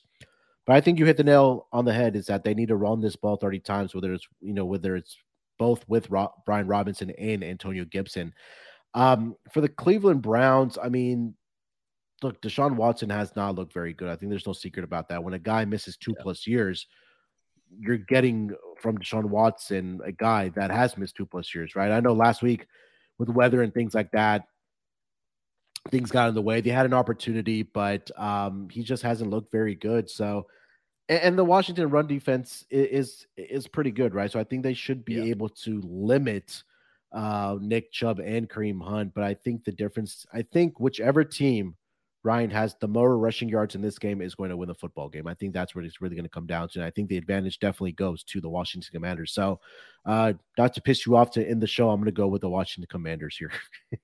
But 0.65 0.75
I 0.75 0.81
think 0.81 0.97
you 0.97 1.05
hit 1.05 1.17
the 1.17 1.23
nail 1.23 1.67
on 1.73 1.85
the 1.85 1.93
head. 1.93 2.15
Is 2.15 2.27
that 2.27 2.43
they 2.43 2.53
need 2.53 2.69
to 2.69 2.75
run 2.75 3.01
this 3.01 3.15
ball 3.15 3.35
thirty 3.35 3.59
times, 3.59 3.93
whether 3.93 4.13
it's 4.13 4.27
you 4.41 4.53
know 4.53 4.65
whether 4.65 4.95
it's 4.95 5.17
both 5.59 5.87
with 5.87 6.09
Ro- 6.09 6.33
Brian 6.45 6.67
Robinson 6.67 7.11
and 7.11 7.43
Antonio 7.43 7.85
Gibson. 7.85 8.33
Um, 8.93 9.35
for 9.51 9.61
the 9.61 9.69
Cleveland 9.69 10.21
Browns, 10.21 10.77
I 10.81 10.89
mean, 10.89 11.35
look, 12.21 12.41
Deshaun 12.41 12.75
Watson 12.75 13.09
has 13.09 13.35
not 13.35 13.55
looked 13.55 13.73
very 13.73 13.93
good. 13.93 14.09
I 14.09 14.15
think 14.15 14.29
there's 14.29 14.47
no 14.47 14.53
secret 14.53 14.83
about 14.83 15.09
that. 15.09 15.23
When 15.23 15.33
a 15.33 15.39
guy 15.39 15.65
misses 15.65 15.97
two 15.97 16.13
yeah. 16.17 16.23
plus 16.23 16.47
years, 16.47 16.87
you're 17.79 17.97
getting 17.97 18.51
from 18.83 18.97
Deshaun 18.97 19.23
Watson, 19.23 20.01
a 20.05 20.11
guy 20.11 20.49
that 20.49 20.69
has 20.69 20.97
missed 20.97 21.15
two 21.15 21.25
plus 21.25 21.55
years, 21.55 21.73
right? 21.73 21.89
I 21.89 22.01
know 22.01 22.13
last 22.13 22.43
week 22.43 22.67
with 23.17 23.29
weather 23.29 23.63
and 23.63 23.73
things 23.73 23.95
like 23.95 24.11
that, 24.11 24.45
things 25.89 26.11
got 26.11 26.27
in 26.27 26.35
the 26.35 26.41
way. 26.41 26.59
They 26.59 26.69
had 26.69 26.85
an 26.85 26.93
opportunity, 26.93 27.63
but 27.63 28.11
um, 28.19 28.67
he 28.69 28.83
just 28.83 29.01
hasn't 29.01 29.31
looked 29.31 29.53
very 29.53 29.73
good. 29.73 30.09
So, 30.09 30.47
and, 31.07 31.19
and 31.21 31.39
the 31.39 31.45
Washington 31.45 31.89
run 31.89 32.07
defense 32.07 32.65
is, 32.69 33.25
is, 33.37 33.49
is 33.49 33.67
pretty 33.67 33.91
good, 33.91 34.13
right? 34.13 34.29
So 34.29 34.39
I 34.39 34.43
think 34.43 34.63
they 34.63 34.73
should 34.73 35.05
be 35.05 35.15
yeah. 35.15 35.23
able 35.23 35.49
to 35.49 35.81
limit 35.85 36.61
uh, 37.13 37.57
Nick 37.61 37.93
Chubb 37.93 38.19
and 38.19 38.49
Kareem 38.49 38.83
Hunt. 38.83 39.13
But 39.13 39.23
I 39.23 39.33
think 39.33 39.63
the 39.63 39.71
difference, 39.71 40.25
I 40.33 40.41
think 40.41 40.77
whichever 40.77 41.23
team 41.23 41.75
Ryan 42.23 42.49
has 42.51 42.75
the 42.79 42.87
more 42.87 43.17
rushing 43.17 43.49
yards 43.49 43.75
in 43.75 43.81
this 43.81 43.99
game 43.99 44.21
is 44.21 44.33
going 44.33 44.49
to 44.49 44.55
win 44.55 44.69
the 44.69 44.75
football 44.75 45.09
game. 45.09 45.27
I 45.27 45.33
think 45.33 45.53
that's 45.53 45.75
what 45.75 45.83
it's 45.83 46.01
really 46.01 46.15
going 46.15 46.23
to 46.23 46.29
come 46.29 46.45
down 46.45 46.69
to. 46.69 46.79
And 46.79 46.85
I 46.85 46.89
think 46.89 47.09
the 47.09 47.17
advantage 47.17 47.59
definitely 47.59 47.91
goes 47.91 48.23
to 48.25 48.39
the 48.39 48.47
Washington 48.47 48.89
Commanders. 48.93 49.33
So, 49.33 49.59
uh, 50.05 50.33
not 50.57 50.73
to 50.75 50.81
piss 50.81 51.05
you 51.05 51.17
off 51.17 51.31
to 51.31 51.45
end 51.45 51.61
the 51.61 51.67
show, 51.67 51.89
I'm 51.89 51.97
going 51.97 52.05
to 52.05 52.11
go 52.11 52.27
with 52.27 52.41
the 52.41 52.49
Washington 52.49 52.87
Commanders 52.89 53.37
here. 53.37 53.51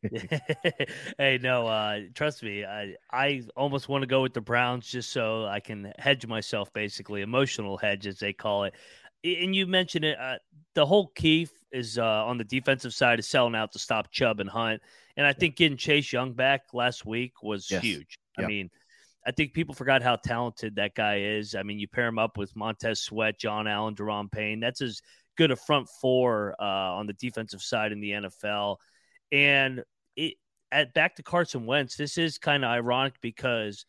hey, 1.18 1.40
no, 1.42 1.68
uh, 1.68 2.00
trust 2.14 2.44
me, 2.44 2.66
I 2.66 2.96
I 3.12 3.44
almost 3.56 3.88
want 3.88 4.02
to 4.02 4.08
go 4.08 4.22
with 4.22 4.34
the 4.34 4.42
Browns 4.42 4.88
just 4.88 5.12
so 5.12 5.46
I 5.46 5.62
can 5.62 5.94
hedge 5.98 6.28
myself, 6.28 6.74
basically 6.74 7.22
emotional 7.22 7.78
hedge 7.78 8.06
as 8.06 8.20
they 8.20 8.34
call 8.34 8.66
it. 8.66 8.74
And 9.24 9.56
you 9.56 9.66
mentioned 9.66 10.06
it. 10.06 10.18
Uh, 10.20 10.38
the 10.76 10.86
whole 10.86 11.08
key 11.08 11.48
is 11.72 11.98
uh, 11.98 12.04
on 12.04 12.38
the 12.38 12.44
defensive 12.44 12.94
side 12.94 13.20
is 13.20 13.28
selling 13.28 13.56
out 13.56 13.72
to 13.74 13.80
stop 13.80 14.12
Chubb 14.12 14.40
and 14.40 14.50
Hunt. 14.50 14.82
And 15.20 15.28
I 15.28 15.34
think 15.34 15.58
getting 15.58 15.78
Chase 15.78 16.14
Young 16.14 16.32
back 16.32 16.62
last 16.72 17.06
week 17.06 17.44
was 17.44 17.70
yes. 17.70 17.84
huge. 17.84 18.18
Yep. 18.38 18.46
I 18.46 18.48
mean, 18.48 18.70
I 19.28 19.32
think 19.32 19.52
people 19.52 19.76
forgot 19.76 20.02
how 20.02 20.16
talented 20.16 20.78
that 20.78 20.96
guy 20.96 21.20
is. 21.20 21.56
I 21.56 21.64
mean, 21.64 21.78
you 21.78 21.90
pair 21.90 22.08
him 22.08 22.18
up 22.18 22.38
with 22.38 22.56
Montez 22.56 23.02
Sweat, 23.02 23.38
John 23.38 23.68
Allen, 23.68 23.96
Daron 23.96 24.32
Payne. 24.32 24.62
That's 24.62 24.82
as 24.82 25.02
good 25.38 25.52
a 25.52 25.58
front 25.58 25.90
four 26.00 26.56
uh, 26.58 26.64
on 26.64 27.06
the 27.06 27.12
defensive 27.12 27.62
side 27.62 27.92
in 27.92 28.00
the 28.00 28.12
NFL. 28.12 28.78
And 29.30 29.84
it 30.16 30.36
at 30.72 30.94
back 30.94 31.18
to 31.18 31.24
Carson 31.24 31.66
Wentz, 31.66 31.98
this 31.98 32.18
is 32.18 32.38
kind 32.38 32.64
of 32.64 32.70
ironic 32.70 33.16
because 33.20 33.86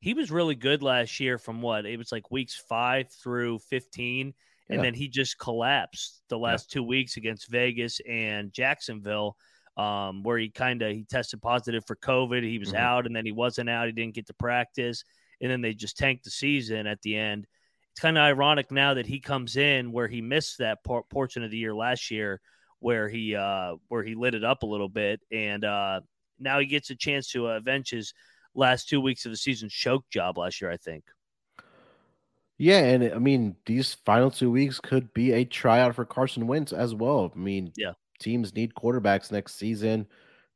he 0.00 0.12
was 0.12 0.30
really 0.30 0.56
good 0.56 0.82
last 0.82 1.18
year 1.20 1.38
from 1.38 1.62
what 1.62 1.86
it 1.86 1.96
was 1.96 2.12
like 2.12 2.30
weeks 2.30 2.62
five 2.68 3.06
through 3.22 3.60
15. 3.70 4.34
And 4.68 4.76
yeah. 4.76 4.82
then 4.82 4.92
he 4.92 5.08
just 5.08 5.38
collapsed 5.38 6.20
the 6.28 6.36
last 6.36 6.66
yeah. 6.68 6.74
two 6.74 6.82
weeks 6.82 7.16
against 7.16 7.48
Vegas 7.48 7.98
and 8.06 8.52
Jacksonville 8.52 9.38
um, 9.76 10.22
where 10.22 10.38
he 10.38 10.48
kind 10.48 10.82
of 10.82 10.92
he 10.92 11.04
tested 11.04 11.42
positive 11.42 11.84
for 11.86 11.96
COVID. 11.96 12.42
He 12.42 12.58
was 12.58 12.68
mm-hmm. 12.68 12.78
out, 12.78 13.06
and 13.06 13.14
then 13.14 13.26
he 13.26 13.32
wasn't 13.32 13.70
out. 13.70 13.86
He 13.86 13.92
didn't 13.92 14.14
get 14.14 14.26
to 14.28 14.34
practice, 14.34 15.04
and 15.40 15.50
then 15.50 15.60
they 15.60 15.74
just 15.74 15.98
tanked 15.98 16.24
the 16.24 16.30
season 16.30 16.86
at 16.86 17.02
the 17.02 17.16
end. 17.16 17.46
It's 17.92 18.00
kind 18.00 18.18
of 18.18 18.22
ironic 18.22 18.70
now 18.70 18.94
that 18.94 19.06
he 19.06 19.20
comes 19.20 19.56
in 19.56 19.92
where 19.92 20.08
he 20.08 20.20
missed 20.20 20.58
that 20.58 20.84
por- 20.84 21.04
portion 21.04 21.42
of 21.42 21.50
the 21.50 21.58
year 21.58 21.74
last 21.74 22.10
year, 22.10 22.40
where 22.80 23.08
he 23.08 23.34
uh, 23.34 23.76
where 23.88 24.02
he 24.02 24.14
lit 24.14 24.34
it 24.34 24.44
up 24.44 24.62
a 24.62 24.66
little 24.66 24.88
bit, 24.88 25.20
and 25.30 25.64
uh, 25.64 26.00
now 26.38 26.58
he 26.58 26.66
gets 26.66 26.90
a 26.90 26.96
chance 26.96 27.30
to 27.32 27.48
uh, 27.48 27.56
avenge 27.56 27.90
his 27.90 28.12
last 28.54 28.88
two 28.88 29.00
weeks 29.00 29.24
of 29.26 29.30
the 29.30 29.36
season 29.36 29.68
choke 29.68 30.04
job 30.10 30.38
last 30.38 30.60
year. 30.60 30.70
I 30.70 30.76
think. 30.76 31.04
Yeah, 32.58 32.78
and 32.78 33.04
I 33.12 33.18
mean 33.18 33.56
these 33.66 33.94
final 34.06 34.30
two 34.30 34.50
weeks 34.50 34.80
could 34.80 35.12
be 35.12 35.32
a 35.32 35.44
tryout 35.44 35.94
for 35.94 36.06
Carson 36.06 36.46
Wentz 36.46 36.72
as 36.72 36.94
well. 36.94 37.30
I 37.34 37.38
mean, 37.38 37.72
yeah, 37.76 37.92
teams 38.18 38.54
need 38.54 38.74
quarterbacks 38.74 39.32
next 39.32 39.56
season. 39.56 40.06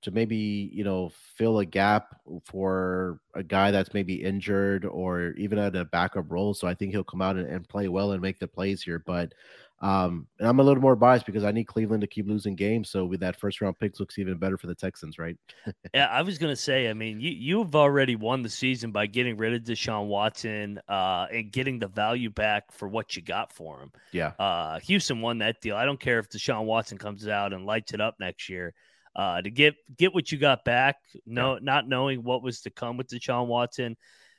to 0.03 0.11
maybe 0.11 0.71
you 0.73 0.83
know 0.83 1.11
fill 1.37 1.59
a 1.61 1.67
gap 1.67 2.17
for 2.45 3.21
a 3.35 3.43
guy 3.43 3.71
that's 3.71 3.93
maybe 3.95 4.15
injured 4.23 4.85
or 4.87 5.33
even 5.33 5.59
at 5.59 5.77
a 5.77 5.85
backup 5.85 6.31
role. 6.31 6.55
So 6.55 6.67
I 6.67 6.75
think 6.75 6.93
he'll 6.93 7.05
come 7.05 7.23
out 7.23 7.37
and, 7.37 7.47
and 7.47 7.69
play 7.69 7.89
well 7.89 8.13
and 8.13 8.23
make 8.23 8.39
the 8.39 8.49
plays 8.49 8.83
here. 8.83 8.99
But 8.99 9.35
um, 9.83 10.27
and 10.39 10.47
I'm 10.47 10.61
a 10.61 10.63
little 10.63 10.83
more 10.83 10.95
biased 10.95 11.25
because 11.25 11.43
I 11.43 11.53
need 11.53 11.65
Cleveland 11.65 12.03
to 12.03 12.07
keep 12.07 12.29
losing 12.29 12.55
games. 12.55 12.91
So 12.91 13.07
with 13.07 13.21
that 13.21 13.37
first 13.37 13.61
round 13.63 13.79
picks 13.79 13.99
looks 13.99 14.19
even 14.19 14.37
better 14.37 14.59
for 14.59 14.67
the 14.67 14.75
Texans, 14.75 15.19
right? 15.19 15.37
yeah, 15.95 16.07
I 16.07 16.21
was 16.21 16.37
gonna 16.37 16.57
say. 16.57 16.91
I 16.91 16.93
mean, 16.93 17.21
you 17.21 17.31
you've 17.31 17.75
already 17.75 18.15
won 18.15 18.43
the 18.43 18.51
season 18.51 18.93
by 18.93 19.07
getting 19.07 19.39
rid 19.39 19.55
of 19.55 19.63
Deshaun 19.63 20.07
Watson 20.07 20.81
uh, 20.87 21.27
and 21.33 21.51
getting 21.51 21.79
the 21.79 21.89
value 21.89 22.29
back 22.29 22.73
for 22.73 22.89
what 22.89 23.17
you 23.17 23.23
got 23.23 23.53
for 23.53 23.81
him. 23.81 23.93
Yeah. 24.13 24.33
Uh, 24.39 24.81
Houston 24.81 25.23
won 25.23 25.39
that 25.39 25.63
deal. 25.63 25.77
I 25.77 25.87
don't 25.87 26.01
care 26.01 26.19
if 26.19 26.29
Deshaun 26.29 26.65
Watson 26.65 26.99
comes 26.99 27.27
out 27.27 27.55
and 27.55 27.65
lights 27.65 27.95
it 27.95 28.01
up 28.01 28.17
next 28.21 28.49
year. 28.49 28.75
Uh, 29.17 29.41
to 29.41 29.51
get 29.51 29.75
get 29.97 30.13
what 30.15 30.31
you 30.31 30.37
got 30.37 30.63
back, 30.65 30.97
no, 31.25 31.55
yeah. 31.55 31.61
not 31.63 31.89
knowing 31.89 32.23
what 32.23 32.43
was 32.43 32.61
to 32.63 32.71
come 32.71 32.99
with 32.99 33.09
Deshaun 33.09 33.47
Watson. 33.47 33.97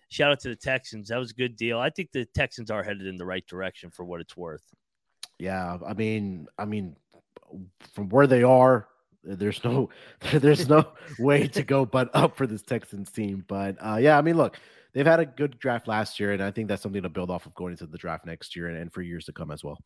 Shout 0.10 0.32
out 0.32 0.40
to 0.42 0.50
the 0.50 0.56
Texans. 0.56 1.08
That 1.08 1.18
was 1.18 1.32
a 1.32 1.36
good 1.36 1.56
deal. 1.56 1.80
I 1.80 1.90
think 1.90 2.12
the 2.12 2.26
Texans 2.26 2.70
are 2.70 2.84
headed 2.84 3.08
in 3.08 3.16
the 3.16 3.26
right 3.26 3.46
direction 3.48 3.90
for 3.90 4.04
what 4.04 4.22
it's 4.22 4.36
worth. 4.38 4.62
Yeah, 5.42 5.80
I 5.88 5.94
mean, 5.96 6.46
I 6.60 6.66
mean, 6.66 6.96
from 7.96 8.10
where 8.10 8.28
they 8.28 8.44
are, 8.44 8.88
there's 9.24 9.64
no, 9.64 9.90
there's 10.34 10.70
no 10.70 10.88
way 11.18 11.48
to 11.48 11.64
go 11.64 11.84
but 11.84 12.12
up 12.14 12.38
for 12.38 12.46
this 12.46 12.62
Texans 12.62 13.12
team. 13.12 13.44
But 13.48 13.76
uh, 13.80 13.98
yeah, 14.00 14.20
I 14.20 14.22
mean, 14.22 14.38
look, 14.38 14.60
they've 14.94 15.04
had 15.04 15.20
a 15.20 15.26
good 15.26 15.58
draft 15.58 15.88
last 15.88 16.20
year, 16.20 16.34
and 16.34 16.44
I 16.44 16.52
think 16.52 16.68
that's 16.68 16.84
something 16.84 17.02
to 17.02 17.10
build 17.10 17.32
off 17.32 17.48
of 17.48 17.56
going 17.56 17.72
into 17.72 17.88
the 17.88 17.98
draft 17.98 18.24
next 18.24 18.56
year 18.56 18.68
and, 18.68 18.78
and 18.78 18.94
for 18.94 19.02
years 19.02 19.26
to 19.26 19.34
come 19.34 19.50
as 19.50 19.64
well. 19.64 19.80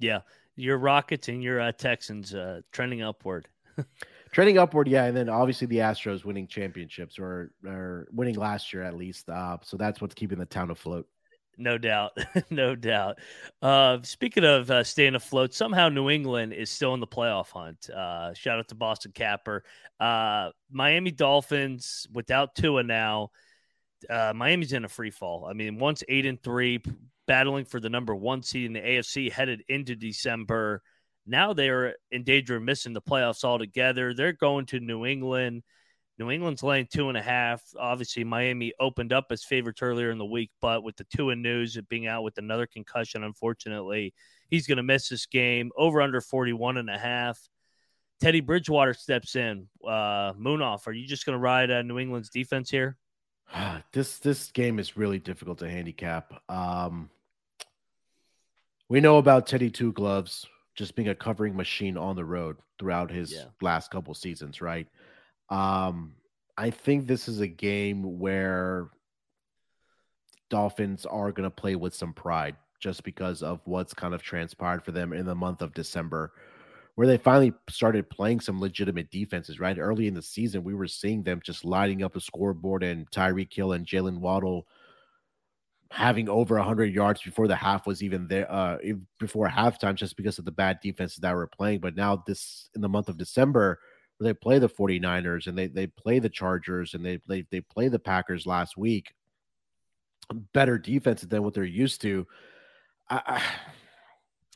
Yeah, 0.00 0.20
your 0.54 0.76
Rockets 0.76 1.28
and 1.28 1.42
your 1.42 1.62
uh, 1.62 1.72
Texans 1.72 2.34
uh, 2.34 2.60
trending 2.70 3.00
upward. 3.00 3.48
trending 4.32 4.58
upward, 4.58 4.86
yeah, 4.86 5.06
and 5.06 5.16
then 5.16 5.30
obviously 5.30 5.66
the 5.66 5.78
Astros 5.78 6.26
winning 6.26 6.46
championships 6.46 7.18
or 7.18 7.52
or 7.66 8.06
winning 8.12 8.34
last 8.34 8.70
year 8.74 8.82
at 8.82 8.96
least. 8.96 9.30
Uh, 9.30 9.56
so 9.62 9.78
that's 9.78 10.02
what's 10.02 10.14
keeping 10.14 10.38
the 10.38 10.44
town 10.44 10.70
afloat. 10.70 11.06
No 11.58 11.76
doubt. 11.78 12.12
no 12.50 12.74
doubt. 12.74 13.18
Uh, 13.60 13.98
speaking 14.02 14.44
of 14.44 14.70
uh, 14.70 14.82
staying 14.82 15.14
afloat, 15.14 15.52
somehow 15.52 15.88
New 15.88 16.08
England 16.08 16.52
is 16.52 16.70
still 16.70 16.94
in 16.94 17.00
the 17.00 17.06
playoff 17.06 17.50
hunt. 17.50 17.90
Uh, 17.90 18.32
shout 18.34 18.58
out 18.58 18.68
to 18.68 18.74
Boston 18.74 19.12
Capper. 19.14 19.64
Uh, 19.98 20.50
Miami 20.70 21.10
Dolphins 21.10 22.06
without 22.12 22.54
Tua 22.54 22.82
now. 22.82 23.30
Uh, 24.08 24.32
Miami's 24.34 24.72
in 24.72 24.84
a 24.84 24.88
free 24.88 25.10
fall. 25.10 25.44
I 25.44 25.52
mean, 25.52 25.78
once 25.78 26.02
eight 26.08 26.24
and 26.24 26.42
three, 26.42 26.82
battling 27.26 27.64
for 27.64 27.78
the 27.78 27.90
number 27.90 28.14
one 28.14 28.42
seed 28.42 28.66
in 28.66 28.72
the 28.72 28.80
AFC 28.80 29.30
headed 29.30 29.62
into 29.68 29.94
December. 29.94 30.82
Now 31.26 31.52
they 31.52 31.68
are 31.68 31.94
in 32.10 32.24
danger 32.24 32.56
of 32.56 32.62
missing 32.62 32.92
the 32.92 33.02
playoffs 33.02 33.44
altogether. 33.44 34.14
They're 34.14 34.32
going 34.32 34.66
to 34.66 34.80
New 34.80 35.04
England. 35.04 35.62
New 36.20 36.30
England's 36.30 36.62
laying 36.62 36.86
two 36.86 37.08
and 37.08 37.16
a 37.16 37.22
half. 37.22 37.62
Obviously, 37.78 38.24
Miami 38.24 38.74
opened 38.78 39.10
up 39.10 39.28
as 39.30 39.42
favorites 39.42 39.80
earlier 39.80 40.10
in 40.10 40.18
the 40.18 40.24
week, 40.26 40.50
but 40.60 40.84
with 40.84 40.94
the 40.96 41.06
Tua 41.16 41.34
news 41.34 41.78
of 41.78 41.88
being 41.88 42.06
out 42.06 42.22
with 42.24 42.36
another 42.36 42.66
concussion, 42.66 43.24
unfortunately, 43.24 44.12
he's 44.50 44.66
going 44.66 44.76
to 44.76 44.82
miss 44.82 45.08
this 45.08 45.24
game. 45.24 45.70
Over 45.78 46.02
under 46.02 46.20
41 46.20 46.76
and 46.76 46.90
a 46.90 46.98
half. 46.98 47.40
Teddy 48.20 48.40
Bridgewater 48.40 48.92
steps 48.92 49.34
in. 49.34 49.66
Uh, 49.82 50.34
Munaf, 50.34 50.86
are 50.86 50.92
you 50.92 51.06
just 51.06 51.24
going 51.24 51.36
to 51.38 51.40
ride 51.40 51.70
uh, 51.70 51.80
New 51.80 51.98
England's 51.98 52.28
defense 52.28 52.70
here? 52.70 52.96
This 53.92 54.18
this 54.18 54.52
game 54.52 54.78
is 54.78 54.96
really 54.96 55.18
difficult 55.18 55.58
to 55.58 55.68
handicap. 55.68 56.34
Um, 56.48 57.10
we 58.88 59.00
know 59.00 59.16
about 59.16 59.46
Teddy 59.46 59.70
Two 59.70 59.92
Gloves 59.92 60.46
just 60.76 60.94
being 60.94 61.08
a 61.08 61.14
covering 61.14 61.56
machine 61.56 61.96
on 61.96 62.14
the 62.14 62.24
road 62.24 62.58
throughout 62.78 63.10
his 63.10 63.32
yeah. 63.32 63.44
last 63.60 63.90
couple 63.90 64.14
seasons, 64.14 64.60
right? 64.60 64.86
Um, 65.50 66.14
I 66.56 66.70
think 66.70 67.06
this 67.06 67.28
is 67.28 67.40
a 67.40 67.46
game 67.46 68.18
where 68.18 68.90
Dolphins 70.48 71.06
are 71.06 71.32
going 71.32 71.48
to 71.48 71.50
play 71.50 71.76
with 71.76 71.94
some 71.94 72.12
pride 72.12 72.56
just 72.80 73.04
because 73.04 73.42
of 73.42 73.60
what's 73.64 73.94
kind 73.94 74.14
of 74.14 74.22
transpired 74.22 74.84
for 74.84 74.92
them 74.92 75.12
in 75.12 75.26
the 75.26 75.34
month 75.34 75.62
of 75.62 75.74
December, 75.74 76.32
where 76.94 77.06
they 77.06 77.18
finally 77.18 77.52
started 77.68 78.08
playing 78.10 78.40
some 78.40 78.60
legitimate 78.60 79.10
defenses, 79.10 79.60
right? 79.60 79.78
Early 79.78 80.06
in 80.06 80.14
the 80.14 80.22
season, 80.22 80.64
we 80.64 80.74
were 80.74 80.86
seeing 80.86 81.22
them 81.22 81.40
just 81.44 81.64
lighting 81.64 82.02
up 82.02 82.16
a 82.16 82.20
scoreboard 82.20 82.82
and 82.82 83.10
Tyreek 83.10 83.52
Hill 83.52 83.72
and 83.72 83.86
Jaylen 83.86 84.18
Waddle 84.18 84.66
having 85.90 86.28
over 86.28 86.56
100 86.56 86.94
yards 86.94 87.20
before 87.20 87.48
the 87.48 87.56
half 87.56 87.86
was 87.86 88.02
even 88.02 88.28
there, 88.28 88.50
uh, 88.50 88.78
before 89.18 89.48
halftime, 89.48 89.94
just 89.94 90.16
because 90.16 90.38
of 90.38 90.44
the 90.44 90.52
bad 90.52 90.78
defenses 90.82 91.18
that 91.18 91.34
were 91.34 91.48
playing. 91.48 91.80
But 91.80 91.96
now, 91.96 92.22
this 92.26 92.70
in 92.74 92.80
the 92.80 92.88
month 92.88 93.08
of 93.08 93.18
December, 93.18 93.80
they 94.20 94.34
play 94.34 94.58
the 94.58 94.68
49ers 94.68 95.46
and 95.46 95.56
they 95.56 95.66
they 95.66 95.86
play 95.86 96.18
the 96.18 96.28
Chargers 96.28 96.94
and 96.94 97.04
they 97.04 97.20
they 97.26 97.46
they 97.50 97.60
play 97.60 97.88
the 97.88 97.98
Packers 97.98 98.46
last 98.46 98.76
week. 98.76 99.14
Better 100.52 100.78
defense 100.78 101.22
than 101.22 101.42
what 101.42 101.54
they're 101.54 101.64
used 101.64 102.00
to. 102.02 102.26
I, 103.08 103.22
I, 103.26 103.42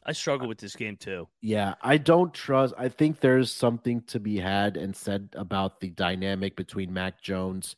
I 0.06 0.12
struggle 0.12 0.46
with 0.46 0.58
this 0.58 0.76
game 0.76 0.96
too. 0.96 1.28
Yeah, 1.40 1.74
I 1.82 1.98
don't 1.98 2.32
trust. 2.32 2.74
I 2.78 2.88
think 2.88 3.20
there's 3.20 3.52
something 3.52 4.02
to 4.02 4.20
be 4.20 4.38
had 4.38 4.76
and 4.76 4.94
said 4.94 5.30
about 5.34 5.80
the 5.80 5.90
dynamic 5.90 6.56
between 6.56 6.92
Mac 6.92 7.20
Jones 7.20 7.76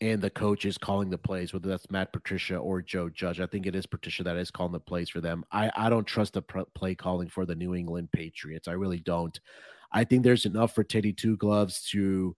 and 0.00 0.20
the 0.20 0.30
coaches 0.30 0.76
calling 0.76 1.10
the 1.10 1.18
plays, 1.18 1.52
whether 1.52 1.68
that's 1.68 1.90
Matt 1.90 2.12
Patricia 2.12 2.56
or 2.56 2.82
Joe 2.82 3.08
Judge. 3.08 3.40
I 3.40 3.46
think 3.46 3.66
it 3.66 3.76
is 3.76 3.86
Patricia 3.86 4.24
that 4.24 4.36
is 4.36 4.50
calling 4.50 4.72
the 4.72 4.80
plays 4.80 5.08
for 5.08 5.20
them. 5.20 5.44
I, 5.52 5.70
I 5.76 5.88
don't 5.88 6.06
trust 6.06 6.34
the 6.34 6.42
play 6.42 6.94
calling 6.94 7.28
for 7.28 7.46
the 7.46 7.54
New 7.54 7.74
England 7.74 8.10
Patriots. 8.12 8.68
I 8.68 8.72
really 8.72 9.00
don't. 9.00 9.38
I 9.94 10.04
think 10.04 10.24
there's 10.24 10.44
enough 10.44 10.74
for 10.74 10.84
Teddy 10.84 11.12
Two 11.12 11.36
Gloves 11.36 11.88
to 11.92 12.36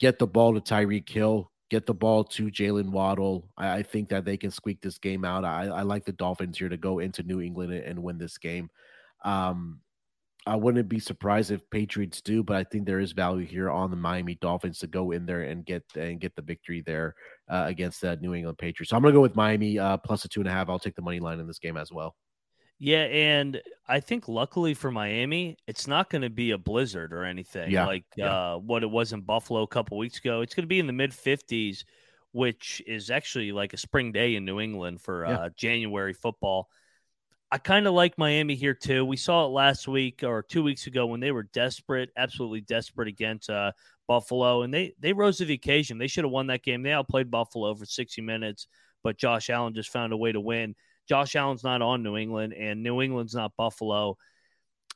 get 0.00 0.18
the 0.18 0.26
ball 0.26 0.52
to 0.54 0.60
Tyreek 0.60 1.08
Hill, 1.08 1.50
get 1.70 1.86
the 1.86 1.94
ball 1.94 2.24
to 2.24 2.46
Jaylen 2.50 2.90
Waddle. 2.90 3.48
I, 3.56 3.78
I, 3.78 3.82
think 3.82 4.08
that 4.08 4.24
they 4.24 4.36
can 4.36 4.50
squeak 4.50 4.80
this 4.80 4.98
game 4.98 5.24
out. 5.24 5.44
I, 5.44 5.66
I, 5.66 5.82
like 5.82 6.04
the 6.04 6.12
Dolphins 6.12 6.58
here 6.58 6.68
to 6.68 6.76
go 6.76 6.98
into 6.98 7.22
New 7.22 7.40
England 7.40 7.72
and, 7.72 7.84
and 7.84 8.02
win 8.02 8.18
this 8.18 8.38
game. 8.38 8.70
Um, 9.24 9.80
I 10.46 10.56
wouldn't 10.56 10.88
be 10.88 10.98
surprised 10.98 11.50
if 11.50 11.68
Patriots 11.70 12.22
do, 12.22 12.42
but 12.42 12.56
I 12.56 12.64
think 12.64 12.86
there 12.86 12.98
is 12.98 13.12
value 13.12 13.46
here 13.46 13.70
on 13.70 13.90
the 13.90 13.96
Miami 13.96 14.36
Dolphins 14.36 14.78
to 14.78 14.86
go 14.86 15.12
in 15.12 15.26
there 15.26 15.42
and 15.42 15.64
get 15.64 15.84
and 15.94 16.18
get 16.18 16.34
the 16.34 16.42
victory 16.42 16.82
there 16.84 17.14
uh, 17.48 17.64
against 17.66 18.00
the 18.00 18.16
New 18.16 18.34
England 18.34 18.58
Patriots. 18.58 18.90
So 18.90 18.96
I'm 18.96 19.02
going 19.02 19.12
to 19.12 19.18
go 19.18 19.22
with 19.22 19.36
Miami 19.36 19.78
uh, 19.78 19.98
plus 19.98 20.24
a 20.24 20.28
two 20.28 20.40
and 20.40 20.48
a 20.48 20.52
half. 20.52 20.68
I'll 20.68 20.78
take 20.78 20.96
the 20.96 21.02
money 21.02 21.20
line 21.20 21.40
in 21.40 21.46
this 21.46 21.58
game 21.58 21.76
as 21.76 21.92
well. 21.92 22.16
Yeah, 22.82 23.02
and 23.02 23.60
I 23.86 24.00
think 24.00 24.26
luckily 24.26 24.72
for 24.72 24.90
Miami, 24.90 25.58
it's 25.66 25.86
not 25.86 26.08
going 26.08 26.22
to 26.22 26.30
be 26.30 26.52
a 26.52 26.58
blizzard 26.58 27.12
or 27.12 27.24
anything 27.24 27.70
yeah, 27.70 27.86
like 27.86 28.04
yeah. 28.16 28.54
Uh, 28.54 28.56
what 28.56 28.82
it 28.82 28.90
was 28.90 29.12
in 29.12 29.20
Buffalo 29.20 29.62
a 29.62 29.68
couple 29.68 29.98
weeks 29.98 30.18
ago. 30.18 30.40
It's 30.40 30.54
going 30.54 30.64
to 30.64 30.68
be 30.68 30.78
in 30.78 30.86
the 30.86 30.92
mid 30.94 31.10
50s, 31.10 31.84
which 32.32 32.82
is 32.86 33.10
actually 33.10 33.52
like 33.52 33.74
a 33.74 33.76
spring 33.76 34.12
day 34.12 34.34
in 34.34 34.46
New 34.46 34.60
England 34.60 35.02
for 35.02 35.26
yeah. 35.26 35.38
uh, 35.38 35.48
January 35.54 36.14
football. 36.14 36.70
I 37.52 37.58
kind 37.58 37.86
of 37.86 37.92
like 37.92 38.16
Miami 38.16 38.54
here 38.54 38.74
too. 38.74 39.04
We 39.04 39.18
saw 39.18 39.44
it 39.44 39.48
last 39.48 39.86
week 39.86 40.22
or 40.22 40.42
two 40.42 40.62
weeks 40.62 40.86
ago 40.86 41.04
when 41.04 41.20
they 41.20 41.32
were 41.32 41.42
desperate, 41.42 42.08
absolutely 42.16 42.62
desperate 42.62 43.08
against 43.08 43.50
uh, 43.50 43.72
Buffalo, 44.08 44.62
and 44.62 44.72
they 44.72 44.94
they 45.00 45.12
rose 45.12 45.36
to 45.38 45.44
the 45.44 45.54
occasion. 45.54 45.98
They 45.98 46.06
should 46.06 46.24
have 46.24 46.30
won 46.30 46.46
that 46.46 46.62
game. 46.62 46.82
They 46.82 46.92
outplayed 46.92 47.30
Buffalo 47.30 47.74
for 47.74 47.84
60 47.84 48.22
minutes, 48.22 48.68
but 49.02 49.18
Josh 49.18 49.50
Allen 49.50 49.74
just 49.74 49.90
found 49.90 50.14
a 50.14 50.16
way 50.16 50.32
to 50.32 50.40
win. 50.40 50.74
Josh 51.08 51.36
Allen's 51.36 51.64
not 51.64 51.82
on 51.82 52.02
New 52.02 52.16
England, 52.16 52.52
and 52.54 52.82
New 52.82 53.02
England's 53.02 53.34
not 53.34 53.52
Buffalo. 53.56 54.16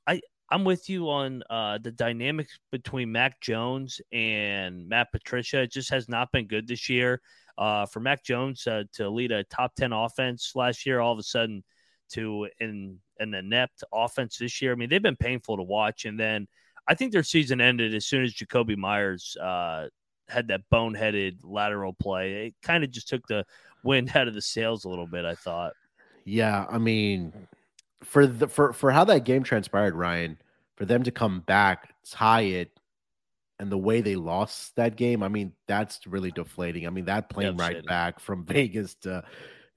I 0.07 0.21
I'm 0.51 0.65
with 0.65 0.89
you 0.89 1.09
on 1.11 1.43
uh, 1.49 1.79
the 1.79 1.91
dynamics 1.91 2.59
between 2.71 3.11
Mac 3.11 3.41
Jones 3.41 4.01
and 4.13 4.89
Matt 4.89 5.11
Patricia. 5.11 5.63
It 5.63 5.73
just 5.73 5.91
has 5.91 6.09
not 6.09 6.31
been 6.33 6.47
good 6.47 6.69
this 6.69 6.89
year. 6.89 7.21
Uh, 7.57 7.87
for 7.87 8.01
Mac 8.01 8.25
Jones 8.25 8.67
uh, 8.67 8.83
to 8.95 9.09
lead 9.09 9.31
a 9.33 9.45
top 9.45 9.75
ten 9.75 9.93
offense 9.93 10.53
last 10.55 10.87
year, 10.87 11.01
all 11.01 11.13
of 11.13 11.19
a 11.19 11.23
sudden 11.23 11.63
to 12.11 12.49
in 12.61 12.99
an 13.19 13.35
inept 13.35 13.85
offense 13.93 14.39
this 14.39 14.61
year. 14.61 14.73
I 14.73 14.75
mean, 14.75 14.89
they've 14.89 15.03
been 15.03 15.17
painful 15.17 15.57
to 15.57 15.63
watch, 15.63 16.05
and 16.05 16.19
then 16.19 16.47
I 16.87 16.95
think 16.95 17.13
their 17.13 17.23
season 17.23 17.61
ended 17.61 17.95
as 17.95 18.07
soon 18.07 18.25
as 18.25 18.35
Jakobi 18.35 18.77
Meyers 18.77 19.37
uh, 19.41 19.89
had 20.29 20.49
that 20.49 20.63
boneheaded 20.73 21.39
lateral 21.43 21.95
play. 21.95 22.47
It 22.47 22.55
kind 22.63 22.85
of 22.85 22.91
just 22.91 23.09
took 23.09 23.27
the 23.27 23.45
wind 23.83 24.11
out 24.15 24.29
of 24.29 24.35
the 24.35 24.43
sails 24.43 24.85
a 24.85 24.89
little 24.89 25.07
bit. 25.07 25.25
I 25.25 25.35
thought. 25.35 25.73
Yeah, 26.25 26.66
I 26.68 26.79
mean, 26.79 27.33
for 28.03 28.27
the 28.27 28.49
for 28.49 28.72
for 28.72 28.91
how 28.91 29.05
that 29.05 29.25
game 29.25 29.43
transpired, 29.43 29.95
Ryan, 29.95 30.39
for 30.77 30.85
them 30.85 31.03
to 31.05 31.11
come 31.11 31.41
back, 31.41 31.95
tie 32.09 32.43
it, 32.43 32.70
and 33.59 33.70
the 33.70 33.79
way 33.79 34.01
they 34.01 34.16
lost 34.16 34.77
that 34.77 34.97
game, 34.97 35.22
I 35.22 35.29
mean, 35.29 35.53
that's 35.66 36.07
really 36.07 36.31
deflating. 36.31 36.87
I 36.87 36.91
mean, 36.91 37.07
that 37.07 37.29
plane 37.31 37.57
right 37.57 37.85
back 37.85 38.20
from 38.20 38.45
Vegas 38.47 38.95
to 39.03 39.25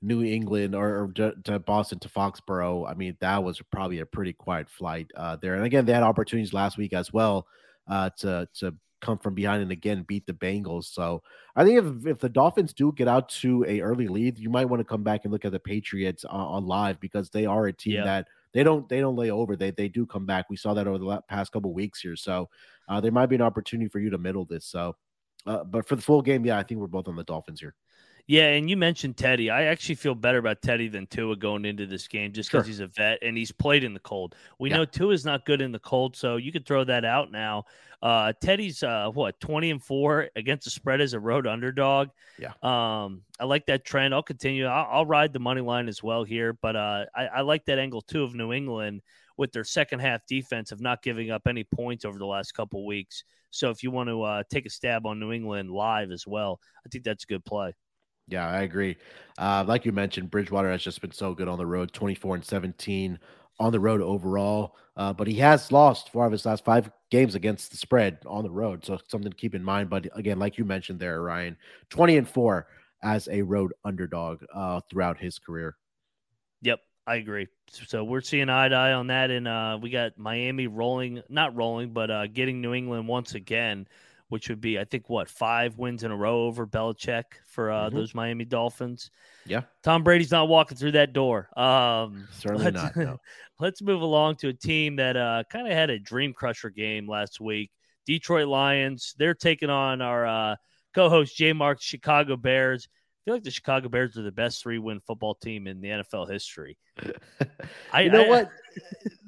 New 0.01 0.23
England 0.23 0.75
or, 0.75 1.03
or 1.03 1.11
to, 1.15 1.33
to, 1.45 1.59
Boston 1.59 1.99
to 1.99 2.09
Foxborough, 2.09 2.89
I 2.89 2.93
mean, 2.93 3.17
that 3.19 3.43
was 3.43 3.61
probably 3.71 3.99
a 3.99 4.05
pretty 4.05 4.33
quiet 4.33 4.69
flight 4.69 5.11
uh, 5.15 5.37
there. 5.37 5.55
And 5.55 5.65
again, 5.65 5.85
they 5.85 5.93
had 5.93 6.03
opportunities 6.03 6.53
last 6.53 6.77
week 6.77 6.93
as 6.93 7.11
well 7.11 7.47
uh, 7.87 8.09
to 8.17 8.47
to 8.55 8.75
come 9.01 9.17
from 9.17 9.33
behind 9.33 9.61
and 9.61 9.71
again 9.71 10.03
beat 10.07 10.25
the 10.25 10.33
Bengals. 10.33 10.85
So 10.85 11.21
I 11.55 11.63
think 11.63 11.79
if, 11.79 12.05
if 12.05 12.19
the 12.19 12.29
Dolphins 12.29 12.73
do 12.73 12.91
get 12.91 13.07
out 13.07 13.29
to 13.29 13.65
a 13.67 13.81
early 13.81 14.07
lead, 14.07 14.39
you 14.39 14.49
might 14.49 14.65
want 14.65 14.79
to 14.79 14.85
come 14.85 15.03
back 15.03 15.21
and 15.23 15.31
look 15.31 15.45
at 15.45 15.51
the 15.51 15.59
Patriots 15.59 16.25
on, 16.25 16.39
on 16.39 16.65
live 16.65 16.99
because 16.99 17.29
they 17.29 17.45
are 17.45 17.67
a 17.67 17.73
team 17.73 17.95
yeah. 17.95 18.03
that 18.03 18.27
they 18.53 18.63
don't 18.63 18.87
they 18.89 18.99
don't 18.99 19.15
lay 19.15 19.29
over. 19.29 19.55
They 19.55 19.71
they 19.71 19.87
do 19.87 20.05
come 20.05 20.25
back. 20.25 20.49
We 20.49 20.57
saw 20.57 20.73
that 20.73 20.87
over 20.87 20.97
the 20.97 21.21
past 21.27 21.51
couple 21.51 21.73
weeks 21.73 22.01
here. 22.01 22.15
So 22.15 22.49
uh, 22.89 23.01
there 23.01 23.11
might 23.11 23.27
be 23.27 23.35
an 23.35 23.41
opportunity 23.41 23.89
for 23.89 23.99
you 23.99 24.09
to 24.09 24.17
middle 24.17 24.45
this. 24.45 24.65
So, 24.65 24.95
uh, 25.45 25.63
but 25.63 25.87
for 25.87 25.95
the 25.95 26.01
full 26.01 26.21
game, 26.21 26.45
yeah, 26.45 26.57
I 26.57 26.63
think 26.63 26.79
we're 26.79 26.87
both 26.87 27.07
on 27.07 27.15
the 27.15 27.23
Dolphins 27.23 27.59
here. 27.59 27.75
Yeah, 28.29 28.47
and 28.47 28.69
you 28.69 28.75
mentioned 28.75 29.15
Teddy. 29.15 29.49
I 29.49 29.63
actually 29.63 29.95
feel 29.95 30.13
better 30.13 30.37
about 30.37 30.61
Teddy 30.61 30.89
than 30.89 31.07
Tua 31.07 31.37
going 31.37 31.63
into 31.63 31.85
this 31.85 32.09
game 32.09 32.33
just 32.33 32.49
because 32.51 32.65
Sure. 32.65 32.67
he's 32.67 32.81
a 32.81 32.87
vet 32.87 33.19
and 33.21 33.37
he's 33.37 33.53
played 33.53 33.85
in 33.85 33.93
the 33.93 34.01
cold. 34.01 34.35
We 34.59 34.69
Yeah. 34.69 34.77
know 34.77 34.85
Tua's 34.85 35.23
not 35.23 35.45
good 35.45 35.61
in 35.61 35.71
the 35.71 35.79
cold, 35.79 36.15
so 36.17 36.35
you 36.35 36.51
could 36.51 36.65
throw 36.65 36.83
that 36.83 37.05
out 37.05 37.31
now. 37.31 37.63
Uh, 38.01 38.33
Teddy's 38.41 38.83
uh, 38.83 39.09
what 39.11 39.39
twenty 39.39 39.71
and 39.71 39.81
four 39.81 40.29
against 40.35 40.65
the 40.65 40.71
spread 40.71 40.99
as 40.99 41.13
a 41.13 41.19
road 41.19 41.47
underdog. 41.47 42.09
Yeah. 42.37 42.51
um, 42.61 43.23
I 43.39 43.45
like 43.45 43.65
that 43.67 43.85
trend. 43.85 44.13
I'll 44.13 44.21
continue. 44.23 44.65
I'll, 44.65 44.87
I'll 44.91 45.05
ride 45.05 45.31
the 45.31 45.39
money 45.39 45.61
line 45.61 45.87
as 45.87 46.03
well 46.03 46.25
here, 46.25 46.51
but 46.51 46.75
uh, 46.75 47.05
I, 47.15 47.27
I 47.27 47.41
like 47.41 47.63
that 47.65 47.79
angle 47.79 48.01
too 48.01 48.23
of 48.23 48.35
New 48.35 48.51
England 48.51 49.01
with 49.37 49.53
their 49.53 49.63
second 49.63 49.99
half 49.99 50.25
defense 50.27 50.73
of 50.73 50.81
not 50.81 51.01
giving 51.01 51.31
up 51.31 51.47
any 51.47 51.63
points 51.63 52.03
over 52.03 52.19
the 52.19 52.25
last 52.25 52.51
couple 52.51 52.85
weeks. 52.85 53.23
So 53.51 53.69
if 53.69 53.83
you 53.83 53.89
want 53.89 54.09
to 54.09 54.21
uh, 54.23 54.43
take 54.51 54.65
a 54.65 54.69
stab 54.69 55.05
on 55.05 55.17
New 55.19 55.31
England 55.31 55.71
live 55.71 56.11
as 56.11 56.27
well, 56.27 56.59
I 56.85 56.89
think 56.89 57.05
that's 57.05 57.23
a 57.23 57.27
good 57.27 57.45
play. 57.45 57.73
Yeah, 58.27 58.47
I 58.47 58.61
agree. 58.61 58.97
Uh, 59.37 59.63
like 59.67 59.85
you 59.85 59.91
mentioned, 59.91 60.31
Bridgewater 60.31 60.69
has 60.71 60.83
just 60.83 61.01
been 61.01 61.11
so 61.11 61.33
good 61.33 61.47
on 61.47 61.57
the 61.57 61.65
road, 61.65 61.93
24 61.93 62.35
and 62.35 62.43
17 62.45 63.19
on 63.59 63.71
the 63.71 63.79
road 63.79 64.01
overall. 64.01 64.75
Uh, 64.97 65.13
but 65.13 65.27
he 65.27 65.35
has 65.35 65.71
lost 65.71 66.09
four 66.09 66.25
of 66.25 66.31
his 66.31 66.45
last 66.45 66.65
five 66.65 66.89
games 67.11 67.35
against 67.35 67.71
the 67.71 67.77
spread 67.77 68.19
on 68.25 68.43
the 68.43 68.49
road. 68.49 68.83
So 68.83 68.97
something 69.07 69.31
to 69.31 69.37
keep 69.37 69.55
in 69.55 69.63
mind. 69.63 69.89
But 69.89 70.07
again, 70.17 70.39
like 70.39 70.57
you 70.57 70.65
mentioned 70.65 70.99
there, 70.99 71.21
Ryan, 71.21 71.55
20 71.89 72.17
and 72.17 72.27
four 72.27 72.67
as 73.03 73.27
a 73.29 73.41
road 73.43 73.73
underdog 73.85 74.43
uh, 74.53 74.81
throughout 74.89 75.19
his 75.19 75.39
career. 75.39 75.77
Yep, 76.63 76.79
I 77.05 77.15
agree. 77.17 77.47
So 77.69 78.03
we're 78.03 78.21
seeing 78.21 78.49
eye 78.49 78.69
to 78.69 78.75
eye 78.75 78.93
on 78.93 79.07
that, 79.07 79.29
and 79.29 79.47
uh, 79.47 79.77
we 79.81 79.91
got 79.91 80.17
Miami 80.17 80.67
rolling, 80.67 81.21
not 81.29 81.55
rolling, 81.55 81.91
but 81.93 82.09
uh, 82.09 82.27
getting 82.27 82.59
New 82.59 82.73
England 82.73 83.07
once 83.07 83.35
again, 83.35 83.87
which 84.29 84.49
would 84.49 84.59
be, 84.61 84.77
I 84.79 84.83
think, 84.85 85.09
what 85.09 85.29
five 85.29 85.77
wins 85.77 86.03
in 86.03 86.11
a 86.11 86.15
row 86.15 86.45
over 86.45 86.67
Belichick 86.67 87.23
for 87.47 87.71
uh, 87.71 87.89
Mhm. 87.89 87.93
those 87.93 88.13
Miami 88.15 88.45
Dolphins. 88.45 89.09
Yeah, 89.45 89.61
Tom 89.83 90.03
Brady's 90.03 90.31
not 90.31 90.47
walking 90.49 90.77
through 90.77 90.91
that 90.93 91.13
door. 91.13 91.49
Um, 91.57 92.27
certainly 92.33 92.65
let's, 92.65 92.75
not. 92.75 92.95
No. 92.97 93.17
let's 93.59 93.81
move 93.81 94.01
along 94.01 94.35
to 94.37 94.49
a 94.49 94.53
team 94.53 94.97
that 94.97 95.15
uh, 95.15 95.43
kind 95.49 95.67
of 95.67 95.73
had 95.73 95.89
a 95.89 95.97
dream 95.99 96.33
crusher 96.33 96.69
game 96.69 97.07
last 97.07 97.39
week. 97.39 97.71
Detroit 98.05 98.47
Lions. 98.47 99.13
They're 99.17 99.33
taking 99.33 99.69
on 99.69 100.01
our 100.01 100.25
uh, 100.25 100.55
co-host 100.93 101.35
J 101.35 101.53
Mark 101.53 101.81
Chicago 101.81 102.35
Bears. 102.37 102.87
I 102.91 103.19
feel 103.25 103.33
like 103.35 103.43
the 103.43 103.51
Chicago 103.51 103.89
Bears 103.89 104.17
are 104.17 104.21
the 104.23 104.31
best 104.31 104.63
three-win 104.63 105.01
football 105.01 105.35
team 105.35 105.67
in 105.67 105.81
the 105.81 105.89
NFL 105.89 106.29
history. 106.31 106.77
I, 107.91 108.01
you 108.03 108.09
know 108.11 108.23
I- 108.23 108.29
what? 108.29 108.49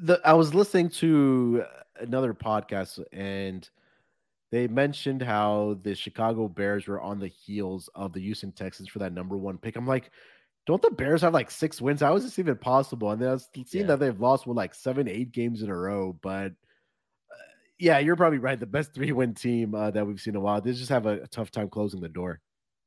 The 0.02 0.22
I 0.24 0.34
was 0.34 0.54
listening 0.54 0.89
to 0.91 1.64
another 2.00 2.34
podcast 2.34 3.04
and 3.12 3.70
they 4.52 4.68
mentioned 4.68 5.22
how 5.22 5.78
the 5.84 5.93
Chicago 5.95 6.47
Bears 6.47 6.88
were 6.88 7.02
on 7.02 7.20
the 7.20 7.28
heels 7.28 7.89
of 7.95 8.14
the 8.14 8.22
Houston 8.22 8.52
Texans 8.52 8.89
for 8.89 9.00
that 9.00 9.14
number 9.14 9.38
one 9.38 9.58
pick. 9.58 9.76
I'm 9.76 9.86
like, 9.88 10.10
don't 10.66 10.82
the 10.82 10.91
Bears 10.91 11.22
have 11.22 11.34
like 11.34 11.52
six 11.52 11.82
wins? 11.82 12.02
How 12.02 12.16
is 12.16 12.24
this 12.24 12.39
even 12.39 12.58
possible? 12.58 13.12
And 13.12 13.22
then 13.22 13.30
I 13.30 13.34
was 13.34 13.47
seeing 13.66 13.84
Yeah. 13.84 13.88
that 13.88 14.00
they've 14.00 14.20
lost 14.20 14.47
with 14.47 14.58
like 14.58 14.74
seven, 14.76 15.08
eight 15.08 15.32
games 15.32 15.62
in 15.62 15.70
a 15.70 15.76
row. 15.78 16.18
But 16.22 16.52
uh, 17.32 17.36
yeah, 17.80 18.00
you're 18.00 18.16
probably 18.16 18.39
right. 18.39 18.60
The 18.60 18.66
best 18.66 18.93
three 18.93 19.12
win 19.12 19.34
team 19.34 19.74
uh, 19.76 19.91
that 19.91 20.06
we've 20.06 20.20
seen 20.20 20.34
in 20.34 20.38
a 20.38 20.41
while. 20.41 20.62
They 20.62 20.74
just 20.74 20.89
have 20.89 21.06
a, 21.06 21.22
a 21.24 21.28
tough 21.28 21.52
time 21.52 21.70
closing 21.70 22.02
the 22.02 22.10
door. 22.10 22.39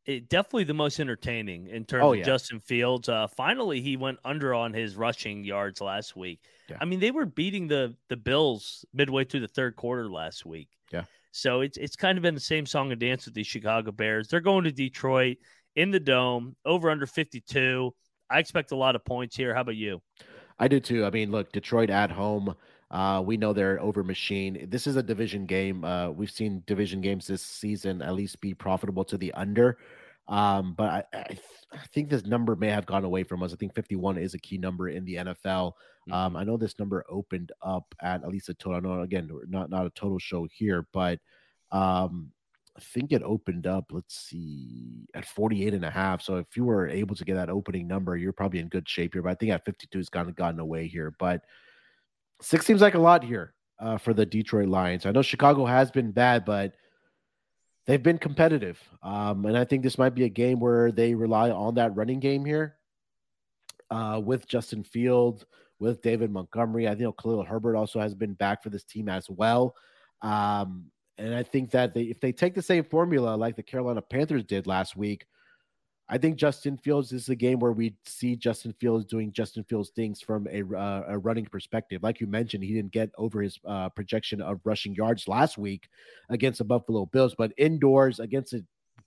it, 0.05 0.29
definitely 0.29 0.65
the 0.65 0.75
most 0.75 0.99
entertaining 1.01 1.69
in 1.69 1.85
terms 1.85 2.03
Oh, 2.05 2.13
of. 2.13 2.23
Justin 2.25 2.61
Fields. 2.61 3.09
Uh, 3.09 3.27
finally, 3.29 3.81
he 3.81 3.97
went 3.97 4.19
under 4.25 4.53
on 4.55 4.73
his 4.75 4.97
rushing 4.97 5.45
yards 5.45 5.81
last 5.81 6.17
week. 6.17 6.41
Yeah. 6.69 6.79
I 6.81 6.85
mean, 6.87 7.01
they 7.01 7.11
were 7.13 7.27
beating 7.27 7.69
the 7.69 7.95
the 8.09 8.17
Bills 8.17 8.85
midway 8.93 9.25
through 9.25 9.41
the 9.41 9.49
third 9.49 9.77
quarter 9.77 10.09
last 10.11 10.45
week. 10.47 10.69
Yeah. 10.93 11.05
So 11.33 11.63
it's 11.63 11.77
it's 11.79 11.97
kind 11.97 12.19
of 12.19 12.23
been 12.23 12.35
the 12.35 12.41
same 12.41 12.67
song 12.67 12.93
and 12.93 13.01
dance 13.01 13.25
with 13.25 13.35
the 13.35 13.43
Chicago 13.43 13.91
Bears. 13.91 14.29
They're 14.29 14.41
going 14.41 14.65
to 14.65 14.73
Detroit 14.73 15.39
in 15.75 15.91
the 15.91 16.01
dome, 16.01 16.55
over 16.65 16.91
under 16.91 17.07
52. 17.07 17.93
I 18.31 18.39
expect 18.39 18.73
a 18.73 18.77
lot 18.77 18.95
of 18.95 19.05
points 19.05 19.37
here. 19.37 19.55
How 19.55 19.63
about 19.63 19.77
you? 19.77 20.01
I 20.59 20.69
do 20.69 20.79
too. 20.79 21.05
I 21.05 21.11
mean, 21.11 21.31
look, 21.31 21.51
Detroit 21.53 21.91
at 21.91 22.11
home. 22.11 22.55
Uh, 22.91 23.23
we 23.25 23.39
know 23.39 23.55
they're 23.55 23.81
over 23.81 24.05
machine. 24.05 24.67
This 24.69 24.87
is 24.87 24.97
a 24.97 25.03
division 25.03 25.47
game. 25.47 25.85
Uh, 25.85 26.11
we've 26.11 26.31
seen 26.31 26.63
division 26.67 27.01
games 27.01 27.27
this 27.27 27.43
season 27.43 28.03
at 28.03 28.15
least 28.15 28.41
be 28.41 28.53
profitable 28.53 29.05
to 29.05 29.17
the 29.17 29.33
under. 29.33 29.79
Um, 30.29 30.75
but 30.75 30.89
I, 30.89 31.05
I, 31.13 31.25
th- 31.25 31.41
I 31.73 31.87
think 31.93 32.09
this 32.09 32.25
number 32.25 32.55
may 32.57 32.69
have 32.69 32.87
gone 32.87 33.05
away 33.05 33.25
from 33.25 33.43
us. 33.43 33.53
I 33.53 33.57
think 33.57 33.75
51 33.75 34.19
is 34.19 34.35
a 34.35 34.39
key 34.39 34.59
number 34.59 34.89
in 34.89 35.05
the 35.05 35.17
NFL. 35.17 35.73
Um, 36.11 36.37
I 36.37 36.45
know 36.45 36.57
this 36.57 36.79
number 36.79 37.05
opened 37.09 37.53
up 37.63 37.95
at 38.01 38.23
at 38.23 38.29
least 38.29 38.49
a 38.49 38.55
total. 38.55 38.79
I 38.79 38.97
know 38.97 39.03
again, 39.03 39.29
we're 39.33 39.47
not 39.47 39.71
not 39.71 39.87
a 39.87 39.91
total 39.91 40.19
show 40.19 40.49
here, 40.53 40.87
but 40.93 41.21
um, 41.71 42.33
I 42.77 42.81
think 42.81 43.13
it 43.13 43.23
opened 43.23 43.67
up. 43.67 43.87
Let's 43.91 44.15
see, 44.17 45.07
at 45.15 45.25
48 45.25 45.75
and 45.75 45.85
a 45.85 45.91
half. 45.91 46.23
So 46.23 46.37
if 46.37 46.57
you 46.57 46.65
were 46.65 46.89
able 46.89 47.15
to 47.15 47.25
get 47.25 47.35
that 47.35 47.51
opening 47.51 47.87
number, 47.87 48.17
you're 48.17 48.33
probably 48.33 48.61
in 48.61 48.69
good 48.69 48.89
shape 48.89 49.13
here. 49.13 49.23
But 49.23 49.31
I 49.31 49.35
think 49.35 49.53
at 49.53 49.65
52 49.65 49.99
has 49.99 50.09
kind 50.09 50.29
of 50.29 50.35
gotten 50.35 50.61
away 50.61 50.89
here. 50.89 51.15
But 51.19 51.43
six 52.41 52.67
seems 52.67 52.81
like 52.81 52.95
a 52.95 52.99
lot 52.99 53.23
here 53.23 53.55
uh, 53.79 53.99
for 53.99 54.15
the 54.15 54.27
Detroit 54.27 54.69
Lions. 54.69 55.07
I 55.07 55.13
know 55.13 55.23
Chicago 55.23 55.67
has 55.67 55.91
been 55.91 56.13
bad, 56.13 56.45
but 56.45 56.75
they've 57.87 58.03
been 58.03 58.19
competitive. 58.19 58.81
Um, 59.03 59.45
and 59.47 59.57
I 59.57 59.65
think 59.65 59.83
this 59.83 59.99
might 59.99 60.15
be 60.15 60.25
a 60.25 60.29
game 60.29 60.61
where 60.61 60.93
they 60.93 61.15
rely 61.15 61.51
on 61.51 61.75
that 61.77 61.97
running 61.97 62.21
game 62.21 62.45
here 62.45 62.77
uh, 63.91 64.21
with 64.25 64.47
Justin 64.47 64.85
Field, 64.85 65.47
with 65.79 66.03
David 66.03 66.31
Montgomery. 66.31 66.89
I 66.89 66.95
know 66.95 67.13
Khalil 67.13 67.45
Herbert 67.45 67.77
also 67.77 68.01
has 68.01 68.15
been 68.15 68.35
back 68.35 68.63
for 68.63 68.71
this 68.71 68.85
team 68.85 69.09
as 69.09 69.29
well. 69.29 69.75
Um, 70.23 70.91
and 71.19 71.35
I 71.35 71.43
think 71.43 71.71
that 71.73 71.95
they, 71.95 72.03
if 72.03 72.21
they 72.21 72.33
take 72.33 72.55
the 72.55 72.63
same 72.63 72.85
formula 72.85 73.37
like 73.37 73.57
the 73.57 73.63
Carolina 73.63 74.01
Panthers 74.01 74.45
did 74.45 74.67
last 74.67 74.97
week, 74.97 75.27
I 76.13 76.19
think 76.19 76.37
Justin 76.37 76.77
Fields 76.77 77.11
is 77.13 77.31
a 77.31 77.35
game 77.35 77.59
where 77.59 77.73
we 77.73 77.95
see 78.05 78.37
Justin 78.37 78.75
Fields 78.79 79.07
doing 79.07 79.33
Justin 79.33 79.65
Fields 79.65 79.89
things 79.97 80.21
from 80.21 80.47
a, 80.53 80.63
uh, 80.63 81.05
a 81.09 81.19
running 81.19 81.47
perspective. 81.47 82.03
Like 82.03 82.21
you 82.21 82.27
mentioned, 82.27 82.63
he 82.63 82.75
didn't 82.75 82.93
get 82.93 83.09
over 83.17 83.41
his 83.41 83.59
uh, 83.67 83.89
projection 83.89 84.43
of 84.43 84.61
rushing 84.63 84.95
yards 84.95 85.27
last 85.27 85.57
week 85.57 85.89
against 86.29 86.59
the 86.59 86.65
Buffalo 86.65 87.07
Bills, 87.07 87.35
but 87.35 87.55
indoors 87.57 88.21
against 88.21 88.53
a 88.53 88.63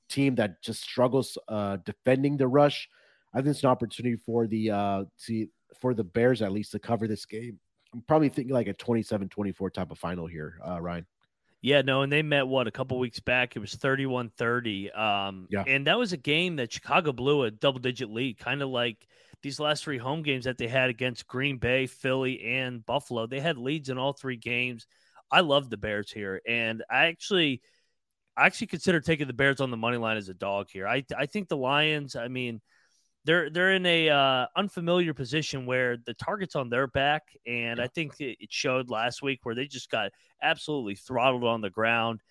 team 0.09 0.33
that 0.35 0.63
just 0.63 0.81
struggles 0.81 1.37
uh, 1.47 1.77
defending 1.85 2.37
the 2.37 2.47
rush, 2.47 2.89
I 3.35 3.37
think 3.37 3.49
it's 3.49 3.63
an 3.63 3.69
opportunity 3.69 4.15
for 4.15 4.47
the 4.47 4.71
uh, 4.71 5.03
to, 5.27 5.47
for 5.79 5.93
the 5.93 6.03
Bears 6.03 6.41
at 6.41 6.53
least 6.53 6.71
to 6.71 6.79
cover 6.79 7.07
this 7.07 7.27
game. 7.27 7.59
I'm 7.93 8.01
probably 8.07 8.29
thinking 8.29 8.55
like 8.55 8.67
a 8.67 8.73
27-24 8.73 9.71
type 9.71 9.91
of 9.91 9.99
final 9.99 10.25
here, 10.25 10.57
uh, 10.67 10.81
Ryan. 10.81 11.05
Yeah, 11.65 11.81
no, 11.81 12.03
and 12.03 12.11
they 12.11 12.21
met 12.21 12.47
what 12.47 12.67
a 12.67 12.71
couple 12.71 12.99
weeks 12.99 13.19
back. 13.19 13.55
It 13.55 13.59
was 13.59 13.73
31-30. 13.73 14.91
Um 14.91 15.47
Yeah. 15.49 15.63
and 15.65 15.87
that 15.87 15.97
was 15.97 16.13
a 16.13 16.17
game 16.17 16.57
that 16.57 16.71
Chicago 16.71 17.11
blew 17.11 17.41
a 17.41 17.49
double-digit 17.49 18.07
lead, 18.07 18.37
kind 18.37 18.61
of 18.61 18.69
like 18.69 19.07
these 19.41 19.59
last 19.59 19.83
three 19.83 19.97
home 19.97 20.21
games 20.21 20.45
that 20.45 20.59
they 20.59 20.67
had 20.67 20.91
against 20.91 21.25
Green 21.25 21.57
Bay, 21.57 21.87
Philly, 21.87 22.39
and 22.43 22.85
Buffalo. 22.85 23.25
They 23.25 23.39
had 23.39 23.57
leads 23.57 23.89
in 23.89 23.97
all 23.97 24.13
three 24.13 24.37
games. 24.37 24.85
I 25.31 25.39
love 25.39 25.71
the 25.71 25.77
Bears 25.77 26.11
here, 26.11 26.39
and 26.47 26.83
I 26.87 27.07
actually 27.07 27.63
I 28.37 28.45
actually 28.45 28.67
consider 28.67 28.99
taking 29.01 29.25
the 29.25 29.33
Bears 29.33 29.59
on 29.59 29.71
the 29.71 29.77
money 29.77 29.97
line 29.97 30.17
as 30.17 30.29
a 30.29 30.35
dog 30.35 30.69
here. 30.69 30.87
I 30.87 31.03
I 31.17 31.25
think 31.25 31.47
the 31.47 31.57
Lions, 31.57 32.15
I 32.15 32.27
mean, 32.27 32.61
they're 33.25 33.49
they're 33.49 33.73
in 33.73 33.85
a 33.85 34.09
uh, 34.09 34.45
unfamiliar 34.55 35.13
position 35.13 35.65
where 35.65 35.97
the 35.97 36.13
target's 36.13 36.55
on 36.55 36.69
their 36.69 36.87
back, 36.87 37.23
and 37.45 37.81
I 37.81 37.87
think 37.87 38.13
it, 38.19 38.37
showed 38.51 38.89
last 38.89 39.21
week 39.21 39.39
where 39.43 39.55
they 39.55 39.65
just 39.65 39.89
got 39.89 40.11
absolutely 40.41 40.95
throttled 40.95 41.43
on 41.43 41.61
the 41.61 41.69
ground. 41.69 42.21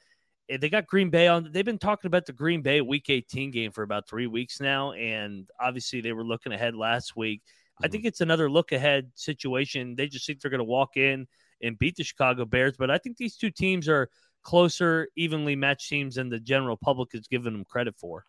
And 0.48 0.60
They 0.60 0.68
got 0.68 0.86
Green 0.86 1.10
Bay 1.10 1.26
on. 1.26 1.50
They've 1.50 1.64
been 1.64 1.78
talking 1.78 2.08
about 2.08 2.26
the 2.26 2.32
Green 2.32 2.62
Bay 2.62 2.80
Week 2.80 3.10
18 3.10 3.50
game 3.50 3.72
for 3.72 3.82
about 3.82 4.08
three 4.08 4.26
weeks 4.26 4.60
now, 4.60 4.92
and 4.92 5.48
obviously 5.60 6.00
they 6.00 6.12
were 6.12 6.24
looking 6.24 6.52
ahead 6.52 6.76
last 6.76 7.16
week. 7.16 7.42
I 7.82 7.88
Mhm. 7.88 7.90
think 7.90 8.04
it's 8.04 8.20
another 8.20 8.48
look 8.48 8.70
ahead 8.70 9.10
situation. 9.14 9.96
They 9.96 10.06
just 10.06 10.26
think 10.26 10.40
they're 10.40 10.50
going 10.50 10.58
to 10.58 10.64
walk 10.64 10.96
in 10.96 11.26
and 11.60 11.78
beat 11.78 11.96
the 11.96 12.04
Chicago 12.04 12.44
Bears, 12.44 12.76
but 12.76 12.90
I 12.90 12.98
think 12.98 13.16
these 13.16 13.36
two 13.36 13.50
teams 13.50 13.88
are 13.88 14.08
closer, 14.42 15.08
evenly 15.16 15.56
matched 15.56 15.88
teams 15.88 16.14
than 16.16 16.28
the 16.28 16.38
general 16.38 16.76
public 16.76 17.14
is 17.14 17.26
giving 17.26 17.52
them 17.52 17.64
credit 17.64 17.96
for. 17.96 18.24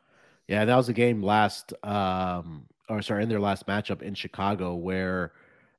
Yeah, 0.48 0.66
that 0.66 0.76
was 0.76 0.90
a 0.90 0.94
game 0.94 1.24
last, 1.24 1.74
um, 1.84 2.66
or 2.90 3.02
sorry, 3.02 3.24
in 3.24 3.30
their 3.30 3.40
last 3.40 3.66
matchup 3.68 4.02
in 4.02 4.14
Chicago 4.14 4.76
where 4.76 5.34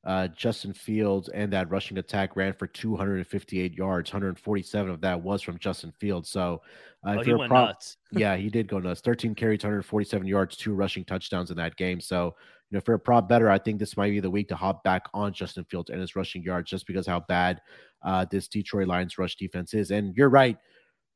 uh, 0.04 0.28
Justin 0.28 0.72
Fields 0.72 1.28
and 1.28 1.52
that 1.52 1.70
rushing 1.70 1.98
attack 1.98 2.36
ran 2.36 2.52
for 2.52 2.66
258 2.66 3.74
yards. 3.74 4.12
147 4.12 4.90
of 4.90 5.00
that 5.00 5.20
was 5.20 5.42
from 5.42 5.58
Justin 5.58 5.92
Fields. 5.98 6.28
So, 6.30 6.62
uh, 7.06 7.16
Oh, 7.18 7.22
he 7.22 7.28
you're 7.30 7.38
went 7.38 7.50
prop- 7.50 7.68
nuts. 7.70 7.96
yeah, 8.12 8.36
he 8.36 8.48
did 8.48 8.68
go 8.68 8.78
nuts. 8.78 9.00
13 9.00 9.34
carries, 9.34 9.62
147 9.64 10.26
yards, 10.26 10.56
two 10.56 10.74
rushing 10.74 11.04
touchdowns 11.04 11.50
in 11.50 11.56
that 11.56 11.74
game. 11.76 12.00
So, 12.00 12.36
you 12.70 12.76
know, 12.76 12.80
for 12.80 12.94
a 12.94 12.98
prop 13.00 13.28
better, 13.28 13.48
I 13.50 13.58
think 13.58 13.78
this 13.78 13.96
might 13.96 14.10
be 14.10 14.20
the 14.20 14.30
week 14.30 14.48
to 14.48 14.56
hop 14.56 14.82
back 14.84 15.02
on 15.14 15.32
Justin 15.32 15.64
Fields 15.64 15.90
and 15.90 16.00
his 16.00 16.14
rushing 16.16 16.42
yards 16.42 16.70
just 16.70 16.86
because 16.86 17.06
how 17.06 17.20
bad 17.20 17.60
uh, 18.04 18.24
this 18.30 18.46
Detroit 18.48 18.88
Lions 18.88 19.18
rush 19.18 19.36
defense 19.36 19.74
is. 19.74 19.90
And 19.92 20.16
you're 20.16 20.28
right 20.28 20.56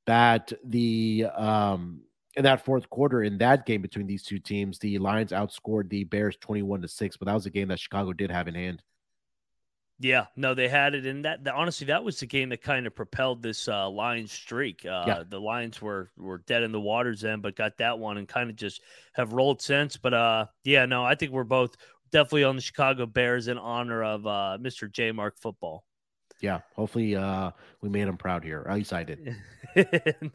that 0.06 0.52
the 0.64 1.26
um 1.36 2.00
in 2.36 2.44
that 2.44 2.64
fourth 2.64 2.88
quarter 2.90 3.22
in 3.22 3.38
that 3.38 3.66
game 3.66 3.82
between 3.82 4.06
these 4.06 4.22
two 4.22 4.38
teams, 4.38 4.78
the 4.78 4.98
Lions 4.98 5.32
outscored 5.32 5.88
the 5.88 6.04
Bears 6.04 6.36
21 6.40 6.82
to 6.82 6.88
6, 6.88 7.16
but 7.16 7.26
that 7.26 7.34
was 7.34 7.46
a 7.46 7.50
game 7.50 7.68
that 7.68 7.80
Chicago 7.80 8.12
did 8.12 8.30
have 8.30 8.48
in 8.48 8.54
hand. 8.54 8.82
Yeah, 10.02 10.26
no, 10.34 10.54
they 10.54 10.66
had 10.68 10.94
it 10.94 11.04
in 11.04 11.22
that. 11.22 11.44
The, 11.44 11.52
honestly, 11.52 11.88
that 11.88 12.02
was 12.02 12.18
the 12.18 12.26
game 12.26 12.48
that 12.48 12.62
kind 12.62 12.86
of 12.86 12.94
propelled 12.94 13.42
this 13.42 13.68
uh, 13.68 13.88
Lions 13.90 14.32
streak. 14.32 14.86
Uh, 14.86 15.04
Yeah. 15.06 15.22
The 15.28 15.38
Lions 15.38 15.82
were 15.82 16.10
were 16.16 16.38
dead 16.38 16.62
in 16.62 16.72
the 16.72 16.80
waters 16.80 17.20
then, 17.20 17.42
but 17.42 17.54
got 17.54 17.76
that 17.78 17.98
one 17.98 18.16
and 18.16 18.26
kind 18.26 18.48
of 18.48 18.56
just 18.56 18.80
have 19.12 19.34
rolled 19.34 19.60
since. 19.60 19.98
But 19.98 20.14
uh, 20.14 20.46
yeah, 20.64 20.86
no, 20.86 21.04
I 21.04 21.16
think 21.16 21.32
we're 21.32 21.44
both 21.44 21.76
definitely 22.10 22.44
on 22.44 22.56
the 22.56 22.62
Chicago 22.62 23.04
Bears 23.04 23.48
in 23.48 23.58
honor 23.58 24.02
of 24.02 24.26
uh, 24.26 24.56
Mr. 24.58 24.90
J 24.90 25.12
Mark 25.12 25.38
football. 25.38 25.84
Yeah, 26.40 26.60
hopefully 26.74 27.16
uh, 27.16 27.50
we 27.80 27.88
made 27.88 28.08
him 28.08 28.16
proud 28.16 28.44
here. 28.44 28.64
At 28.68 28.74
least 28.74 28.92
I 28.92 29.04
did. 29.04 29.36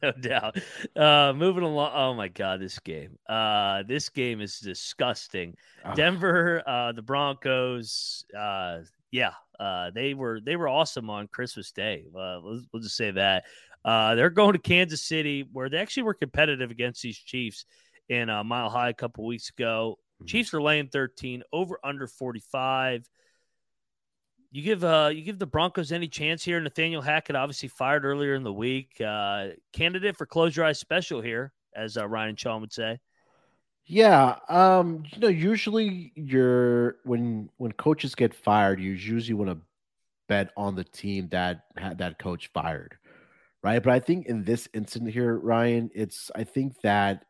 no 0.02 0.12
doubt. 0.12 0.58
Uh, 0.96 1.34
moving 1.36 1.64
along. 1.64 1.92
Oh 1.94 2.14
my 2.14 2.28
God, 2.28 2.62
this 2.62 2.80
game. 2.80 3.18
Uh, 3.28 3.84
this 3.84 4.10
game 4.10 4.42
is 4.42 4.60
disgusting. 4.60 5.56
Ugh. 5.84 5.96
Denver, 5.96 6.62
uh, 6.68 6.92
the 6.92 7.02
Broncos. 7.02 8.26
Uh, 8.38 8.80
yeah, 9.12 9.32
uh, 9.60 9.92
they 9.92 10.14
were 10.14 10.40
they 10.42 10.56
were 10.56 10.68
awesome 10.68 11.10
on 11.10 11.28
Christmas 11.28 11.72
Day. 11.72 12.06
Uh, 12.10 12.40
we'll, 12.44 12.62
we'll 12.72 12.84
just 12.84 12.98
say 12.98 13.12
that. 13.12 13.46
Uh, 13.84 14.16
they're 14.16 14.30
going 14.30 14.54
to 14.54 14.60
Kansas 14.60 15.04
City, 15.04 15.48
where 15.54 15.70
they 15.70 15.78
actually 15.78 16.04
were 16.04 16.16
competitive 16.16 16.72
against 16.72 17.02
these 17.02 17.18
Chiefs 17.18 17.66
in 18.10 18.30
uh, 18.30 18.44
Mile 18.44 18.70
High 18.70 18.90
a 18.90 18.94
couple 18.94 19.26
weeks 19.26 19.50
ago. 19.50 20.00
Mhm. 20.24 20.28
Chiefs 20.28 20.54
are 20.54 20.62
laying 20.62 20.88
13, 20.88 21.44
over 21.54 21.80
under 21.84 22.08
45. 22.08 23.08
You 24.56 24.62
give 24.62 24.86
uh 24.86 25.12
you 25.14 25.22
give 25.22 25.38
the 25.38 25.46
Broncos 25.46 25.92
any 25.92 26.08
chance 26.08 26.42
here? 26.42 26.62
Nathaniel 26.62 27.02
Hackett 27.02 27.36
obviously 27.36 27.68
fired 27.68 28.06
earlier 28.06 28.36
in 28.36 28.44
the 28.44 28.54
week. 28.54 29.02
Uh 29.06 29.48
candidate 29.74 30.16
for 30.16 30.26
close 30.26 30.56
your 30.56 30.66
eyes 30.66 30.80
special 30.80 31.20
here, 31.20 31.52
as 31.76 31.98
uh, 31.98 32.08
Ryan 32.08 32.38
Shaw 32.38 32.58
would 32.60 32.72
say. 32.72 32.98
Yeah, 33.86 34.38
um, 34.48 35.04
you 35.12 35.20
know, 35.20 35.28
usually 35.28 36.14
you're 36.16 36.96
when 37.04 37.50
when 37.58 37.74
coaches 37.74 38.16
get 38.16 38.34
fired, 38.34 38.80
you 38.80 38.92
usually 38.92 39.34
want 39.34 39.52
to 39.52 39.58
bet 40.30 40.52
on 40.56 40.74
the 40.74 40.86
team 40.86 41.28
that 41.32 41.66
had 41.76 41.98
that 41.98 42.18
coach 42.18 42.50
fired, 42.54 42.98
right? 43.62 43.84
But 43.84 43.92
I 43.92 44.00
think 44.00 44.28
in 44.28 44.46
this 44.46 44.70
incident 44.74 45.12
here, 45.12 45.38
Ryan, 45.38 45.92
it's 45.94 46.32
I 46.34 46.46
think 46.46 46.80
that 46.80 47.26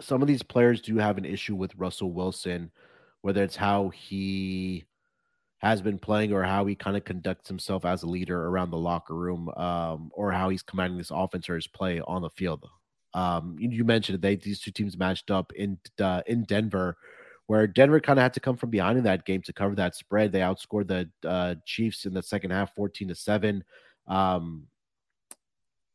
some 0.00 0.20
of 0.20 0.28
these 0.28 0.42
players 0.42 0.82
do 0.82 0.98
have 0.98 1.16
an 1.16 1.24
issue 1.24 1.54
with 1.54 1.74
Russell 1.76 2.12
Wilson, 2.12 2.70
whether 3.22 3.42
it's 3.42 3.56
how 3.56 3.88
he 3.88 4.84
has 5.60 5.82
been 5.82 5.98
playing 5.98 6.32
or 6.32 6.42
how 6.42 6.64
he 6.64 6.74
kind 6.74 6.96
of 6.96 7.04
conducts 7.04 7.48
himself 7.48 7.84
as 7.84 8.02
a 8.02 8.06
leader 8.06 8.46
around 8.46 8.70
the 8.70 8.78
locker 8.78 9.14
room, 9.14 9.48
um, 9.56 10.10
or 10.14 10.32
how 10.32 10.48
he's 10.48 10.62
commanding 10.62 10.98
this 10.98 11.12
offense 11.12 11.48
or 11.48 11.54
his 11.54 11.66
play 11.66 12.00
on 12.00 12.22
the 12.22 12.30
field. 12.30 12.66
Um, 13.12 13.56
you, 13.58 13.84
mentioned 13.84 14.22
these 14.22 14.60
two 14.60 14.70
teams 14.70 14.96
matched 14.96 15.30
up 15.30 15.52
in 15.54 15.78
uh, 16.00 16.22
in 16.26 16.44
Denver, 16.44 16.96
where 17.46 17.66
Denver 17.66 18.00
kind 18.00 18.18
of 18.18 18.22
had 18.22 18.34
to 18.34 18.40
come 18.40 18.56
from 18.56 18.70
behind 18.70 18.98
in 18.98 19.04
that 19.04 19.26
game 19.26 19.42
to 19.42 19.52
cover 19.52 19.74
that 19.74 19.96
spread. 19.96 20.32
They 20.32 20.40
outscored 20.40 20.86
the 20.86 21.28
uh, 21.28 21.56
Chiefs 21.66 22.06
in 22.06 22.14
the 22.14 22.22
second 22.22 22.52
half, 22.52 22.74
fourteen 22.74 23.08
to 23.08 23.14
seven. 23.14 23.64
Um, 24.06 24.66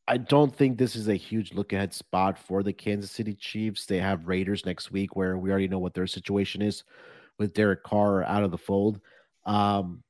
I 0.06 0.18
don't 0.18 0.54
think 0.54 0.78
this 0.78 0.94
is 0.94 1.08
a 1.08 1.16
huge 1.16 1.52
look 1.52 1.72
ahead 1.72 1.92
spot 1.92 2.38
for 2.38 2.62
the 2.62 2.72
Kansas 2.72 3.10
City 3.10 3.34
Chiefs. 3.34 3.86
They 3.86 3.98
have 3.98 4.28
Raiders 4.28 4.64
next 4.64 4.92
week, 4.92 5.16
where 5.16 5.36
we 5.38 5.50
already 5.50 5.66
know 5.66 5.80
what 5.80 5.94
their 5.94 6.06
situation 6.06 6.62
is 6.62 6.84
with 7.38 7.54
Derek 7.54 7.82
Carr 7.82 8.22
out 8.24 8.44
of 8.44 8.52
the 8.52 8.58
fold. 8.58 9.00
Um, 9.46 10.02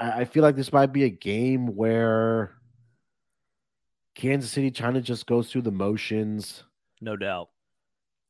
I, 0.00 0.20
I 0.20 0.24
feel 0.24 0.42
like 0.42 0.56
this 0.56 0.72
might 0.72 0.92
be 0.92 1.04
a 1.04 1.10
game 1.10 1.76
where 1.76 2.54
Kansas 4.14 4.50
City 4.50 4.70
kind 4.70 4.96
of 4.96 5.04
just 5.04 5.26
goes 5.26 5.50
through 5.50 5.62
the 5.62 5.70
motions. 5.70 6.64
No 7.00 7.16
doubt. 7.16 7.50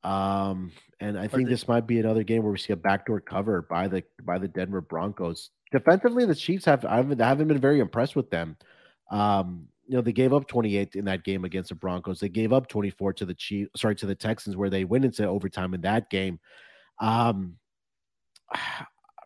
Um, 0.05 0.73
and 1.01 1.19
I 1.19 1.29
think 1.29 1.49
this 1.49 1.69
might 1.69 1.87
be 1.87 2.01
another 2.01 2.25
game 2.25 2.43
where 2.43 2.53
we 2.53 2.59
see 2.59 2.73
a 2.73 2.77
backdoor 2.77 3.21
cover 3.21 3.63
by 3.63 3.87
the 3.87 4.03
by 4.23 4.39
the 4.39 4.49
Denver 4.49 4.81
Broncos. 4.81 5.51
Defensively, 5.71 6.27
the 6.27 6.35
Chiefs 6.35 6.65
have 6.65 6.85
I 6.85 6.97
haven't, 6.97 7.21
I 7.21 7.29
haven't 7.29 7.49
been 7.49 7.61
very 7.61 7.79
impressed 7.79 8.17
with 8.17 8.31
them. 8.31 8.57
Um, 9.11 9.69
you 9.87 9.97
know, 9.97 10.03
they 10.03 10.13
gave 10.13 10.33
up 10.33 10.47
28 10.49 10.95
in 10.95 11.05
that 11.05 11.25
game 11.25 11.45
against 11.45 11.69
the 11.69 11.75
Broncos. 11.75 12.21
They 12.21 12.29
gave 12.29 12.53
up 12.53 12.69
24 12.69 13.13
to 13.15 13.27
the 13.27 13.35
Chiefs, 13.35 13.71
sorry, 13.81 13.95
to 13.97 14.07
the 14.07 14.15
Texans, 14.15 14.57
where 14.57 14.71
they 14.71 14.85
went 14.85 15.05
into 15.05 15.27
overtime 15.27 15.75
in 15.75 15.83
that 15.83 16.09
game. 16.09 16.41
Um, 17.01 17.57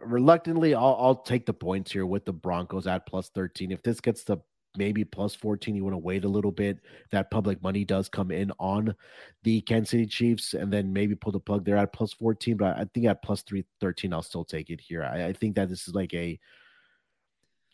reluctantly, 0.00 0.74
I'll, 0.74 0.96
I'll 0.98 1.14
take 1.16 1.46
the 1.46 1.52
points 1.52 1.92
here 1.92 2.06
with 2.06 2.24
the 2.24 2.32
Broncos 2.32 2.86
at 2.86 3.06
plus 3.06 3.28
13. 3.30 3.72
If 3.72 3.82
this 3.82 4.00
gets 4.00 4.24
to 4.24 4.40
maybe 4.76 5.04
plus 5.04 5.34
14, 5.34 5.74
you 5.74 5.84
want 5.84 5.94
to 5.94 5.98
wait 5.98 6.24
a 6.24 6.28
little 6.28 6.52
bit. 6.52 6.78
That 7.10 7.30
public 7.30 7.62
money 7.62 7.84
does 7.84 8.08
come 8.08 8.30
in 8.30 8.52
on 8.58 8.94
the 9.42 9.60
Kansas 9.62 9.90
City 9.90 10.06
Chiefs 10.06 10.54
and 10.54 10.72
then 10.72 10.92
maybe 10.92 11.14
pull 11.14 11.32
the 11.32 11.40
plug 11.40 11.64
there 11.64 11.76
at 11.76 11.92
plus 11.92 12.12
14. 12.12 12.56
But 12.56 12.76
I 12.76 12.86
think 12.92 13.06
at 13.06 13.22
plus 13.22 13.42
313, 13.42 14.12
I'll 14.12 14.22
still 14.22 14.44
take 14.44 14.70
it 14.70 14.80
here. 14.80 15.02
I, 15.04 15.26
I 15.26 15.32
think 15.32 15.56
that 15.56 15.68
this 15.68 15.88
is 15.88 15.94
like 15.94 16.14
a 16.14 16.38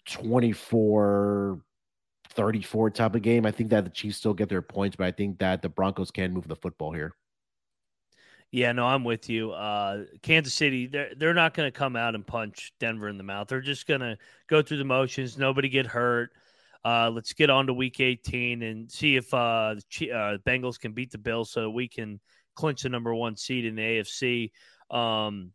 24 0.06 1.60
34 2.30 2.90
type 2.90 3.14
of 3.14 3.22
game. 3.22 3.44
I 3.44 3.50
think 3.50 3.70
that 3.70 3.84
the 3.84 3.90
Chiefs 3.90 4.16
still 4.16 4.34
get 4.34 4.48
their 4.48 4.62
points, 4.62 4.96
but 4.96 5.06
I 5.06 5.12
think 5.12 5.38
that 5.38 5.60
the 5.60 5.68
Broncos 5.68 6.10
can 6.10 6.32
move 6.32 6.48
the 6.48 6.56
football 6.56 6.92
here. 6.92 7.14
Yeah, 8.52 8.72
no, 8.72 8.86
I'm 8.86 9.02
with 9.02 9.30
you. 9.30 9.52
Uh, 9.52 10.04
Kansas 10.20 10.52
City, 10.52 10.86
they're 10.86 11.14
they're 11.16 11.32
not 11.32 11.54
going 11.54 11.66
to 11.66 11.76
come 11.76 11.96
out 11.96 12.14
and 12.14 12.26
punch 12.26 12.74
Denver 12.78 13.08
in 13.08 13.16
the 13.16 13.24
mouth. 13.24 13.48
They're 13.48 13.62
just 13.62 13.86
going 13.86 14.02
to 14.02 14.18
go 14.46 14.60
through 14.60 14.76
the 14.76 14.84
motions. 14.84 15.38
Nobody 15.38 15.70
get 15.70 15.86
hurt. 15.86 16.32
Uh, 16.84 17.10
let's 17.10 17.32
get 17.32 17.48
on 17.48 17.66
to 17.68 17.72
Week 17.72 17.98
18 17.98 18.62
and 18.62 18.90
see 18.92 19.16
if 19.16 19.32
uh, 19.32 19.76
the 19.98 20.12
uh, 20.12 20.38
Bengals 20.46 20.78
can 20.78 20.92
beat 20.92 21.10
the 21.12 21.18
Bills 21.18 21.50
so 21.50 21.70
we 21.70 21.88
can 21.88 22.20
clinch 22.54 22.82
the 22.82 22.90
number 22.90 23.14
one 23.14 23.36
seed 23.36 23.64
in 23.64 23.74
the 23.74 23.82
AFC. 23.82 24.50
Um, 24.94 25.52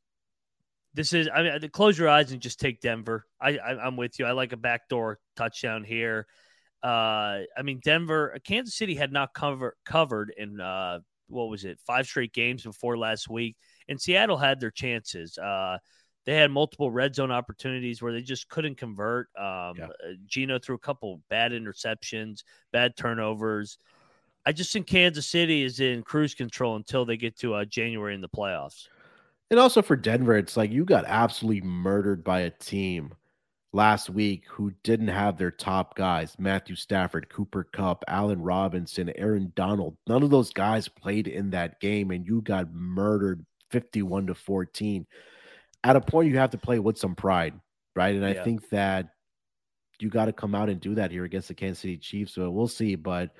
this 0.95 1.13
is, 1.13 1.29
I 1.31 1.43
mean, 1.43 1.69
close 1.69 1.99
your 1.99 2.09
eyes 2.09 2.31
and 2.31 2.41
just 2.41 2.59
take 2.59 2.81
Denver. 2.81 3.27
I, 3.39 3.57
I 3.57 3.85
I'm 3.85 3.97
with 3.97 4.17
you. 4.17 4.25
I 4.25 4.31
like 4.31 4.53
a 4.53 4.57
backdoor 4.57 5.19
touchdown 5.35 5.83
here. 5.83 6.25
Uh, 6.81 7.43
I 7.55 7.61
mean, 7.61 7.79
Denver, 7.83 8.39
Kansas 8.43 8.73
City 8.75 8.95
had 8.95 9.11
not 9.11 9.33
cover, 9.35 9.75
covered 9.85 10.33
in 10.35 10.59
uh, 10.59 10.99
what 11.27 11.49
was 11.49 11.65
it, 11.65 11.79
five 11.85 12.05
straight 12.05 12.33
games 12.33 12.63
before 12.63 12.97
last 12.97 13.29
week. 13.29 13.55
And 13.87 13.99
Seattle 13.99 14.37
had 14.37 14.59
their 14.59 14.71
chances. 14.71 15.37
Uh, 15.37 15.77
they 16.25 16.35
had 16.35 16.51
multiple 16.51 16.91
red 16.91 17.15
zone 17.15 17.31
opportunities 17.31 18.01
where 18.01 18.11
they 18.11 18.21
just 18.21 18.49
couldn't 18.49 18.75
convert. 18.75 19.29
Um, 19.37 19.75
Yeah. 19.77 19.85
uh, 19.85 20.13
Gino 20.25 20.59
threw 20.59 20.75
a 20.75 20.79
couple 20.79 21.21
bad 21.29 21.51
interceptions, 21.53 22.43
bad 22.71 22.97
turnovers. 22.97 23.77
I 24.45 24.51
just 24.51 24.71
think 24.71 24.87
Kansas 24.87 25.27
City 25.27 25.63
is 25.63 25.79
in 25.79 26.03
cruise 26.03 26.33
control 26.33 26.75
until 26.75 27.05
they 27.05 27.17
get 27.17 27.37
to 27.39 27.53
uh, 27.53 27.65
January 27.65 28.15
in 28.15 28.21
the 28.21 28.29
playoffs. 28.29 28.87
And 29.49 29.59
also 29.59 29.81
for 29.81 29.95
Denver, 29.95 30.37
it's 30.37 30.57
like 30.57 30.71
you 30.71 30.83
got 30.83 31.05
absolutely 31.05 31.61
murdered 31.61 32.23
by 32.23 32.41
a 32.41 32.49
team 32.49 33.13
last 33.73 34.09
week 34.09 34.45
who 34.49 34.71
didn't 34.83 35.09
have 35.09 35.37
their 35.37 35.51
top 35.51 35.95
guys 35.95 36.35
Matthew 36.39 36.75
Stafford, 36.75 37.29
Cooper 37.29 37.67
Kupp, 37.71 38.03
Allen 38.07 38.41
Robinson, 38.41 39.11
Aaron 39.15 39.51
Donald. 39.55 39.97
None 40.07 40.23
of 40.23 40.29
those 40.29 40.51
guys 40.51 40.87
played 40.87 41.27
in 41.27 41.51
that 41.51 41.79
game, 41.79 42.11
and 42.11 42.25
you 42.25 42.41
got 42.41 42.73
murdered 42.73 43.45
51 43.71 44.27
to 44.27 44.35
14. 44.35 45.05
At 45.83 45.95
a 45.95 46.01
point, 46.01 46.29
you 46.29 46.37
have 46.37 46.51
to 46.51 46.57
play 46.57 46.79
with 46.79 46.97
some 46.97 47.15
pride, 47.15 47.53
right? 47.95 48.15
And 48.15 48.25
I 48.25 48.33
think 48.33 48.69
that 48.69 49.09
you 49.99 50.09
got 50.09 50.25
to 50.25 50.33
come 50.33 50.55
out 50.55 50.69
and 50.69 50.79
do 50.79 50.95
that 50.95 51.11
here 51.11 51.23
against 51.23 51.47
the 51.47 51.53
Kansas 51.53 51.79
City 51.79 51.97
Chiefs. 51.97 52.33
So 52.33 52.49
we'll 52.49 52.67
see. 52.67 52.95
But 52.95 53.31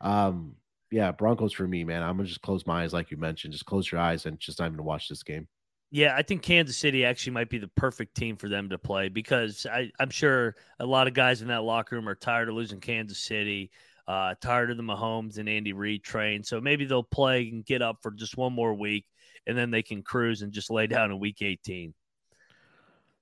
um, 0.00 0.54
yeah, 0.90 1.12
Broncos 1.12 1.52
for 1.52 1.66
me, 1.66 1.84
man. 1.84 2.02
I'm 2.02 2.16
gonna 2.16 2.28
just 2.28 2.42
close 2.42 2.66
my 2.66 2.82
eyes, 2.82 2.92
like 2.92 3.10
you 3.10 3.16
mentioned. 3.16 3.52
Just 3.52 3.66
close 3.66 3.90
your 3.90 4.00
eyes 4.00 4.26
and 4.26 4.38
just 4.38 4.58
not 4.58 4.72
even 4.72 4.84
watch 4.84 5.08
this 5.08 5.22
game. 5.22 5.46
Yeah, 5.92 6.14
I 6.16 6.22
think 6.22 6.42
Kansas 6.42 6.76
City 6.76 7.04
actually 7.04 7.32
might 7.32 7.50
be 7.50 7.58
the 7.58 7.68
perfect 7.68 8.14
team 8.14 8.36
for 8.36 8.48
them 8.48 8.68
to 8.68 8.78
play 8.78 9.08
because 9.08 9.66
I, 9.66 9.90
I'm 9.98 10.10
sure 10.10 10.54
a 10.78 10.86
lot 10.86 11.08
of 11.08 11.14
guys 11.14 11.42
in 11.42 11.48
that 11.48 11.64
locker 11.64 11.96
room 11.96 12.08
are 12.08 12.14
tired 12.14 12.48
of 12.48 12.54
losing 12.54 12.78
Kansas 12.78 13.18
City, 13.18 13.72
uh, 14.06 14.34
tired 14.40 14.70
of 14.70 14.76
the 14.76 14.84
Mahomes 14.84 15.38
and 15.38 15.48
Andy 15.48 15.72
Reid 15.72 16.04
train. 16.04 16.44
So 16.44 16.60
maybe 16.60 16.84
they'll 16.84 17.02
play 17.02 17.48
and 17.48 17.64
get 17.64 17.82
up 17.82 17.96
for 18.02 18.12
just 18.12 18.36
one 18.36 18.52
more 18.52 18.72
week, 18.72 19.04
and 19.48 19.58
then 19.58 19.72
they 19.72 19.82
can 19.82 20.02
cruise 20.02 20.42
and 20.42 20.52
just 20.52 20.70
lay 20.70 20.86
down 20.86 21.10
in 21.10 21.18
Week 21.18 21.42
18. 21.42 21.92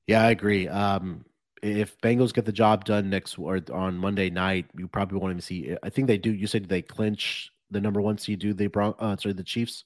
Yeah, 0.07 0.23
I 0.23 0.31
agree. 0.31 0.69
Um, 0.69 1.25
if 1.63 1.99
Bengals 2.01 2.35
get 2.35 2.45
the 2.45 2.53
job 2.53 2.85
done 2.85 3.09
next 3.09 3.39
or 3.39 3.61
on 3.73 3.97
Monday 3.97 4.29
night, 4.29 4.67
you 4.77 4.89
probably 4.89 5.19
won't 5.19 5.33
even 5.33 5.41
see. 5.41 5.75
I 5.83 5.89
think 5.89 6.07
they 6.07 6.19
do. 6.19 6.33
You 6.33 6.47
said 6.47 6.69
they 6.69 6.83
clinch 6.83 7.51
the 7.71 7.81
number 7.81 8.01
one 8.01 8.19
seed. 8.19 8.41
Do 8.41 8.53
they? 8.53 8.69
Uh, 8.75 9.17
sorry, 9.17 9.33
the 9.33 9.43
Chiefs. 9.43 9.85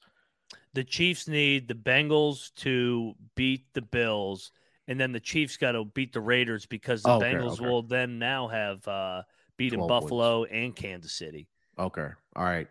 The 0.74 0.84
Chiefs 0.84 1.28
need 1.28 1.68
the 1.68 1.74
Bengals 1.74 2.54
to 2.56 3.14
beat 3.34 3.72
the 3.74 3.82
Bills, 3.82 4.52
and 4.88 4.98
then 4.98 5.12
the 5.12 5.20
Chiefs 5.20 5.56
got 5.56 5.72
to 5.72 5.84
beat 5.84 6.12
the 6.12 6.20
Raiders 6.20 6.66
because 6.66 7.02
the 7.02 7.10
Oh, 7.10 7.16
okay, 7.16 7.34
Bengals 7.34 7.54
okay. 7.54 7.66
will 7.66 7.82
then 7.82 8.18
now 8.18 8.48
have 8.48 8.86
uh, 8.88 9.22
beaten 9.56 9.78
12 9.78 9.88
Buffalo 9.88 10.44
and 10.44 10.74
Kansas 10.74 11.12
City. 11.12 11.48
Okay. 11.78 12.08
All 12.36 12.44
right. 12.44 12.68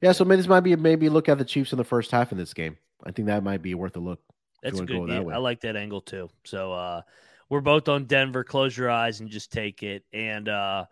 Yeah. 0.00 0.12
So 0.12 0.24
maybe 0.24 0.36
this 0.38 0.48
might 0.48 0.60
be 0.60 0.76
maybe 0.76 1.08
look 1.08 1.28
at 1.28 1.38
the 1.38 1.44
Chiefs 1.44 1.72
in 1.72 1.78
the 1.78 1.84
first 1.84 2.10
half 2.10 2.32
in 2.32 2.38
this 2.38 2.54
game. 2.54 2.76
I 3.04 3.12
think 3.12 3.26
that 3.26 3.42
might 3.42 3.62
be 3.62 3.74
worth 3.74 3.96
a 3.96 4.00
look. 4.00 4.20
That's 4.62 4.74
a 4.74 4.82
wanna 4.82 4.92
go 4.92 5.06
good. 5.06 5.26
that 5.26 5.34
I 5.34 5.38
like 5.38 5.60
that 5.60 5.76
angle 5.76 6.00
too. 6.00 6.30
So 6.44 6.72
uh, 6.72 7.02
we're 7.48 7.60
both 7.60 7.88
on 7.88 8.04
Denver. 8.04 8.44
Close 8.44 8.76
your 8.76 8.90
eyes 8.90 9.20
and 9.20 9.30
just 9.30 9.52
take 9.52 9.82
it. 9.82 10.04
And 10.12 10.48
uh, 10.48 10.86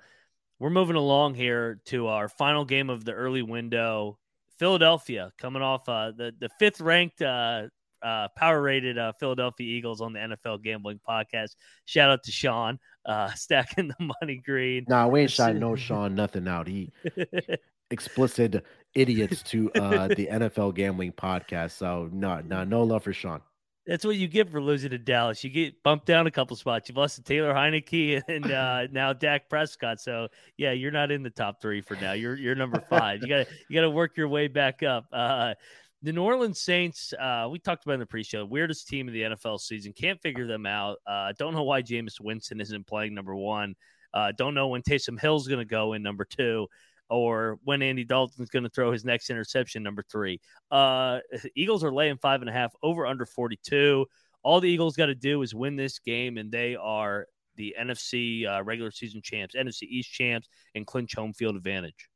we're 0.59 0.71
moving 0.71 0.97
along 0.97 1.35
here 1.35 1.81
to 1.87 2.07
our 2.09 2.29
final 2.29 2.65
game 2.65 2.91
of 2.91 3.05
the 3.05 3.13
early 3.13 3.43
window. 3.43 4.19
Philadelphia 4.59 5.33
coming 5.39 5.63
off 5.63 5.89
uh, 5.89 6.13
the 6.17 6.33
the 6.39 6.49
fifth 6.59 6.81
ranked 6.81 7.23
uh, 7.23 7.65
uh, 8.05 8.29
power 8.37 8.61
rated 8.61 8.99
uh, 8.99 9.13
Philadelphia 9.19 9.67
Eagles 9.67 10.01
on 10.01 10.13
the 10.13 10.19
NFL 10.19 10.63
Gambling 10.63 11.01
Podcast. 11.09 11.57
Shout 11.87 12.11
out 12.11 12.23
to 12.25 12.31
Sean 12.31 12.79
uh, 13.07 13.31
stacking 13.35 13.89
the 13.89 14.13
money 14.21 14.43
green. 14.45 14.85
Nah, 14.89 15.09
we 15.09 15.23
ain't 15.23 15.31
shot 15.31 15.57
no 15.57 15.75
Sean 15.75 16.15
nothing 16.15 16.47
out. 16.47 16.69
He 16.69 16.93
explicit 17.91 18.65
idiots 18.95 19.43
to 19.43 19.71
uh 19.73 20.09
the 20.17 20.29
NFL 20.31 20.75
gambling 20.75 21.13
podcast. 21.13 21.73
So 21.73 22.09
no, 22.13 22.41
no, 22.41 22.65
no 22.65 22.83
love 22.83 23.05
for 23.05 23.13
Sean. 23.13 23.41
That's 23.87 24.05
what 24.05 24.17
you 24.17 24.29
get 24.29 24.51
for 24.51 24.63
losing 24.63 24.91
to 24.91 24.99
Dallas. 24.99 25.45
You 25.45 25.51
get 25.51 25.83
bumped 25.83 26.07
down 26.07 26.27
a 26.27 26.31
couple 26.31 26.57
spots. 26.57 26.89
You've 26.89 26.97
lost 26.97 27.17
to 27.17 27.23
Taylor 27.23 27.53
Heinicke 27.53 28.23
and 28.29 28.51
uh, 28.51 28.87
now 28.93 29.13
Dak 29.13 29.49
Prescott. 29.51 30.01
So 30.01 30.29
yeah, 30.57 30.73
you're 30.73 30.91
not 30.91 31.11
in 31.11 31.23
the 31.23 31.31
top 31.31 31.61
three 31.61 31.81
for 31.81 31.95
now. 31.97 32.13
You're 32.13 32.37
you're 32.37 32.55
number 32.55 32.81
five. 32.81 33.21
You 33.23 33.29
gotta 33.29 33.47
you 33.69 33.75
gotta 33.75 33.91
work 33.91 34.17
your 34.17 34.29
way 34.29 34.49
back 34.49 34.83
up. 34.83 35.07
Uh, 35.13 35.55
the 36.03 36.13
New 36.13 36.23
Orleans 36.23 36.61
Saints, 36.61 37.15
uh, 37.19 37.49
we 37.51 37.59
talked 37.59 37.85
about 37.85 37.95
in 37.95 38.01
the 38.01 38.07
pre-show, 38.07 38.45
weirdest 38.45 38.89
team 38.89 39.09
of 39.09 39.15
the 39.15 39.23
NFL 39.23 39.59
season. 39.59 39.95
Can't 39.95 40.21
figure 40.21 40.47
them 40.47 40.67
out. 40.67 40.99
Uh, 41.07 41.33
don't 41.39 41.55
know 41.55 41.63
why 41.63 41.81
Jameis 41.81 42.21
Winston 42.21 42.61
isn't 42.61 42.87
playing 42.87 43.15
number 43.15 43.35
one. 43.35 43.75
Uh, 44.13 44.31
don't 44.37 44.53
know 44.53 44.69
when 44.69 44.83
Taysom 44.83 45.19
Hill's 45.19 45.49
going 45.49 45.61
to 45.61 45.65
go 45.65 45.95
in 45.95 46.03
number 46.03 46.27
two 46.27 46.69
or 47.11 47.59
when 47.65 47.83
Andy 47.83 48.05
Dalton's 48.05 48.51
going 48.51 48.63
to 48.63 48.69
throw 48.69 48.93
his 48.93 49.05
next 49.05 49.31
interception, 49.31 49.83
number 49.83 50.03
three. 50.11 50.41
Uh, 50.71 51.21
Eagles 51.55 51.85
are 51.85 51.93
laying 51.93 52.19
five 52.19 52.41
and 52.41 52.51
a 52.51 52.53
half 52.53 52.73
over 52.83 53.07
under 53.07 53.27
42. 53.27 54.07
All 54.43 54.61
the 54.61 54.69
Eagles 54.69 54.97
got 54.97 55.07
to 55.07 55.15
do 55.15 55.43
is 55.43 55.55
win 55.55 55.77
this 55.77 55.99
game, 55.99 56.37
and 56.37 56.51
they 56.51 56.77
are 56.77 57.27
the 57.57 57.75
NFC 57.81 58.47
uh, 58.47 58.63
regular 58.63 58.91
season 58.91 59.23
champs, 59.23 59.55
NFC 59.55 59.83
East 59.83 60.11
champs, 60.11 60.49
and 60.75 60.87
clinch 60.87 61.15
home 61.15 61.33
field 61.33 61.57
advantage. 61.57 62.09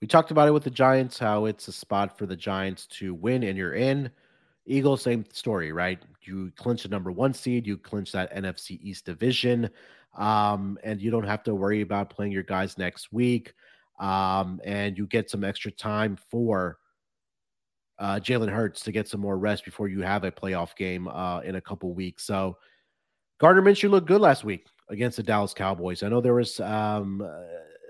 We 0.00 0.08
talked 0.08 0.30
about 0.30 0.48
it 0.48 0.52
with 0.52 0.64
the 0.64 0.70
Giants, 0.70 1.18
how 1.18 1.44
it's 1.44 1.68
a 1.68 1.72
spot 1.72 2.18
for 2.18 2.26
the 2.26 2.36
Giants 2.36 2.86
to 2.98 3.14
win, 3.14 3.42
and 3.44 3.56
you're 3.56 3.74
in. 3.74 4.10
Eagles, 4.64 5.02
same 5.02 5.24
story, 5.32 5.72
right? 5.72 6.00
You 6.22 6.52
clinch 6.56 6.84
the 6.84 6.88
number 6.88 7.10
one 7.10 7.34
seed, 7.34 7.66
you 7.66 7.76
clinch 7.76 8.12
that 8.12 8.34
NFC 8.34 8.78
East 8.80 9.06
division, 9.06 9.70
um, 10.14 10.78
and 10.82 11.00
you 11.00 11.10
don't 11.10 11.26
have 11.26 11.42
to 11.44 11.54
worry 11.54 11.80
about 11.80 12.10
playing 12.10 12.32
your 12.32 12.42
guys 12.42 12.78
next 12.78 13.12
week. 13.12 13.54
Um, 13.98 14.60
and 14.64 14.98
you 14.98 15.06
get 15.06 15.30
some 15.30 15.44
extra 15.44 15.70
time 15.70 16.18
for 16.30 16.78
uh, 17.98 18.16
Jalen 18.16 18.50
Hurts 18.50 18.82
to 18.82 18.92
get 18.92 19.08
some 19.08 19.20
more 19.20 19.38
rest 19.38 19.64
before 19.64 19.88
you 19.88 20.02
have 20.02 20.24
a 20.24 20.32
playoff 20.32 20.74
game 20.76 21.08
uh, 21.08 21.40
in 21.40 21.56
a 21.56 21.60
couple 21.60 21.94
weeks. 21.94 22.24
So 22.24 22.56
Gardner 23.38 23.62
Minshew 23.62 23.90
looked 23.90 24.08
good 24.08 24.20
last 24.20 24.44
week 24.44 24.66
against 24.88 25.16
the 25.16 25.22
Dallas 25.22 25.54
Cowboys. 25.54 26.02
I 26.02 26.08
know 26.08 26.20
there 26.20 26.34
was 26.34 26.58
um, 26.60 27.22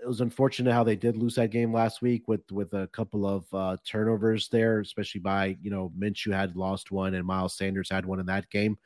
it 0.02 0.06
was 0.06 0.20
unfortunate 0.20 0.72
how 0.72 0.82
they 0.84 0.96
did 0.96 1.16
lose 1.16 1.36
that 1.36 1.50
game 1.50 1.72
last 1.72 2.02
week 2.02 2.26
with 2.26 2.50
with 2.50 2.72
a 2.74 2.88
couple 2.88 3.26
of 3.26 3.44
uh, 3.52 3.76
turnovers 3.84 4.48
there, 4.48 4.80
especially 4.80 5.20
by 5.20 5.56
you 5.62 5.70
know 5.70 5.92
Minshew 5.98 6.32
had 6.32 6.56
lost 6.56 6.90
one 6.90 7.14
and 7.14 7.26
Miles 7.26 7.56
Sanders 7.56 7.90
had 7.90 8.04
one 8.04 8.20
in 8.20 8.26
that 8.26 8.50
game. 8.50 8.76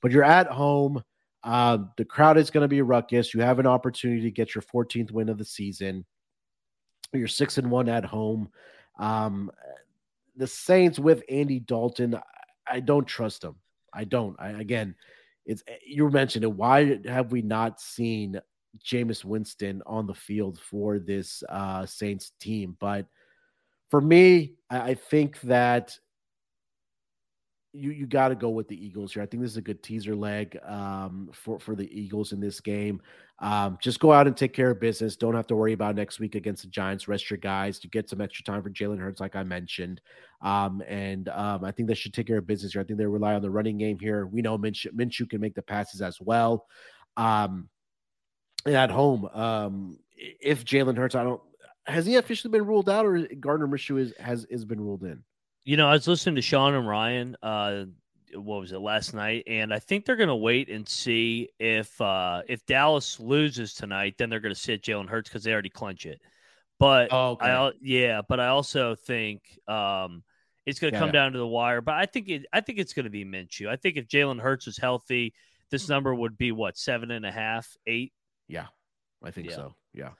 But 0.00 0.12
you're 0.12 0.24
at 0.24 0.46
home. 0.46 1.02
Uh, 1.44 1.78
the 1.98 2.04
crowd 2.04 2.38
is 2.38 2.50
going 2.50 2.62
to 2.62 2.68
be 2.68 2.80
ruckus. 2.80 3.34
You 3.34 3.42
have 3.42 3.58
an 3.58 3.66
opportunity 3.66 4.22
to 4.22 4.30
get 4.30 4.54
your 4.54 4.62
14th 4.62 5.10
win 5.10 5.28
of 5.28 5.36
the 5.36 5.44
season. 5.44 6.06
You're 7.12 7.28
six 7.28 7.58
and 7.58 7.70
one 7.70 7.88
at 7.88 8.04
home. 8.04 8.48
Um, 8.98 9.50
the 10.36 10.46
Saints 10.46 10.98
with 10.98 11.22
Andy 11.28 11.60
Dalton, 11.60 12.18
I 12.66 12.80
don't 12.80 13.06
trust 13.06 13.42
them. 13.42 13.56
I 13.92 14.04
don't. 14.04 14.36
I, 14.40 14.50
again, 14.50 14.94
it's 15.46 15.62
you 15.86 16.08
mentioned 16.10 16.44
it. 16.44 16.52
Why 16.52 16.98
have 17.04 17.30
we 17.30 17.42
not 17.42 17.80
seen 17.80 18.40
Jameis 18.84 19.24
Winston 19.24 19.82
on 19.86 20.06
the 20.06 20.14
field 20.14 20.58
for 20.58 20.98
this 20.98 21.44
uh, 21.48 21.86
Saints 21.86 22.32
team? 22.40 22.76
But 22.80 23.06
for 23.90 24.00
me, 24.00 24.54
I, 24.70 24.80
I 24.80 24.94
think 24.94 25.40
that 25.42 25.96
you 27.74 27.90
you 27.90 28.06
got 28.06 28.28
to 28.28 28.34
go 28.34 28.50
with 28.50 28.68
the 28.68 28.86
Eagles 28.86 29.12
here. 29.12 29.22
I 29.22 29.26
think 29.26 29.42
this 29.42 29.50
is 29.50 29.56
a 29.56 29.62
good 29.62 29.82
teaser 29.82 30.14
leg 30.14 30.58
um, 30.64 31.28
for 31.32 31.58
for 31.58 31.74
the 31.74 31.88
Eagles 31.98 32.32
in 32.32 32.40
this 32.40 32.60
game. 32.60 33.02
Um, 33.40 33.76
just 33.82 34.00
go 34.00 34.12
out 34.12 34.26
and 34.26 34.36
take 34.36 34.52
care 34.52 34.70
of 34.70 34.80
business. 34.80 35.16
Don't 35.16 35.34
have 35.34 35.46
to 35.48 35.56
worry 35.56 35.72
about 35.72 35.96
next 35.96 36.20
week 36.20 36.36
against 36.36 36.62
the 36.62 36.68
Giants. 36.68 37.08
Rest 37.08 37.28
your 37.30 37.38
guys 37.38 37.78
to 37.80 37.88
get 37.88 38.08
some 38.08 38.20
extra 38.20 38.44
time 38.44 38.62
for 38.62 38.70
Jalen 38.70 39.00
Hurts, 39.00 39.20
like 39.20 39.34
I 39.34 39.42
mentioned. 39.42 40.00
Um, 40.40 40.82
and 40.86 41.28
um, 41.30 41.64
I 41.64 41.72
think 41.72 41.88
they 41.88 41.94
should 41.94 42.14
take 42.14 42.28
care 42.28 42.38
of 42.38 42.46
business 42.46 42.72
here. 42.72 42.82
I 42.82 42.84
think 42.84 42.98
they 42.98 43.06
rely 43.06 43.34
on 43.34 43.42
the 43.42 43.50
running 43.50 43.76
game 43.76 43.98
here. 43.98 44.26
We 44.26 44.40
know 44.40 44.56
Minshew, 44.56 44.92
Minshew 44.92 45.28
can 45.28 45.40
make 45.40 45.54
the 45.54 45.62
passes 45.62 46.00
as 46.00 46.20
well. 46.20 46.66
Um, 47.16 47.68
and 48.64 48.76
at 48.76 48.90
home, 48.90 49.26
um, 49.26 49.98
if 50.16 50.64
Jalen 50.64 50.96
Hurts, 50.96 51.16
I 51.16 51.24
don't 51.24 51.42
has 51.86 52.06
he 52.06 52.16
officially 52.16 52.50
been 52.50 52.66
ruled 52.66 52.88
out, 52.88 53.04
or 53.04 53.18
Gardner 53.40 53.68
Minshew 53.68 53.98
is 54.00 54.14
has 54.18 54.44
is 54.46 54.64
been 54.64 54.80
ruled 54.80 55.02
in? 55.02 55.22
You 55.64 55.76
know, 55.76 55.88
I 55.88 55.92
was 55.92 56.06
listening 56.06 56.34
to 56.36 56.42
Sean 56.42 56.74
and 56.74 56.86
Ryan. 56.86 57.36
Uh, 57.42 57.84
what 58.34 58.60
was 58.60 58.72
it 58.72 58.78
last 58.78 59.14
night? 59.14 59.44
And 59.46 59.72
I 59.72 59.78
think 59.78 60.04
they're 60.04 60.16
going 60.16 60.28
to 60.28 60.34
wait 60.36 60.68
and 60.68 60.86
see 60.88 61.48
if 61.58 61.98
uh, 62.00 62.42
if 62.48 62.66
Dallas 62.66 63.18
loses 63.20 63.74
tonight, 63.74 64.16
then 64.18 64.28
they're 64.28 64.40
going 64.40 64.54
to 64.54 64.60
sit 64.60 64.82
Jalen 64.82 65.08
Hurts 65.08 65.28
because 65.28 65.44
they 65.44 65.52
already 65.52 65.70
clinch 65.70 66.04
it. 66.04 66.20
But 66.78 67.12
oh, 67.12 67.30
okay. 67.32 67.46
I 67.50 67.70
yeah, 67.80 68.20
but 68.28 68.40
I 68.40 68.48
also 68.48 68.94
think 68.94 69.42
um, 69.68 70.22
it's 70.66 70.80
going 70.80 70.92
to 70.92 70.96
Yeah, 70.96 71.00
come 71.00 71.08
yeah. 71.08 71.12
down 71.12 71.32
to 71.32 71.38
the 71.38 71.46
wire. 71.46 71.80
But 71.80 71.94
I 71.94 72.06
think 72.06 72.28
it 72.28 72.46
I 72.52 72.60
think 72.60 72.78
it's 72.78 72.92
going 72.92 73.04
to 73.04 73.10
be 73.10 73.24
Minshew. 73.24 73.68
I 73.68 73.76
think 73.76 73.96
if 73.96 74.08
Jalen 74.08 74.40
Hurts 74.40 74.66
is 74.66 74.76
healthy, 74.76 75.32
this 75.70 75.88
number 75.88 76.14
would 76.14 76.36
be 76.36 76.52
what 76.52 76.76
seven 76.76 77.10
and 77.10 77.24
a 77.24 77.32
half, 77.32 77.68
eight. 77.86 78.12
Yeah, 78.48 78.66
I 79.22 79.30
think 79.30 79.48
Yeah. 79.48 79.56
so. 79.56 79.74
Yeah. 79.94 80.10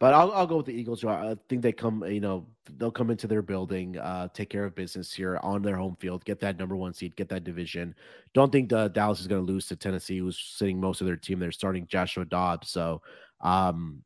But 0.00 0.12
I'll, 0.12 0.32
I'll 0.32 0.46
go 0.46 0.56
with 0.56 0.66
the 0.66 0.72
Eagles. 0.72 1.04
I 1.04 1.36
think 1.48 1.62
they 1.62 1.72
come, 1.72 2.04
you 2.04 2.20
know, 2.20 2.46
they'll 2.78 2.90
come 2.90 3.10
into 3.10 3.26
their 3.26 3.42
building, 3.42 3.96
uh, 3.98 4.28
take 4.34 4.50
care 4.50 4.64
of 4.64 4.74
business 4.74 5.12
here 5.12 5.38
on 5.42 5.62
their 5.62 5.76
home 5.76 5.96
field, 6.00 6.24
get 6.24 6.40
that 6.40 6.58
number 6.58 6.76
one 6.76 6.92
seed, 6.92 7.14
get 7.16 7.28
that 7.28 7.44
division. 7.44 7.94
Don't 8.34 8.50
think 8.50 8.72
uh, 8.72 8.88
Dallas 8.88 9.20
is 9.20 9.28
going 9.28 9.46
to 9.46 9.52
lose 9.52 9.66
to 9.68 9.76
Tennessee, 9.76 10.18
who's 10.18 10.38
sitting 10.38 10.80
most 10.80 11.00
of 11.00 11.06
their 11.06 11.16
team. 11.16 11.38
They're 11.38 11.52
starting 11.52 11.86
Joshua 11.86 12.24
Dobbs. 12.24 12.70
So, 12.70 13.02
um, 13.40 14.02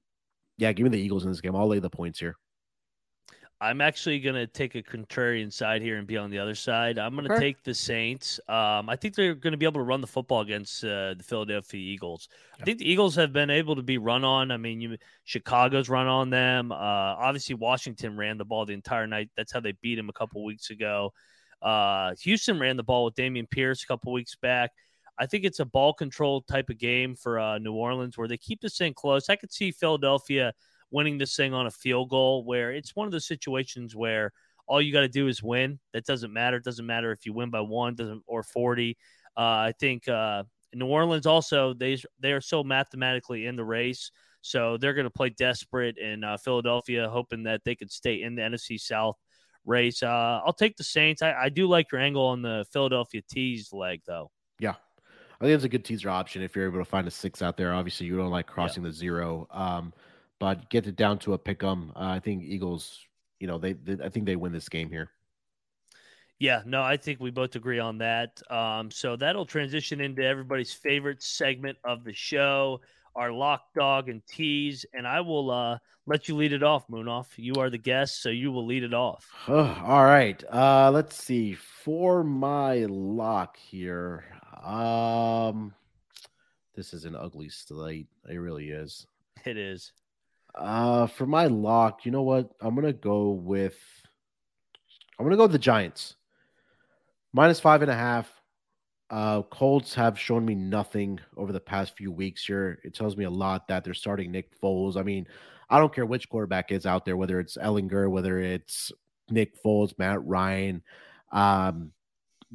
yeah, 0.59 0.73
give 0.73 0.85
me 0.85 0.91
the 0.91 1.01
Eagles 1.01 1.25
in 1.25 1.31
this 1.31 1.41
game. 1.41 1.57
I'll 1.57 1.69
lay 1.69 1.79
the 1.79 1.91
points 1.91 2.19
here. 2.19 2.37
I'm 3.61 3.81
actually 3.81 4.21
going 4.21 4.37
to 4.37 4.47
take 4.47 4.77
a 4.77 4.83
contrarian 4.83 5.53
side 5.53 5.83
here 5.83 5.97
and 5.97 6.07
be 6.07 6.17
on 6.17 6.31
the 6.31 6.39
other 6.39 6.55
side. 6.55 6.97
I'm 6.97 7.15
going 7.17 7.27
to 7.27 7.35
Okay. 7.35 7.41
take 7.47 7.65
the 7.65 7.75
Saints. 7.75 8.39
Um, 8.49 8.89
I 8.89 8.95
think 8.95 9.17
they're 9.17 9.35
going 9.35 9.51
to 9.51 9.57
be 9.57 9.67
able 9.67 9.81
to 9.81 9.85
run 9.85 10.01
the 10.01 10.07
football 10.07 10.43
against 10.43 10.85
uh, 10.85 11.15
the 11.15 11.25
Philadelphia 11.25 11.81
Eagles. 11.81 12.29
I 12.61 12.65
think 12.65 12.79
the 12.79 12.89
Eagles 12.89 13.17
have 13.17 13.33
been 13.33 13.51
able 13.51 13.75
to 13.75 13.83
be 13.83 13.99
run 13.99 14.23
on. 14.23 14.53
I 14.53 14.59
mean, 14.59 14.81
you, 14.81 14.97
Chicago's 15.25 15.89
run 15.89 16.07
on 16.07 16.31
them. 16.31 16.71
Uh, 16.71 16.77
obviously, 16.77 17.57
Washington 17.57 18.17
ran 18.17 18.39
the 18.39 18.45
ball 18.45 18.65
the 18.65 18.75
entire 18.75 19.09
night. 19.09 19.31
That's 19.37 19.53
how 19.53 19.59
they 19.59 19.73
beat 19.83 19.99
him 19.99 20.09
a 20.09 20.13
couple 20.13 20.45
weeks 20.45 20.71
ago. 20.71 21.13
Uh, 21.61 22.15
Houston 22.23 22.61
ran 22.61 22.77
the 22.77 22.85
ball 22.85 23.07
with 23.07 23.17
Dameon 23.17 23.51
Pierce 23.51 23.83
a 23.83 23.87
couple 23.89 24.13
weeks 24.13 24.37
back. 24.37 24.71
I 25.19 25.27
think 25.27 25.45
it's 25.45 25.59
a 25.59 25.65
ball 25.65 25.93
control 25.95 26.43
type 26.43 26.71
of 26.71 26.79
game 26.79 27.17
for 27.17 27.41
uh, 27.41 27.59
New 27.59 27.73
Orleans 27.73 28.17
where 28.17 28.29
they 28.29 28.37
keep 28.37 28.61
this 28.61 28.79
thing 28.79 28.95
close. 28.95 29.29
I 29.29 29.35
could 29.35 29.53
see 29.53 29.73
Philadelphia 29.73 30.53
winning 30.91 31.19
this 31.19 31.37
thing 31.37 31.55
on 31.55 31.67
a 31.67 31.71
field 31.71 32.11
goal 32.11 32.45
where 32.45 32.73
it's 32.73 32.97
one 32.97 33.07
of 33.07 33.13
those 33.13 33.27
situations 33.27 33.95
where 33.95 34.33
all 34.67 34.83
you 34.83 34.93
got 34.93 35.01
to 35.01 35.09
do 35.09 35.29
is 35.29 35.43
win. 35.43 35.79
That 35.93 36.05
doesn't 36.05 36.33
matter. 36.33 36.59
It 36.59 36.65
doesn't 36.65 36.87
matter 36.87 37.13
if 37.13 37.25
you 37.25 37.33
win 37.33 37.51
by 37.51 37.61
one 37.61 37.95
doesn't 37.95 38.23
or 38.27 38.43
40. 38.43 38.97
Uh, 39.37 39.41
I 39.41 39.75
think 39.79 40.09
uh, 40.09 40.45
New 40.75 40.87
Orleans 40.87 41.27
also 41.27 41.75
they 41.75 41.99
they 42.21 42.33
are 42.33 42.41
so 42.41 42.63
mathematically 42.63 43.47
in 43.47 43.57
the 43.57 43.65
race, 43.65 44.11
so 44.41 44.77
they're 44.77 44.95
going 44.95 45.05
to 45.05 45.11
play 45.11 45.31
desperate 45.31 45.97
in 45.97 46.25
uh, 46.25 46.37
Philadelphia, 46.37 47.09
hoping 47.09 47.45
that 47.45 47.63
they 47.65 47.75
could 47.75 47.91
stay 47.91 48.23
in 48.23 48.35
the 48.35 48.43
NFC 48.43 48.79
South 48.79 49.17
race. 49.65 50.03
Uh, 50.03 50.41
I'll 50.45 50.53
take 50.53 50.77
the 50.77 50.85
Saints. 50.85 51.23
I, 51.23 51.33
I 51.35 51.49
do 51.49 51.69
like 51.69 51.93
your 51.93 52.01
angle 52.01 52.27
on 52.27 52.43
the 52.43 52.65
Philadelphia 52.73 53.23
tease 53.31 53.73
leg 53.73 54.03
though. 54.07 54.31
Yeah. 54.59 54.75
I 55.41 55.45
think 55.45 55.55
it's 55.55 55.65
a 55.65 55.69
good 55.69 55.85
teaser 55.85 56.11
option 56.11 56.43
if 56.43 56.57
you're 56.57 56.67
able 56.67 56.81
to 56.81 56.85
find 56.85 57.07
a 57.07 57.13
six 57.13 57.43
out 57.43 57.57
there. 57.57 57.73
Obviously, 57.73 58.07
you 58.07 58.17
don't 58.17 58.31
like 58.31 58.47
crossing 58.47 58.83
the 58.83 58.91
zero, 58.91 59.47
um, 59.53 59.93
but 60.39 60.71
get 60.71 60.87
it 60.87 60.97
down 60.97 61.19
to 61.21 61.33
a 61.35 61.39
pick 61.39 61.63
'em. 61.63 61.93
Uh, 61.97 62.11
I 62.11 62.21
think 62.21 62.45
Eagles, 62.45 63.05
you 63.41 63.47
know, 63.47 63.59
they, 63.59 63.73
they, 63.73 64.05
I 64.05 64.09
think 64.09 64.27
they 64.27 64.37
win 64.37 64.53
this 64.53 64.69
game 64.69 64.91
here. 64.91 65.11
Yeah, 66.39 66.63
no, 66.65 66.83
I 66.83 66.97
think 66.97 67.19
we 67.19 67.31
both 67.31 67.57
agree 67.57 67.81
on 67.81 67.99
that. 67.99 68.41
Um, 68.49 68.93
so 68.93 69.17
that'll 69.17 69.47
transition 69.47 70.01
into 70.01 70.23
everybody's 70.23 70.73
favorite 70.73 71.21
segment 71.21 71.79
of 71.85 72.05
the 72.05 72.13
show, 72.13 72.81
our 73.17 73.33
lock 73.33 73.63
dog 73.75 74.09
and 74.09 74.25
tease. 74.25 74.87
And 74.95 75.05
I 75.07 75.21
will 75.21 75.51
uh, 75.51 75.79
let 76.07 76.29
you 76.29 76.37
lead 76.37 76.53
it 76.53 76.63
off, 76.63 76.87
Munaf. 76.87 77.27
You 77.37 77.55
are 77.55 77.71
the 77.71 77.79
guest, 77.79 78.23
so 78.23 78.29
you 78.29 78.53
will 78.53 78.67
lead 78.67 78.85
it 78.85 78.95
off. 78.95 79.29
all 79.49 80.05
right. 80.05 80.43
Uh, 80.53 80.93
let's 80.93 81.17
see. 81.17 81.55
For 81.55 82.23
my 82.23 82.87
lock 82.89 83.57
here, 83.57 84.25
um, 84.63 85.75
this 86.77 86.95
is 86.95 87.05
an 87.05 87.17
ugly 87.17 87.49
slate. 87.49 88.07
It 88.31 88.37
really 88.37 88.71
is. 88.71 89.09
It 89.45 89.57
is. 89.57 89.93
Uh, 90.55 91.07
for 91.07 91.27
my 91.27 91.47
lock, 91.47 92.05
you 92.05 92.11
know 92.11 92.23
what? 92.23 92.51
I'm 92.61 92.75
gonna 92.75 92.93
go 92.93 93.31
with. 93.31 93.77
I'm 95.19 95.25
gonna 95.25 95.37
go 95.37 95.45
with 95.45 95.53
the 95.53 95.59
Giants. 95.59 96.17
Minus 97.33 97.61
five 97.61 97.83
and 97.83 97.91
a 97.91 97.95
half. 97.95 98.31
Uh, 99.11 99.43
Colts 99.43 99.95
have 99.95 100.19
shown 100.19 100.45
me 100.45 100.55
nothing 100.55 101.19
over 101.37 101.53
the 101.53 101.61
past 101.61 101.97
few 101.97 102.13
weeks 102.13 102.45
here. 102.45 102.79
It 102.85 102.95
tells 102.95 103.17
me 103.17 103.25
a 103.25 103.31
lot 103.31 103.69
that 103.69 103.85
they're 103.85 103.95
starting 103.95 104.31
Nick 104.31 104.61
Foles. 104.61 104.97
I 104.97 105.03
mean, 105.03 105.27
I 105.71 105.79
don't 105.79 105.95
care 105.95 106.05
which 106.05 106.29
quarterback 106.29 106.73
is 106.73 106.87
out 106.87 107.05
there, 107.05 107.17
whether 107.17 107.41
it's 107.41 107.57
Ehlinger, 107.57 108.11
whether 108.11 108.39
it's 108.39 108.93
Nick 109.31 109.63
Foles, 109.63 109.99
Matt 109.99 110.25
Ryan. 110.27 110.83
Um, 111.33 111.93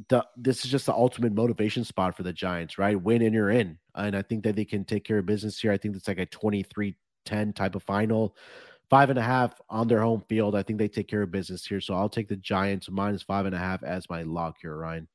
the 0.08 0.24
this 0.36 0.64
is 0.64 0.70
just 0.70 0.86
the 0.86 0.92
ultimate 0.92 1.32
motivation 1.32 1.84
spot 1.84 2.16
for 2.16 2.24
the 2.24 2.32
Giants, 2.32 2.78
right? 2.78 3.00
Win 3.00 3.22
and 3.22 3.34
you're 3.34 3.50
in. 3.50 3.78
And 3.94 4.16
I 4.16 4.22
think 4.22 4.42
that 4.44 4.56
they 4.56 4.64
can 4.64 4.84
take 4.84 5.04
care 5.04 5.18
of 5.18 5.26
business 5.26 5.58
here. 5.58 5.72
I 5.72 5.76
think 5.76 5.96
it's 5.96 6.08
like 6.08 6.18
a 6.18 6.26
23 6.26 6.96
10 7.24 7.52
type 7.52 7.74
of 7.74 7.82
final. 7.82 8.36
Five 8.90 9.10
and 9.10 9.18
a 9.18 9.22
half 9.22 9.60
on 9.70 9.88
their 9.88 10.00
home 10.00 10.22
field. 10.28 10.54
I 10.54 10.62
think 10.62 10.78
they 10.78 10.88
take 10.88 11.08
care 11.08 11.22
of 11.22 11.30
business 11.30 11.66
here. 11.66 11.80
So 11.80 11.94
I'll 11.94 12.08
take 12.08 12.28
the 12.28 12.36
Giants 12.36 12.90
minus 12.90 13.22
five 13.22 13.46
and 13.46 13.54
a 13.54 13.58
half 13.58 13.82
as 13.82 14.08
my 14.10 14.22
lock 14.22 14.56
here, 14.60 14.76
Ryan. 14.76 15.08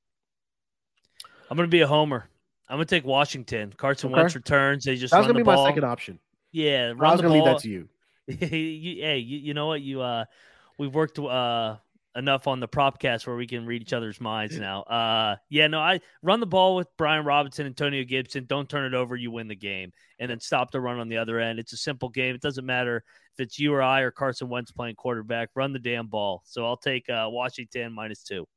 I'm 1.49 1.55
going 1.55 1.67
to 1.67 1.71
be 1.71 1.81
a 1.81 1.87
homer. 1.87 2.27
I'm 2.67 2.77
going 2.77 2.87
to 2.87 2.95
take 2.95 3.05
Washington. 3.05 3.73
Carson 3.75 4.11
Okay. 4.11 4.21
Wentz 4.21 4.35
returns. 4.35 4.85
They 4.85 4.95
just 4.95 5.11
That 5.11 5.19
was 5.19 5.27
run 5.27 5.35
gonna 5.35 5.45
the 5.45 5.51
be 5.51 5.55
my 5.57 5.69
second 5.69 5.83
option. 5.83 6.19
Yeah, 6.51 6.93
I 6.99 7.11
was 7.11 7.21
gonna 7.21 7.33
leave 7.33 7.45
that 7.45 7.59
to 7.59 7.69
you. 7.69 7.89
you, 8.27 8.37
hey, 9.01 9.17
you, 9.17 9.37
you 9.39 9.53
know 9.53 9.67
what? 9.67 9.81
You 9.81 10.01
uh, 10.01 10.25
we've 10.77 10.93
worked 10.93 11.19
uh 11.19 11.77
enough 12.15 12.47
on 12.47 12.59
the 12.59 12.67
propcast 12.67 13.27
where 13.27 13.35
we 13.35 13.47
can 13.47 13.65
read 13.65 13.81
each 13.81 13.93
other's 13.93 14.19
minds 14.19 14.57
now. 14.57 14.81
Uh, 14.83 15.35
yeah, 15.49 15.67
no, 15.67 15.79
I 15.79 16.01
run 16.21 16.39
the 16.39 16.45
ball 16.45 16.75
with 16.75 16.87
Brian 16.97 17.25
Robinson, 17.25 17.65
Antonio 17.65 18.03
Gibson. 18.03 18.45
Don't 18.45 18.69
turn 18.69 18.85
it 18.85 18.97
over. 18.97 19.15
You 19.15 19.31
win 19.31 19.47
the 19.47 19.55
game, 19.55 19.91
and 20.19 20.29
then 20.29 20.39
stop 20.39 20.71
the 20.71 20.81
run 20.81 20.99
on 20.99 21.09
the 21.09 21.17
other 21.17 21.39
end. 21.39 21.59
It's 21.59 21.73
a 21.73 21.77
simple 21.77 22.09
game. 22.09 22.35
It 22.35 22.41
doesn't 22.41 22.65
matter 22.65 23.03
if 23.33 23.39
it's 23.39 23.59
you 23.59 23.73
or 23.73 23.81
I 23.81 24.01
or 24.01 24.11
Carson 24.11 24.49
Wentz 24.49 24.71
playing 24.71 24.95
quarterback. 24.95 25.49
Run 25.55 25.73
the 25.73 25.79
damn 25.79 26.07
ball. 26.07 26.41
So 26.45 26.65
I'll 26.65 26.77
take 26.77 27.09
uh, 27.09 27.27
Washington 27.29 27.93
minus 27.93 28.23
two. 28.23 28.47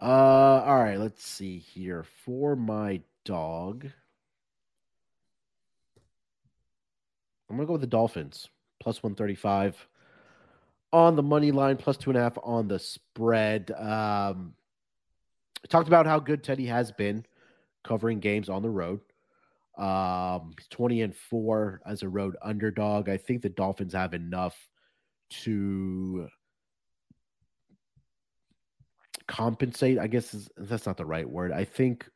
Uh, 0.00 0.62
all 0.64 0.78
right, 0.78 0.98
let's 0.98 1.26
see 1.26 1.58
here 1.58 2.04
for 2.24 2.54
my 2.54 3.00
dog. 3.24 3.90
I'm 7.50 7.56
gonna 7.56 7.66
go 7.66 7.72
with 7.72 7.80
the 7.80 7.86
Dolphins 7.86 8.48
plus 8.80 9.02
one 9.02 9.14
thirty 9.14 9.34
five 9.34 9.88
on 10.92 11.16
the 11.16 11.22
money 11.22 11.50
line, 11.50 11.76
plus 11.76 11.96
two 11.96 12.10
and 12.10 12.18
a 12.18 12.22
half 12.22 12.38
on 12.42 12.68
the 12.68 12.78
spread. 12.78 13.70
Um, 13.72 14.54
talked 15.68 15.88
about 15.88 16.06
how 16.06 16.18
good 16.18 16.42
Teddy 16.42 16.66
has 16.66 16.92
been 16.92 17.24
covering 17.84 18.20
games 18.20 18.48
on 18.48 18.62
the 18.62 18.70
road. 18.70 19.00
Um, 19.76 20.54
he's 20.58 20.66
20 20.68 21.02
and 21.02 21.14
four 21.14 21.80
as 21.86 22.02
a 22.02 22.08
road 22.08 22.36
underdog. 22.42 23.08
I 23.08 23.16
think 23.16 23.42
the 23.42 23.48
Dolphins 23.48 23.92
have 23.92 24.12
enough 24.12 24.56
to 25.42 26.28
compensate. 29.28 29.98
I 29.98 30.08
guess 30.08 30.34
is, 30.34 30.48
that's 30.56 30.86
not 30.86 30.96
the 30.96 31.04
right 31.04 31.28
word. 31.28 31.52
I 31.52 31.64
think 31.64 32.08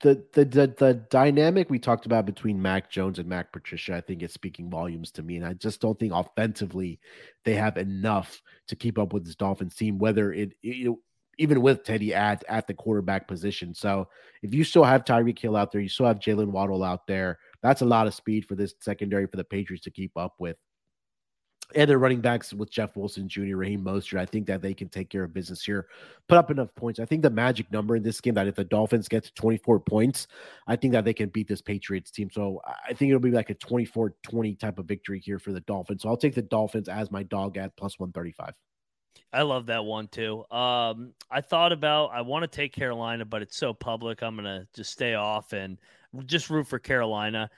the, 0.00 0.24
the 0.32 0.44
the 0.44 0.74
the 0.78 0.94
dynamic 1.10 1.68
we 1.68 1.78
talked 1.78 2.06
about 2.06 2.26
between 2.26 2.60
Mac 2.60 2.90
Jones 2.90 3.18
and 3.18 3.28
Mac 3.28 3.52
Patricia, 3.52 3.96
I 3.96 4.00
think 4.00 4.22
is 4.22 4.32
speaking 4.32 4.70
volumes 4.70 5.10
to 5.12 5.22
me. 5.22 5.36
And 5.36 5.46
I 5.46 5.54
just 5.54 5.80
don't 5.80 5.98
think 5.98 6.12
offensively 6.14 7.00
they 7.44 7.54
have 7.54 7.76
enough 7.76 8.40
to 8.68 8.76
keep 8.76 8.98
up 8.98 9.12
with 9.12 9.24
this 9.24 9.34
Dolphins 9.34 9.74
team, 9.74 9.98
whether 9.98 10.32
it, 10.32 10.54
it 10.62 10.96
even 11.38 11.62
with 11.62 11.84
Teddy 11.84 12.14
at 12.14 12.44
at 12.48 12.66
the 12.66 12.74
quarterback 12.74 13.26
position. 13.28 13.74
So 13.74 14.08
if 14.42 14.54
you 14.54 14.64
still 14.64 14.84
have 14.84 15.04
Tyreek 15.04 15.38
Hill 15.38 15.56
out 15.56 15.72
there, 15.72 15.80
you 15.80 15.88
still 15.88 16.06
have 16.06 16.18
Jaylen 16.18 16.50
Waddle 16.50 16.84
out 16.84 17.06
there. 17.06 17.38
That's 17.62 17.82
a 17.82 17.86
lot 17.86 18.06
of 18.06 18.14
speed 18.14 18.46
for 18.46 18.54
this 18.54 18.74
secondary 18.80 19.26
for 19.26 19.36
the 19.36 19.44
Patriots 19.44 19.84
to 19.84 19.90
keep 19.90 20.16
up 20.16 20.34
with. 20.38 20.56
And 21.74 21.88
their 21.88 21.98
running 21.98 22.20
backs 22.20 22.52
with 22.52 22.70
Jeff 22.70 22.96
Wilson 22.96 23.28
Jr., 23.28 23.56
Raheem 23.56 23.82
Mostert, 23.82 24.18
I 24.18 24.26
think 24.26 24.46
that 24.46 24.62
they 24.62 24.74
can 24.74 24.88
take 24.88 25.10
care 25.10 25.24
of 25.24 25.32
business 25.32 25.64
here, 25.64 25.88
put 26.28 26.38
up 26.38 26.50
enough 26.50 26.74
points. 26.74 27.00
I 27.00 27.04
think 27.04 27.22
the 27.22 27.30
magic 27.30 27.70
number 27.72 27.96
in 27.96 28.02
this 28.02 28.20
game 28.20 28.34
that 28.34 28.46
if 28.46 28.54
the 28.54 28.64
Dolphins 28.64 29.08
get 29.08 29.24
to 29.24 29.34
24 29.34 29.80
points, 29.80 30.26
I 30.66 30.76
think 30.76 30.92
that 30.92 31.04
they 31.04 31.14
can 31.14 31.28
beat 31.28 31.48
this 31.48 31.62
Patriots 31.62 32.10
team. 32.10 32.30
So 32.30 32.60
I 32.66 32.92
think 32.92 33.10
it'll 33.10 33.20
be 33.20 33.30
like 33.30 33.50
a 33.50 33.54
24 33.54 34.14
20 34.22 34.54
type 34.54 34.78
of 34.78 34.86
victory 34.86 35.20
here 35.20 35.38
for 35.38 35.52
the 35.52 35.60
Dolphins. 35.60 36.02
So 36.02 36.08
I'll 36.08 36.16
take 36.16 36.34
the 36.34 36.42
Dolphins 36.42 36.88
as 36.88 37.10
my 37.10 37.22
dog 37.22 37.56
at 37.56 37.76
plus 37.76 37.98
135. 37.98 38.54
I 39.32 39.42
love 39.42 39.66
that 39.66 39.84
one 39.84 40.08
too. 40.08 40.44
Um, 40.50 41.14
I 41.30 41.40
thought 41.40 41.72
about 41.72 42.10
I 42.12 42.20
want 42.20 42.42
to 42.42 42.48
take 42.48 42.72
Carolina, 42.72 43.24
but 43.24 43.40
it's 43.42 43.56
so 43.56 43.72
public. 43.72 44.22
I'm 44.22 44.36
gonna 44.36 44.66
just 44.74 44.92
stay 44.92 45.14
off 45.14 45.52
and 45.52 45.78
just 46.26 46.50
root 46.50 46.66
for 46.66 46.78
Carolina. 46.78 47.50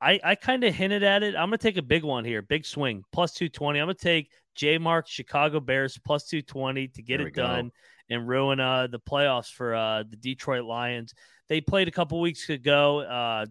I, 0.00 0.20
I 0.22 0.34
kind 0.34 0.62
of 0.64 0.74
hinted 0.74 1.02
at 1.02 1.22
it. 1.22 1.34
I'm 1.34 1.48
gonna 1.48 1.58
take 1.58 1.76
a 1.76 1.82
big 1.82 2.04
one 2.04 2.24
here, 2.24 2.42
big 2.42 2.64
swing, 2.64 3.02
plus 3.12 3.32
two 3.32 3.48
twenty. 3.48 3.80
I'm 3.80 3.86
gonna 3.86 3.94
take 3.94 4.30
J 4.54 4.78
Mark 4.78 5.08
Chicago 5.08 5.60
Bears 5.60 5.98
plus 6.04 6.24
two 6.26 6.42
twenty 6.42 6.88
to 6.88 7.02
get 7.02 7.18
There 7.18 7.26
it 7.28 7.32
go. 7.32 7.42
done 7.42 7.72
and 8.10 8.26
ruin 8.28 8.60
uh 8.60 8.86
the 8.86 9.00
playoffs 9.00 9.52
for 9.52 9.74
uh 9.74 10.04
the 10.08 10.16
Detroit 10.16 10.64
Lions. 10.64 11.14
They 11.48 11.60
played 11.60 11.88
a 11.88 11.92
couple 11.92 12.20
weeks 12.20 12.48
ago. 12.48 13.00
Uh, 13.00 13.46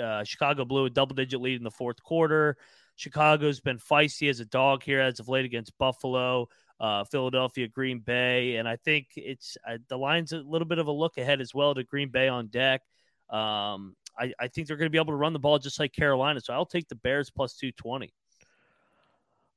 uh, 0.00 0.24
Chicago 0.24 0.64
blew 0.64 0.84
a 0.84 0.90
double 0.90 1.14
digit 1.14 1.40
lead 1.40 1.56
in 1.56 1.64
the 1.64 1.70
fourth 1.70 2.02
quarter. 2.02 2.56
Chicago's 2.96 3.60
been 3.60 3.78
feisty 3.78 4.28
as 4.28 4.40
a 4.40 4.44
dog 4.44 4.82
here 4.82 5.00
as 5.00 5.20
of 5.20 5.28
late 5.28 5.44
against 5.44 5.76
Buffalo 5.78 6.48
uh, 6.80 7.04
Philadelphia, 7.04 7.68
Green 7.68 8.00
Bay, 8.00 8.56
and 8.56 8.68
I 8.68 8.76
think 8.76 9.08
it's 9.16 9.56
uh, 9.66 9.78
the 9.88 9.96
Lions 9.96 10.32
a 10.32 10.38
little 10.38 10.66
bit 10.66 10.78
of 10.78 10.86
a 10.86 10.92
look 10.92 11.16
ahead 11.18 11.40
as 11.40 11.54
well 11.54 11.74
to 11.74 11.84
Green 11.84 12.10
Bay 12.10 12.28
on 12.28 12.48
deck. 12.48 12.82
Um, 13.30 13.96
I, 14.18 14.32
I 14.38 14.48
think 14.48 14.66
they're 14.66 14.76
going 14.76 14.86
to 14.86 14.90
be 14.90 14.98
able 14.98 15.12
to 15.12 15.16
run 15.16 15.32
the 15.32 15.38
ball 15.38 15.58
just 15.58 15.78
like 15.78 15.92
Carolina, 15.92 16.40
so 16.40 16.54
I'll 16.54 16.64
take 16.66 16.88
the 16.88 16.94
Bears 16.94 17.30
plus 17.30 17.54
two 17.54 17.72
twenty. 17.72 18.12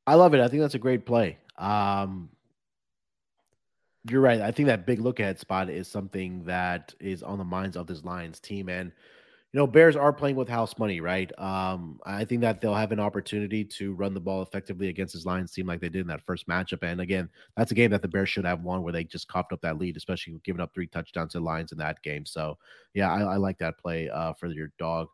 I 0.07 0.15
love 0.15 0.33
it. 0.33 0.41
I 0.41 0.47
think 0.47 0.61
that's 0.61 0.75
a 0.75 0.79
great 0.79 1.05
play. 1.05 1.37
Um, 1.57 2.29
you're 4.09 4.21
right. 4.21 4.41
I 4.41 4.51
think 4.51 4.67
that 4.67 4.85
big 4.85 4.99
look 4.99 5.19
ahead 5.19 5.39
spot 5.39 5.69
is 5.69 5.87
something 5.87 6.45
that 6.45 6.95
is 6.99 7.21
on 7.21 7.37
the 7.37 7.43
minds 7.43 7.77
of 7.77 7.85
this 7.85 8.03
Lions 8.03 8.39
team. 8.39 8.69
And, 8.69 8.91
you 9.51 9.57
know, 9.57 9.65
Bears 9.65 9.95
are 9.95 10.13
playing 10.13 10.35
with 10.35 10.47
house 10.47 10.77
money, 10.77 11.01
right? 11.01 11.31
Um, 11.39 11.99
I 12.05 12.23
think 12.23 12.41
that 12.41 12.61
they'll 12.61 12.75
have 12.75 12.91
an 12.91 12.99
opportunity 12.99 13.65
to 13.65 13.93
run 13.93 14.13
the 14.13 14.19
ball 14.19 14.43
effectively 14.43 14.89
against 14.89 15.15
this 15.15 15.25
Lions 15.25 15.51
team 15.51 15.65
like 15.65 15.81
they 15.81 15.89
did 15.89 16.01
in 16.01 16.07
that 16.07 16.23
first 16.25 16.47
matchup. 16.47 16.83
And 16.83 17.01
again, 17.01 17.27
that's 17.57 17.71
a 17.71 17.75
game 17.75 17.89
that 17.89 18.03
the 18.03 18.07
Bears 18.07 18.29
should 18.29 18.45
have 18.45 18.61
won 18.61 18.83
where 18.83 18.93
they 18.93 19.03
just 19.03 19.27
copped 19.27 19.51
up 19.51 19.61
that 19.61 19.79
lead, 19.79 19.97
especially 19.97 20.39
giving 20.43 20.61
up 20.61 20.71
three 20.73 20.85
touchdowns 20.85 21.31
to 21.33 21.39
Lions 21.39 21.71
in 21.71 21.79
that 21.79 22.01
game. 22.03 22.27
So, 22.27 22.59
yeah, 22.93 23.11
I, 23.11 23.21
I 23.21 23.35
like 23.37 23.57
that 23.57 23.79
play 23.79 24.07
uh, 24.09 24.33
for 24.33 24.47
your 24.47 24.71
dog. 24.77 25.07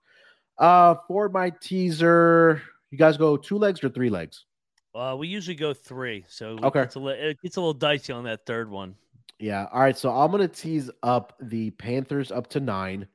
Uh, 0.57 0.95
for 1.07 1.29
my 1.29 1.49
teaser, 1.61 2.61
you 2.91 2.97
guys 2.97 3.15
go 3.15 3.37
two 3.37 3.57
legs 3.57 3.81
or 3.83 3.89
three 3.89 4.09
legs? 4.09 4.45
Uh, 4.93 5.15
we 5.17 5.27
usually 5.27 5.55
go 5.55 5.73
three, 5.73 6.25
so 6.27 6.57
Okay. 6.63 6.81
it's 6.81 6.95
a, 6.95 6.99
li- 6.99 7.13
it 7.13 7.41
gets 7.41 7.55
a 7.57 7.59
little 7.59 7.73
dicey 7.73 8.11
on 8.13 8.23
that 8.25 8.45
third 8.45 8.69
one. 8.69 8.95
Yeah. 9.39 9.67
All 9.71 9.81
right. 9.81 9.97
So 9.97 10.09
I'm 10.09 10.31
going 10.31 10.41
to 10.41 10.53
tease 10.53 10.89
up 11.03 11.37
the 11.41 11.71
Panthers 11.71 12.31
up 12.31 12.47
to 12.51 12.59
nine. 12.61 13.07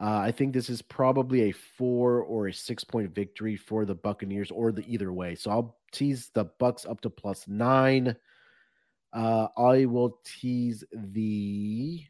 Uh, 0.00 0.18
I 0.18 0.32
think 0.32 0.52
this 0.52 0.68
is 0.68 0.82
probably 0.82 1.42
a 1.42 1.52
four 1.52 2.22
or 2.22 2.48
a 2.48 2.52
six 2.52 2.82
point 2.82 3.14
victory 3.14 3.56
for 3.56 3.84
the 3.84 3.94
Buccaneers, 3.94 4.50
or 4.50 4.72
the 4.72 4.84
either 4.92 5.12
way. 5.12 5.34
So 5.36 5.50
I'll 5.50 5.76
tease 5.92 6.30
the 6.34 6.46
Bucks 6.58 6.84
up 6.84 7.00
to 7.02 7.10
plus 7.10 7.46
nine. 7.46 8.16
Uh, 9.12 9.46
I 9.56 9.84
will 9.84 10.18
tease 10.24 10.82
the 10.92 12.02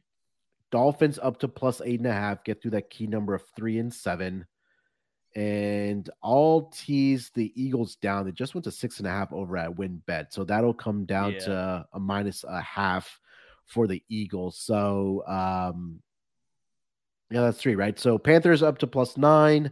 Dolphins 0.71 1.19
up 1.23 1.39
to 1.41 1.49
plus 1.49 1.83
eight 1.85 2.01
and 2.01 2.07
a 2.07 2.13
half. 2.13 2.43
Get 2.43 2.63
through 2.63 2.71
that 2.73 2.89
key 2.89 3.07
number 3.07 3.35
of 3.35 3.43
three 3.55 3.79
and 3.79 3.93
seven, 3.93 4.47
and 5.37 6.09
I'll 6.23 6.71
tease 6.75 7.31
the 7.35 7.53
Eagles 7.55 7.97
down. 7.97 8.25
They 8.25 8.33
just 8.33 8.55
went 8.55 8.65
to 8.65 8.71
six 8.71 8.99
and 8.99 9.07
a 9.07 9.11
half 9.11 9.31
over 9.33 9.59
at 9.59 9.71
WynnBET, 9.77 10.33
so 10.33 10.45
that'll 10.45 10.73
come 10.73 11.05
down 11.05 11.33
Yeah. 11.33 11.39
to 11.41 11.89
a 11.93 12.01
minus 12.01 12.45
a 12.45 12.63
half 12.63 13.21
for 13.67 13.87
the 13.87 14.03
Eagles. 14.09 14.59
So, 14.59 15.23
um, 15.27 16.01
yeah, 17.31 17.41
that's 17.41 17.59
three, 17.61 17.75
right? 17.75 17.99
So 17.99 18.19
Panthers 18.19 18.63
up 18.63 18.79
to 18.79 18.87
plus 18.87 19.17
nine, 19.17 19.71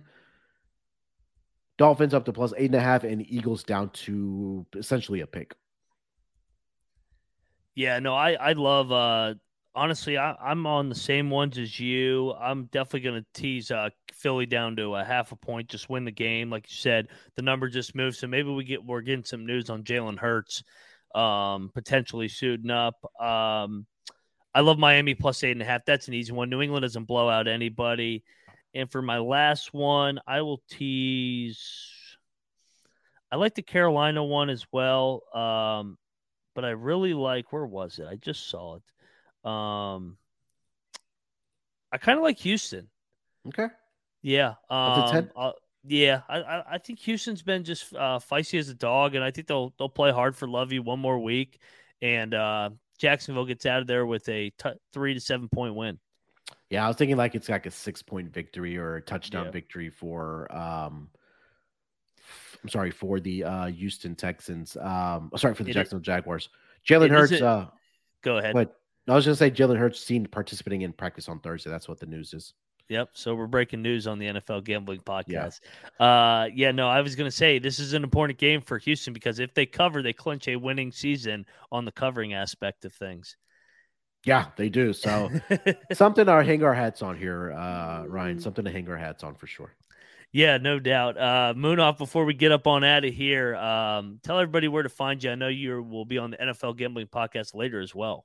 Dolphins 1.78 2.14
up 2.14 2.24
to 2.26 2.32
plus 2.32 2.53
eight 2.57 2.66
and 2.66 2.74
a 2.74 2.80
half, 2.80 3.05
and 3.05 3.24
Eagles 3.30 3.62
down 3.62 3.90
to 3.90 4.66
essentially 4.76 5.20
a 5.20 5.26
pick. 5.26 5.55
Yeah, 7.74 7.98
no, 7.98 8.14
I 8.14 8.32
I 8.32 8.53
love. 8.53 8.92
uh 8.92 9.34
Honestly, 9.74 10.18
I, 10.18 10.34
I'm 10.34 10.66
on 10.66 10.90
the 10.90 10.94
same 10.94 11.30
ones 11.30 11.57
as 11.57 11.80
you. 11.80 12.34
I'm 12.34 12.66
definitely 12.66 13.00
to 13.22 13.26
tease 13.32 13.70
uh, 13.70 13.88
Philly 14.12 14.44
down 14.44 14.76
to 14.76 14.94
a 14.94 15.03
half 15.03 15.32
a 15.32 15.36
point, 15.36 15.70
just 15.70 15.88
win 15.88 16.05
the 16.05 16.11
game. 16.11 16.50
Like 16.50 16.70
you 16.70 16.76
said, 16.76 17.09
the 17.36 17.42
number 17.42 17.70
just 17.70 17.94
moved, 17.94 18.18
so 18.18 18.26
maybe 18.26 18.50
we 18.50 18.64
get 18.64 18.84
we're 18.84 19.00
getting 19.00 19.24
some 19.24 19.46
news 19.46 19.70
on 19.70 19.82
Jalen 19.82 20.18
Hurts 20.18 20.62
um, 21.14 21.70
potentially 21.74 22.28
suiting 22.28 22.70
up. 22.70 22.96
Um, 23.20 23.86
I 24.55 24.61
love 24.61 24.78
Miami 24.78 25.14
plus 25.14 25.42
eight 25.44 25.53
and 25.53 25.62
a 25.62 25.64
half. 25.64 25.84
That's 25.84 26.09
an 26.09 26.14
easy 26.14 26.32
one. 26.32 26.50
New 26.50 26.61
England 26.61 26.82
doesn't 26.82 27.05
blow 27.05 27.28
out 27.28 27.48
anybody. 27.48 28.24
And 28.74 28.90
for 28.90 29.03
my 29.03 29.18
last 29.18 29.72
one, 29.72 30.18
I 30.26 30.42
will 30.42 30.62
tease. 30.70 32.16
I 33.30 33.36
like 33.36 33.55
the 33.55 33.62
Carolina 33.62 34.22
one 34.24 34.50
as 34.50 34.66
well. 34.72 35.22
Um, 35.34 35.96
but 36.55 36.64
I 36.64 36.70
really 36.70 37.14
like 37.14 37.53
where 37.53 37.66
was 37.66 37.98
it? 37.98 38.07
I 38.07 38.16
just 38.16 38.48
saw 38.48 38.76
it. 38.76 39.48
Um, 39.48 40.16
I 41.90 41.98
kind 41.98 42.18
of 42.18 42.22
like 42.22 42.38
Houston. 42.38 42.88
Okay. 43.48 43.68
Yeah. 44.22 44.55
Up 44.68 45.07
to 45.07 45.12
10? 45.12 45.24
Um, 45.24 45.30
uh, 45.36 45.53
yeah, 45.84 46.20
I, 46.28 46.38
I 46.42 46.64
I 46.74 46.78
think 46.78 47.00
Houston's 47.00 47.42
been 47.42 47.64
just 47.64 47.92
uh, 47.94 48.20
feisty 48.20 48.59
as 48.59 48.68
a 48.68 48.74
dog, 48.74 49.16
and 49.16 49.24
I 49.24 49.32
think 49.32 49.48
they'll 49.48 49.74
they'll 49.78 49.88
play 49.88 50.12
hard 50.12 50.36
for 50.36 50.46
Lovie 50.46 50.78
one 50.78 51.00
more 51.00 51.18
week, 51.18 51.59
and 52.00 52.32
uh, 52.32 52.70
Jacksonville 53.03 53.44
gets 53.44 53.66
out 53.66 53.80
of 53.80 53.88
there 53.88 54.07
with 54.07 54.28
a 54.28 54.50
t- 54.50 54.70
three 54.92 55.12
to 55.12 55.18
seven 55.20 55.48
point 55.48 55.74
win. 55.74 55.98
Yeah, 56.70 56.84
I 56.84 56.88
was 56.88 56.96
thinking 56.96 57.16
like 57.16 57.34
it's 57.34 57.48
like 57.48 57.66
a 57.66 57.70
six 57.72 58.00
point 58.00 58.32
victory 58.32 58.76
or 58.78 58.94
a 58.96 59.03
touchdown 59.03 59.46
Yeah. 59.46 59.50
victory 59.50 59.90
for 59.90 60.46
um 60.55 61.11
I'm 62.62 62.68
sorry, 62.68 62.92
for 62.92 63.18
the 63.18 63.42
uh 63.42 63.66
Houston 63.66 64.14
Texans. 64.14 64.76
Um 64.76 65.32
sorry 65.36 65.55
for 65.55 65.64
the 65.64 65.70
It 65.70 65.72
is- 65.72 65.74
Jacksonville 65.74 66.03
Jaguars. 66.05 66.48
Jalen 66.88 67.11
Hurts, 67.11 67.32
isn't- 67.32 67.44
uh 67.46 67.66
Go 68.22 68.38
ahead. 68.38 68.55
but 68.55 68.78
I 69.09 69.14
was 69.16 69.24
going 69.24 69.32
to 69.34 69.36
say 69.36 69.50
Jalen 69.50 69.78
Hurts 69.78 69.98
seen 69.98 70.26
participating 70.26 70.82
in 70.82 70.92
practice 70.92 71.28
on 71.28 71.40
Thursday. 71.40 71.70
That's 71.70 71.88
what 71.88 71.98
the 71.98 72.07
news 72.07 72.32
is. 72.34 72.55
Yep. 72.89 73.11
So 73.14 73.35
we're 73.35 73.47
breaking 73.47 73.83
news 73.83 74.07
on 74.07 74.18
the 74.18 74.26
NFL 74.26 74.64
gambling 74.64 75.01
podcast. 75.01 75.61
Yeah. 76.01 76.07
Uh, 76.07 76.49
yeah. 76.55 76.72
No, 76.72 76.89
I 76.89 77.01
was 77.01 77.16
going 77.16 77.30
to 77.30 77.37
say 77.37 77.59
this 77.59 77.78
is 77.78 77.93
an 77.93 78.03
important 78.03 78.39
game 78.39 78.61
for 78.61 78.78
Houston 78.78 79.12
because 79.12 79.39
if 79.39 79.55
they 79.55 79.66
cover, 79.66 80.03
they 80.03 80.12
clinch 80.12 80.49
a 80.49 80.57
winning 80.57 80.93
season 80.93 81.47
on 81.70 81.85
the 81.85 81.93
covering 81.93 82.35
aspect 82.35 82.85
of 82.85 82.93
things. 82.93 83.37
Yeah, 84.24 84.47
they 84.57 84.68
do. 84.68 84.93
So 84.93 85.30
something 85.93 86.26
to 86.26 86.45
hang 86.45 86.62
our 86.62 86.74
hats 86.74 87.03
on 87.03 87.16
here, 87.16 87.53
uh, 87.53 88.05
Ryan. 88.07 88.39
Something 88.39 88.64
to 88.64 88.70
hang 88.70 88.89
our 88.89 88.97
hats 88.97 89.24
on 89.24 89.35
for 89.35 89.47
sure. 89.47 89.74
Yeah, 90.30 90.57
no 90.57 90.78
doubt. 90.78 91.18
Uh, 91.18 91.53
Munaf 91.55 91.99
before 91.99 92.24
we 92.24 92.33
get 92.33 92.53
up 92.53 92.66
on 92.66 92.85
out 92.85 93.05
of 93.05 93.12
here, 93.12 93.55
um, 93.57 94.18
tell 94.22 94.39
everybody 94.39 94.66
where 94.66 94.83
to 94.83 94.89
find 94.89 95.22
you. 95.22 95.30
I 95.30 95.35
know 95.35 95.49
you 95.49 95.83
will 95.83 96.07
be 96.07 96.16
on 96.16 96.30
the 96.30 96.39
NFL 96.39 96.78
Gambling 96.78 97.09
Podcast 97.09 97.55
later 97.55 97.80
as 97.80 97.95
well. 97.95 98.24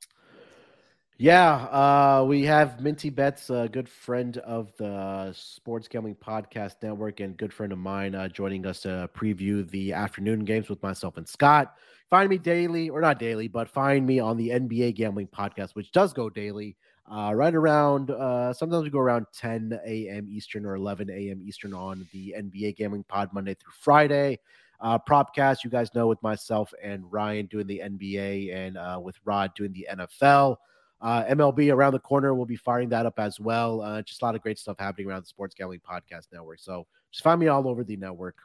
Yeah, 1.19 1.55
uh, 1.71 2.25
we 2.27 2.43
have 2.43 2.79
Minty 2.79 3.09
Bets, 3.09 3.49
a 3.49 3.67
good 3.71 3.89
friend 3.89 4.37
of 4.37 4.71
the 4.77 5.33
Sports 5.33 5.87
Gambling 5.87 6.13
Podcast 6.13 6.75
Network 6.83 7.21
and 7.21 7.35
good 7.35 7.51
friend 7.51 7.73
of 7.73 7.79
mine, 7.79 8.13
uh, 8.13 8.27
joining 8.27 8.67
us 8.67 8.81
to 8.81 9.09
preview 9.15 9.67
the 9.71 9.93
afternoon 9.93 10.45
games 10.45 10.69
with 10.69 10.81
myself 10.83 11.17
and 11.17 11.27
Scott. 11.27 11.73
Find 12.11 12.29
me 12.29 12.37
daily, 12.37 12.91
or 12.91 13.01
not 13.01 13.17
daily, 13.17 13.47
but 13.47 13.67
find 13.67 14.05
me 14.05 14.19
on 14.19 14.37
the 14.37 14.49
NBA 14.49 14.93
Gambling 14.93 15.29
Podcast, 15.29 15.71
which 15.73 15.91
does 15.91 16.13
go 16.13 16.29
daily, 16.29 16.75
uh, 17.11 17.31
right 17.33 17.55
around. 17.55 18.11
Uh, 18.11 18.53
sometimes 18.53 18.83
we 18.83 18.91
go 18.91 18.99
around 18.99 19.25
10 19.33 19.79
a.m. 19.87 20.27
Eastern 20.29 20.67
or 20.67 20.75
11 20.75 21.09
a.m. 21.09 21.41
Eastern 21.43 21.73
on 21.73 22.07
the 22.13 22.35
NBA 22.37 22.75
Gambling 22.75 23.05
Pod 23.05 23.33
Monday 23.33 23.55
through 23.55 23.73
Friday. 23.79 24.37
Uh, 24.79 24.99
Propcast, 24.99 25.63
you 25.63 25.71
guys 25.71 25.95
know, 25.95 26.05
with 26.05 26.21
myself 26.21 26.71
and 26.83 27.11
Ryan 27.11 27.47
doing 27.47 27.65
the 27.65 27.81
NBA 27.83 28.53
and 28.53 28.77
uh, 28.77 28.99
with 29.01 29.15
Rod 29.25 29.55
doing 29.55 29.73
the 29.73 29.87
NFL. 29.91 30.57
Uh, 30.99 31.23
MLB 31.25 31.73
around 31.73 31.93
the 31.93 31.99
corner. 31.99 32.33
We'll 32.33 32.45
be 32.45 32.55
firing 32.55 32.89
that 32.89 33.05
up 33.05 33.19
as 33.19 33.39
well. 33.39 33.81
Uh, 33.81 34.01
just 34.01 34.21
a 34.21 34.25
lot 34.25 34.35
of 34.35 34.41
great 34.41 34.57
stuff 34.57 34.77
happening 34.79 35.07
around 35.07 35.23
the 35.23 35.27
Sports 35.27 35.53
Gambling 35.53 35.81
Podcast 35.87 36.27
Network. 36.33 36.59
So 36.59 36.87
just 37.11 37.23
find 37.23 37.39
me 37.39 37.47
all 37.47 37.67
over 37.67 37.83
the 37.83 37.97
network. 37.97 38.37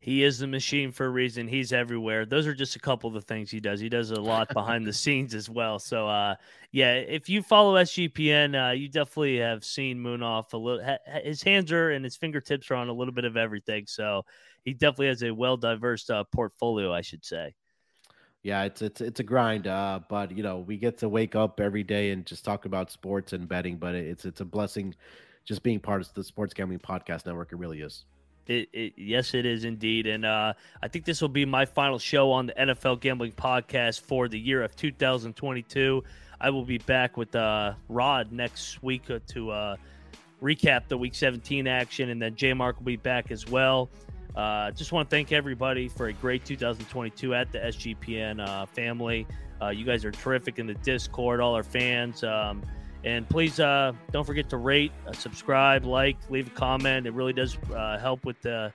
He 0.00 0.22
is 0.22 0.38
the 0.38 0.46
machine 0.46 0.92
for 0.92 1.06
a 1.06 1.10
reason. 1.10 1.48
He's 1.48 1.72
everywhere. 1.72 2.26
Those 2.26 2.46
are 2.46 2.52
just 2.52 2.76
a 2.76 2.78
couple 2.78 3.08
of 3.08 3.14
the 3.14 3.22
things 3.22 3.50
he 3.50 3.58
does. 3.58 3.80
He 3.80 3.88
does 3.88 4.10
a 4.10 4.20
lot 4.20 4.52
behind 4.52 4.86
the 4.86 4.92
scenes 4.92 5.34
as 5.34 5.48
well. 5.48 5.78
So, 5.78 6.06
uh, 6.06 6.34
yeah, 6.72 6.96
if 6.96 7.30
you 7.30 7.42
follow 7.42 7.76
SGPN, 7.76 8.68
uh, 8.68 8.72
you 8.72 8.90
definitely 8.90 9.38
have 9.38 9.64
seen 9.64 9.98
Munaf 9.98 10.52
a 10.52 10.58
little. 10.58 10.84
Ha- 10.84 11.20
his 11.22 11.42
hands 11.42 11.72
are 11.72 11.90
and 11.90 12.04
his 12.04 12.16
fingertips 12.16 12.70
are 12.70 12.74
on 12.74 12.90
a 12.90 12.92
little 12.92 13.14
bit 13.14 13.24
of 13.24 13.38
everything. 13.38 13.86
So, 13.86 14.26
he 14.62 14.74
definitely 14.74 15.06
has 15.06 15.22
a 15.22 15.30
well 15.30 15.56
diverse 15.56 16.10
uh, 16.10 16.24
portfolio, 16.24 16.92
I 16.92 17.00
should 17.00 17.24
say 17.24 17.54
yeah, 18.44 18.64
it's 18.64 18.82
it's 18.82 19.00
it's 19.00 19.20
a 19.20 19.22
grind. 19.22 19.66
Uh, 19.66 20.00
but 20.08 20.30
you 20.30 20.42
know, 20.42 20.58
we 20.58 20.76
get 20.76 20.98
to 20.98 21.08
wake 21.08 21.34
up 21.34 21.58
every 21.58 21.82
day 21.82 22.10
and 22.10 22.24
just 22.24 22.44
talk 22.44 22.66
about 22.66 22.90
sports 22.90 23.32
and 23.32 23.48
betting. 23.48 23.78
But 23.78 23.94
it's 23.94 24.26
it's 24.26 24.40
a 24.40 24.44
blessing, 24.44 24.94
just 25.44 25.62
being 25.62 25.80
part 25.80 26.02
of 26.02 26.12
the 26.12 26.22
Sports 26.22 26.52
Gambling 26.52 26.80
Podcast 26.80 27.26
Network. 27.26 27.52
It 27.52 27.58
really 27.58 27.80
is. 27.80 28.04
It, 28.46 28.68
it, 28.74 28.92
yes, 28.98 29.32
it 29.32 29.46
is 29.46 29.64
indeed, 29.64 30.06
and 30.06 30.26
uh, 30.26 30.52
I 30.82 30.88
think 30.88 31.06
this 31.06 31.22
will 31.22 31.30
be 31.30 31.46
my 31.46 31.64
final 31.64 31.98
show 31.98 32.30
on 32.30 32.46
the 32.46 32.52
NFL 32.52 33.00
Gambling 33.00 33.32
Podcast 33.32 34.02
for 34.02 34.28
the 34.28 34.38
year 34.38 34.62
of 34.62 34.76
2022. 34.76 36.04
I 36.38 36.50
will 36.50 36.66
be 36.66 36.76
back 36.76 37.16
with 37.16 37.34
uh, 37.34 37.72
Rod 37.88 38.30
next 38.30 38.82
week 38.82 39.04
to 39.06 39.50
uh, 39.50 39.76
recap 40.42 40.88
the 40.88 40.98
Week 40.98 41.14
17 41.14 41.66
action, 41.66 42.10
and 42.10 42.20
then 42.20 42.36
J 42.36 42.52
Mark 42.52 42.76
will 42.76 42.84
be 42.84 42.96
back 42.96 43.30
as 43.30 43.48
well. 43.48 43.88
Uh, 44.34 44.70
just 44.72 44.92
want 44.92 45.08
to 45.08 45.14
thank 45.14 45.32
everybody 45.32 45.88
for 45.88 46.08
a 46.08 46.12
great 46.12 46.44
2022 46.44 47.34
at 47.34 47.52
the 47.52 47.58
SGPN 47.58 48.46
uh, 48.46 48.66
family. 48.66 49.26
Uh, 49.62 49.68
you 49.68 49.84
guys 49.84 50.04
are 50.04 50.10
terrific 50.10 50.58
in 50.58 50.66
the 50.66 50.74
Discord, 50.74 51.40
all 51.40 51.54
our 51.54 51.62
fans. 51.62 52.24
Um, 52.24 52.62
and 53.04 53.28
please 53.28 53.60
uh, 53.60 53.92
don't 54.12 54.24
forget 54.24 54.48
to 54.50 54.56
rate, 54.56 54.90
uh, 55.06 55.12
subscribe, 55.12 55.84
like, 55.84 56.16
leave 56.30 56.48
a 56.48 56.50
comment. 56.50 57.06
It 57.06 57.12
really 57.12 57.32
does 57.32 57.56
uh, 57.74 57.98
help 57.98 58.24
with 58.24 58.40
the 58.42 58.72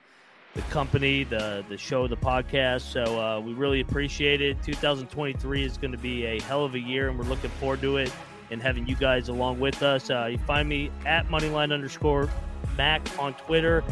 the 0.54 0.62
company, 0.62 1.22
the 1.22 1.64
the 1.68 1.78
show, 1.78 2.08
the 2.08 2.16
podcast. 2.16 2.80
So 2.80 3.40
we 3.40 3.52
really 3.52 3.80
appreciate 3.80 4.40
it. 4.40 4.60
2023 4.64 5.64
is 5.64 5.78
going 5.78 5.92
to 5.92 5.98
be 5.98 6.24
a 6.24 6.40
hell 6.42 6.64
of 6.64 6.74
a 6.74 6.80
year, 6.80 7.08
and 7.08 7.16
we're 7.16 7.26
looking 7.26 7.50
forward 7.50 7.80
to 7.82 7.98
it 7.98 8.12
and 8.50 8.62
having 8.62 8.86
you 8.86 8.96
guys 8.96 9.28
along 9.28 9.60
with 9.60 9.82
us. 9.82 10.08
you 10.08 10.38
find 10.38 10.68
me 10.68 10.90
at 11.06 11.28
moneyline 11.28 11.72
underscore 11.72 12.28
Mac 12.76 13.02
on 13.18 13.34
Twitter. 13.34 13.84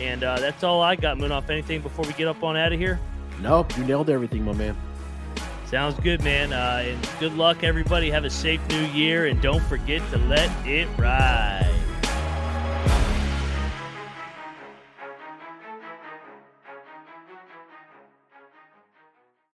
And 0.00 0.24
uh, 0.24 0.38
that's 0.38 0.64
all 0.64 0.82
I 0.82 0.96
got. 0.96 1.18
Munaf. 1.18 1.48
anything 1.50 1.80
before 1.80 2.04
we 2.04 2.12
get 2.14 2.28
up 2.28 2.42
on 2.42 2.56
out 2.56 2.72
of 2.72 2.78
here? 2.78 2.98
Nope, 3.40 3.76
you 3.76 3.84
nailed 3.84 4.10
everything, 4.10 4.44
my 4.44 4.52
man. 4.52 4.76
Sounds 5.66 5.98
good, 6.00 6.22
man. 6.22 6.52
Uh, 6.52 6.84
and 6.86 7.08
good 7.18 7.34
luck, 7.34 7.64
everybody. 7.64 8.10
Have 8.10 8.24
a 8.24 8.30
safe 8.30 8.60
new 8.68 8.84
year, 8.86 9.26
and 9.26 9.40
don't 9.40 9.62
forget 9.64 10.02
to 10.10 10.18
let 10.18 10.50
it 10.66 10.88
ride. 10.98 11.83